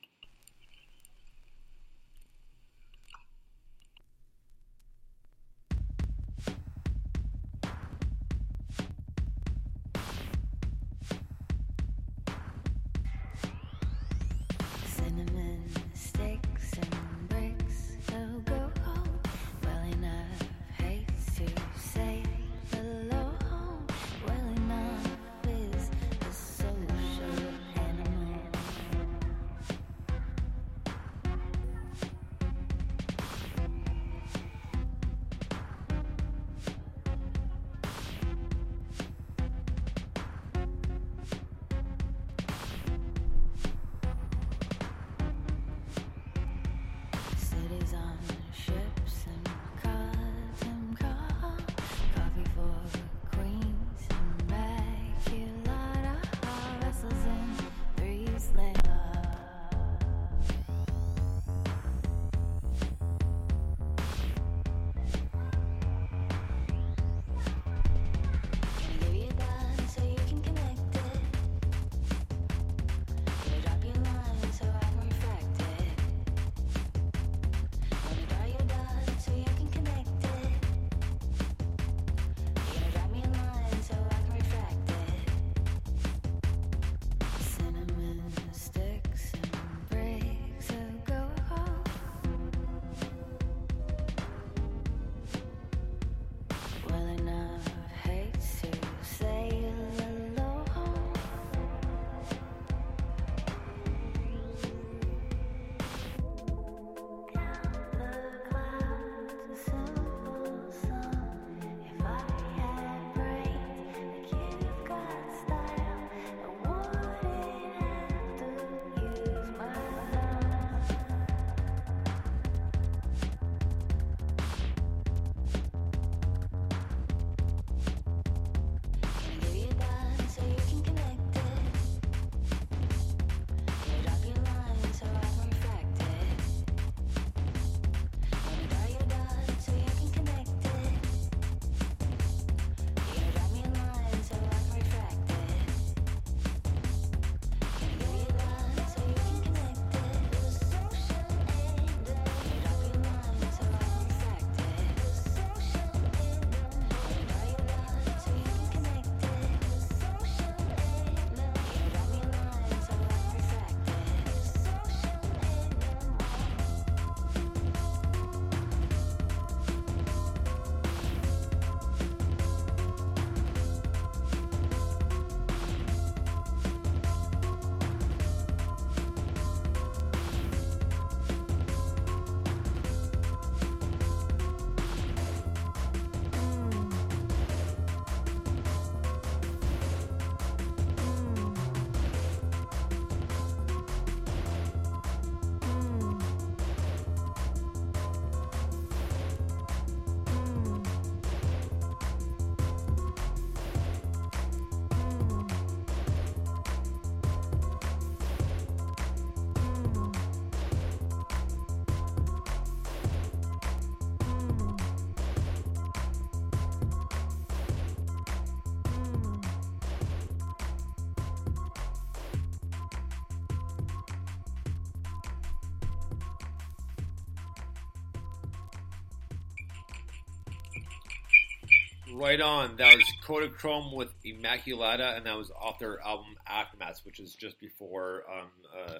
Right 232.14 232.40
on. 232.40 232.76
That 232.76 232.96
was 232.96 233.12
Kodachrome 233.24 233.94
with 233.94 234.12
Immaculata, 234.24 235.16
and 235.16 235.26
that 235.26 235.36
was 235.36 235.50
off 235.50 235.78
their 235.78 236.00
album 236.00 236.36
Aftermath, 236.46 237.00
which 237.04 237.20
is 237.20 237.34
just 237.34 237.58
before 237.58 238.24
um, 238.30 238.48
uh, 238.76 238.98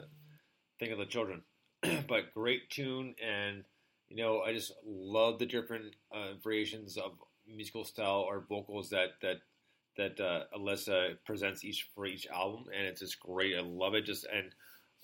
Think 0.79 0.93
of 0.93 0.99
the 0.99 1.07
Children. 1.07 1.43
but 2.09 2.33
great 2.33 2.71
tune, 2.71 3.15
and 3.23 3.65
you 4.09 4.17
know, 4.17 4.41
I 4.41 4.53
just 4.53 4.73
love 4.87 5.39
the 5.39 5.47
different 5.47 5.97
uh, 6.15 6.35
variations 6.43 6.97
of 6.97 7.13
musical 7.47 7.85
style 7.85 8.25
or 8.27 8.47
vocals 8.49 8.91
that 8.91 9.11
that 9.21 9.39
that 9.97 10.21
uh, 10.21 10.45
Alyssa 10.57 11.17
presents 11.27 11.65
each 11.65 11.89
for 11.95 12.07
each 12.07 12.27
album, 12.29 12.65
and 12.75 12.87
it's 12.87 13.01
just 13.01 13.21
great. 13.21 13.57
I 13.57 13.61
love 13.61 13.95
it. 13.95 14.07
Just 14.07 14.27
and 14.33 14.55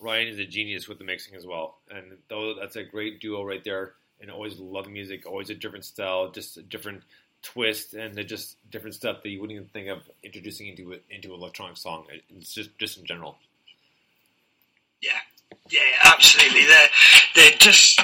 Ryan 0.00 0.28
is 0.28 0.38
a 0.38 0.46
genius 0.46 0.88
with 0.88 0.98
the 0.98 1.04
mixing 1.04 1.34
as 1.34 1.46
well, 1.46 1.80
and 1.90 2.18
though 2.28 2.54
that's 2.54 2.76
a 2.76 2.84
great 2.84 3.20
duo 3.20 3.44
right 3.44 3.64
there. 3.64 3.94
And 4.20 4.32
always 4.32 4.58
love 4.58 4.88
music, 4.88 5.26
always 5.26 5.48
a 5.48 5.54
different 5.54 5.84
style, 5.84 6.32
just 6.32 6.56
a 6.56 6.62
different 6.62 7.04
twist, 7.42 7.94
and 7.94 8.14
they're 8.14 8.24
just 8.24 8.56
different 8.70 8.94
stuff 8.94 9.22
that 9.22 9.28
you 9.28 9.40
wouldn't 9.40 9.56
even 9.56 9.68
think 9.68 9.88
of 9.88 10.02
introducing 10.22 10.68
into 10.68 10.92
it 10.92 11.04
into 11.10 11.34
an 11.34 11.40
electronic 11.40 11.76
song. 11.76 12.06
It's 12.36 12.52
just 12.52 12.76
just 12.78 12.98
in 12.98 13.06
general. 13.06 13.36
Yeah, 15.02 15.18
yeah, 15.70 15.80
absolutely. 16.04 16.64
They're 16.66 16.88
they're 17.34 17.58
just 17.58 18.00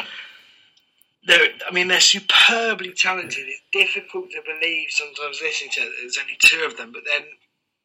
they're. 1.27 1.49
I 1.69 1.73
mean, 1.73 1.89
they're 1.89 2.01
superbly 2.01 2.93
talented. 2.93 3.45
It's 3.47 3.63
difficult 3.73 4.31
to 4.31 4.43
believe 4.45 4.89
sometimes 4.91 5.41
listening 5.43 5.71
to 5.73 5.81
it. 5.83 5.91
There's 6.01 6.19
only 6.19 6.37
two 6.41 6.65
of 6.65 6.77
them, 6.77 6.93
but 6.93 7.03
then 7.07 7.27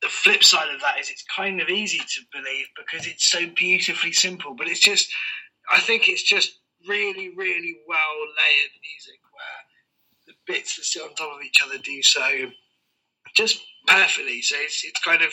the 0.01 0.07
flip 0.07 0.43
side 0.43 0.73
of 0.73 0.81
that 0.81 0.99
is 0.99 1.09
it's 1.09 1.23
kind 1.23 1.61
of 1.61 1.69
easy 1.69 1.99
to 1.99 2.21
believe 2.31 2.67
because 2.77 3.07
it's 3.07 3.30
so 3.30 3.47
beautifully 3.55 4.13
simple. 4.13 4.53
But 4.55 4.67
it's 4.67 4.80
just, 4.80 5.11
I 5.71 5.80
think 5.80 6.07
it's 6.07 6.23
just 6.23 6.57
really, 6.88 7.30
really 7.35 7.77
well 7.88 8.15
layered 8.19 8.76
music 8.80 9.19
where 9.31 9.59
the 9.67 9.69
bits 10.49 10.76
that 10.76 10.84
sit 10.84 11.01
on 11.03 11.13
top 11.13 11.38
of 11.38 11.43
each 11.45 11.61
other 11.63 11.77
do 11.77 12.01
so 12.01 12.49
just 13.35 13.61
perfectly. 13.88 14.41
So 14.41 14.55
it's 14.59 14.84
it's 14.84 14.99
kind 14.99 15.21
of 15.21 15.30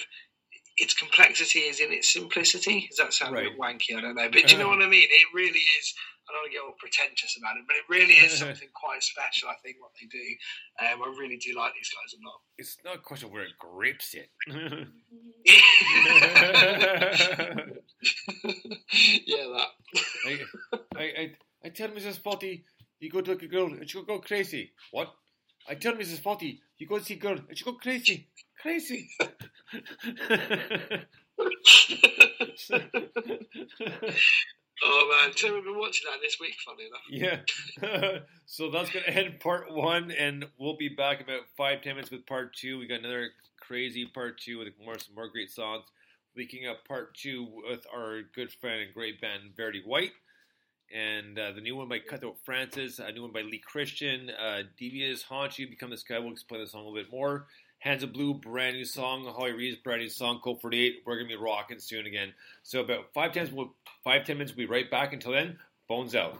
its 0.76 0.94
complexity 0.94 1.60
is 1.60 1.80
in 1.80 1.90
its 1.90 2.12
simplicity. 2.12 2.86
Does 2.88 2.98
that 2.98 3.14
sound 3.14 3.36
a 3.36 3.40
bit 3.40 3.58
wanky? 3.58 3.96
I 3.96 4.02
don't 4.02 4.14
know, 4.14 4.28
but 4.30 4.46
do 4.46 4.54
you 4.54 4.62
know 4.62 4.68
what 4.68 4.82
I 4.82 4.88
mean? 4.88 5.08
It 5.10 5.26
really 5.34 5.64
is. 5.80 5.94
I 6.28 6.32
don't 6.32 6.42
want 6.42 6.50
to 6.50 6.56
get 6.58 6.64
all 6.66 6.74
pretentious 6.78 7.36
about 7.38 7.56
it, 7.56 7.64
but 7.66 7.76
it 7.76 7.84
really 7.88 8.14
is 8.14 8.32
something 8.38 8.68
quite 8.74 9.02
special. 9.02 9.48
I 9.48 9.54
think 9.62 9.80
what 9.80 9.92
they 9.98 10.06
do. 10.06 10.36
Um, 10.80 11.02
I 11.02 11.06
really 11.18 11.36
do 11.36 11.54
like 11.56 11.72
these 11.74 11.88
guys 11.88 12.12
a 12.12 12.18
lot. 12.26 12.40
It's 12.58 12.76
not 12.84 12.96
a 12.96 12.98
question 12.98 13.30
where 13.30 13.44
it 13.44 13.56
grips 13.58 14.14
it. 14.14 14.28
yeah, 19.26 19.46
that. 19.54 19.68
I, 20.26 20.40
I, 20.96 21.02
I, 21.02 21.36
I 21.64 21.68
tell 21.68 21.88
Mrs. 21.88 22.14
Spotty, 22.14 22.64
you 23.00 23.10
go 23.10 23.20
to 23.20 23.32
a 23.32 23.36
girl 23.36 23.66
and 23.66 23.88
she'll 23.88 24.04
go 24.04 24.18
crazy. 24.18 24.72
What? 24.90 25.12
I 25.68 25.74
tell 25.74 25.94
Mrs. 25.94 26.18
Spotty, 26.18 26.60
you 26.78 26.86
go 26.86 26.98
see 26.98 27.16
girl 27.16 27.38
and 27.48 27.58
she'll 27.58 27.72
go 27.72 27.78
crazy. 27.78 28.28
Crazy. 28.60 29.08
oh 29.20 29.28
man, 35.10 35.32
so 35.36 35.54
we've 35.54 35.64
been 35.64 35.78
watching 35.78 36.06
that 36.10 36.20
this 36.22 36.38
week. 36.40 36.54
Funny 36.64 36.86
enough. 36.86 37.02
Yeah. 37.10 37.40
so 38.46 38.70
that's 38.70 38.90
going 38.90 39.04
to 39.04 39.10
end 39.10 39.40
part 39.40 39.70
one, 39.72 40.10
and 40.10 40.46
we'll 40.58 40.76
be 40.76 40.88
back 40.88 41.20
about 41.20 41.42
five, 41.56 41.82
ten 41.82 41.96
minutes 41.96 42.10
with 42.10 42.26
part 42.26 42.54
two. 42.54 42.78
We 42.78 42.86
got 42.86 43.00
another 43.00 43.30
crazy 43.60 44.06
part 44.06 44.40
two 44.40 44.58
with 44.58 44.68
more 44.82 44.98
some 44.98 45.14
more 45.14 45.28
great 45.28 45.50
songs. 45.50 45.84
Leaking 46.36 46.66
up 46.66 46.86
part 46.86 47.14
two 47.14 47.46
with 47.68 47.86
our 47.94 48.22
good 48.34 48.50
friend 48.52 48.80
and 48.80 48.94
great 48.94 49.20
band 49.20 49.54
Verity 49.56 49.82
White. 49.84 50.12
And 50.94 51.38
uh, 51.38 51.52
the 51.52 51.60
new 51.60 51.76
one 51.76 51.88
by 51.88 51.98
Cutthroat 51.98 52.38
Francis, 52.44 52.98
a 52.98 53.10
new 53.10 53.22
one 53.22 53.32
by 53.32 53.42
Lee 53.42 53.58
Christian, 53.58 54.30
uh, 54.30 54.62
Devious 54.78 55.22
Haunt 55.22 55.58
You, 55.58 55.68
Become 55.68 55.90
the 55.90 55.96
Sky. 55.96 56.18
We'll 56.18 56.32
explain 56.32 56.60
the 56.60 56.66
song 56.66 56.82
a 56.82 56.88
little 56.88 57.02
bit 57.02 57.10
more. 57.10 57.46
Hands 57.78 58.02
of 58.02 58.12
Blue, 58.12 58.34
brand 58.34 58.76
new 58.76 58.84
song. 58.84 59.24
Holly 59.24 59.52
Reed's 59.52 59.78
brand 59.78 60.00
new 60.00 60.08
song, 60.08 60.40
Code 60.42 60.60
48. 60.60 61.02
We're 61.04 61.16
going 61.16 61.28
to 61.28 61.36
be 61.36 61.42
rocking 61.42 61.78
soon 61.78 62.06
again. 62.06 62.32
So 62.62 62.80
about 62.80 63.12
five, 63.12 63.36
we'll, 63.52 63.74
five, 64.04 64.24
ten 64.24 64.38
minutes, 64.38 64.56
we'll 64.56 64.66
be 64.66 64.72
right 64.72 64.90
back. 64.90 65.12
Until 65.12 65.32
then, 65.32 65.58
bones 65.88 66.14
out. 66.14 66.38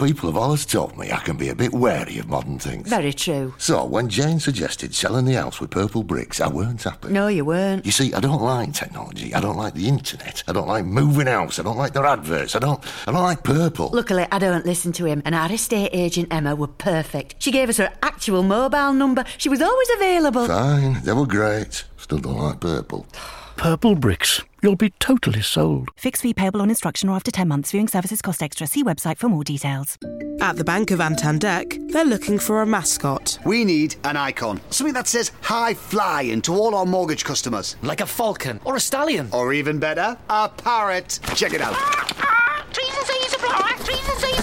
People 0.00 0.28
have 0.28 0.36
always 0.36 0.64
told 0.64 0.96
me 0.96 1.10
I 1.10 1.16
can 1.16 1.36
be 1.36 1.48
a 1.48 1.56
bit 1.56 1.72
wary 1.72 2.18
of 2.18 2.28
modern 2.28 2.60
things. 2.60 2.88
Very 2.88 3.12
true. 3.12 3.52
So 3.58 3.84
when 3.84 4.08
Jane 4.08 4.38
suggested 4.38 4.94
selling 4.94 5.24
the 5.24 5.32
house 5.34 5.60
with 5.60 5.70
Purplebricks, 5.70 6.40
I 6.40 6.46
weren't 6.46 6.80
happy. 6.84 7.08
No, 7.08 7.26
you 7.26 7.44
weren't. 7.44 7.84
You 7.84 7.90
see, 7.90 8.14
I 8.14 8.20
don't 8.20 8.40
like 8.40 8.72
technology. 8.74 9.34
I 9.34 9.40
don't 9.40 9.56
like 9.56 9.74
the 9.74 9.88
internet. 9.88 10.44
I 10.46 10.52
don't 10.52 10.68
like 10.68 10.84
moving 10.84 11.26
house. 11.26 11.58
I 11.58 11.64
don't 11.64 11.76
like 11.76 11.94
their 11.94 12.06
adverts. 12.06 12.54
I 12.54 12.60
don't. 12.60 12.80
I 13.08 13.12
don't 13.12 13.24
like 13.24 13.42
purple. 13.42 13.90
Luckily, 13.92 14.24
I 14.30 14.38
don't 14.38 14.64
listen 14.64 14.92
to 14.92 15.04
him, 15.04 15.20
and 15.24 15.34
our 15.34 15.50
estate 15.50 15.90
agent 15.92 16.28
Emma 16.30 16.54
were 16.54 16.68
perfect. 16.68 17.34
She 17.40 17.50
gave 17.50 17.68
us 17.68 17.78
her 17.78 17.92
actual 18.00 18.44
mobile 18.44 18.92
number. 18.92 19.24
She 19.36 19.48
was 19.48 19.60
always 19.60 19.88
available. 19.96 20.46
Fine, 20.46 21.02
they 21.02 21.12
were 21.12 21.26
great. 21.26 21.82
Still 21.96 22.18
don't 22.18 22.38
like 22.38 22.60
purple. 22.60 23.04
Purplebricks. 23.58 24.44
You'll 24.62 24.76
be 24.76 24.90
totally 25.00 25.42
sold. 25.42 25.88
Fixed 25.96 26.22
fee 26.22 26.32
payable 26.32 26.62
on 26.62 26.70
instruction 26.70 27.08
or 27.08 27.16
after 27.16 27.32
10 27.32 27.48
months. 27.48 27.72
Viewing 27.72 27.88
services 27.88 28.22
cost 28.22 28.40
extra. 28.40 28.68
See 28.68 28.84
website 28.84 29.18
for 29.18 29.28
more 29.28 29.42
details. 29.42 29.98
At 30.40 30.54
the 30.54 30.62
Bank 30.62 30.92
of 30.92 31.00
Antandek, 31.00 31.90
they're 31.90 32.04
looking 32.04 32.38
for 32.38 32.62
a 32.62 32.66
mascot. 32.66 33.36
We 33.44 33.64
need 33.64 33.96
an 34.04 34.16
icon. 34.16 34.60
Something 34.70 34.94
that 34.94 35.08
says 35.08 35.32
high 35.40 35.74
flying 35.74 36.40
to 36.42 36.54
all 36.54 36.76
our 36.76 36.86
mortgage 36.86 37.24
customers. 37.24 37.74
Like 37.82 38.00
a 38.00 38.06
falcon 38.06 38.60
or 38.64 38.76
a 38.76 38.80
stallion. 38.80 39.28
Or 39.32 39.52
even 39.52 39.80
better, 39.80 40.16
a 40.30 40.48
parrot. 40.48 41.18
Check 41.34 41.52
it 41.52 41.60
out. 41.60 41.74
Ah, 41.76 42.06
ah. 42.20 42.37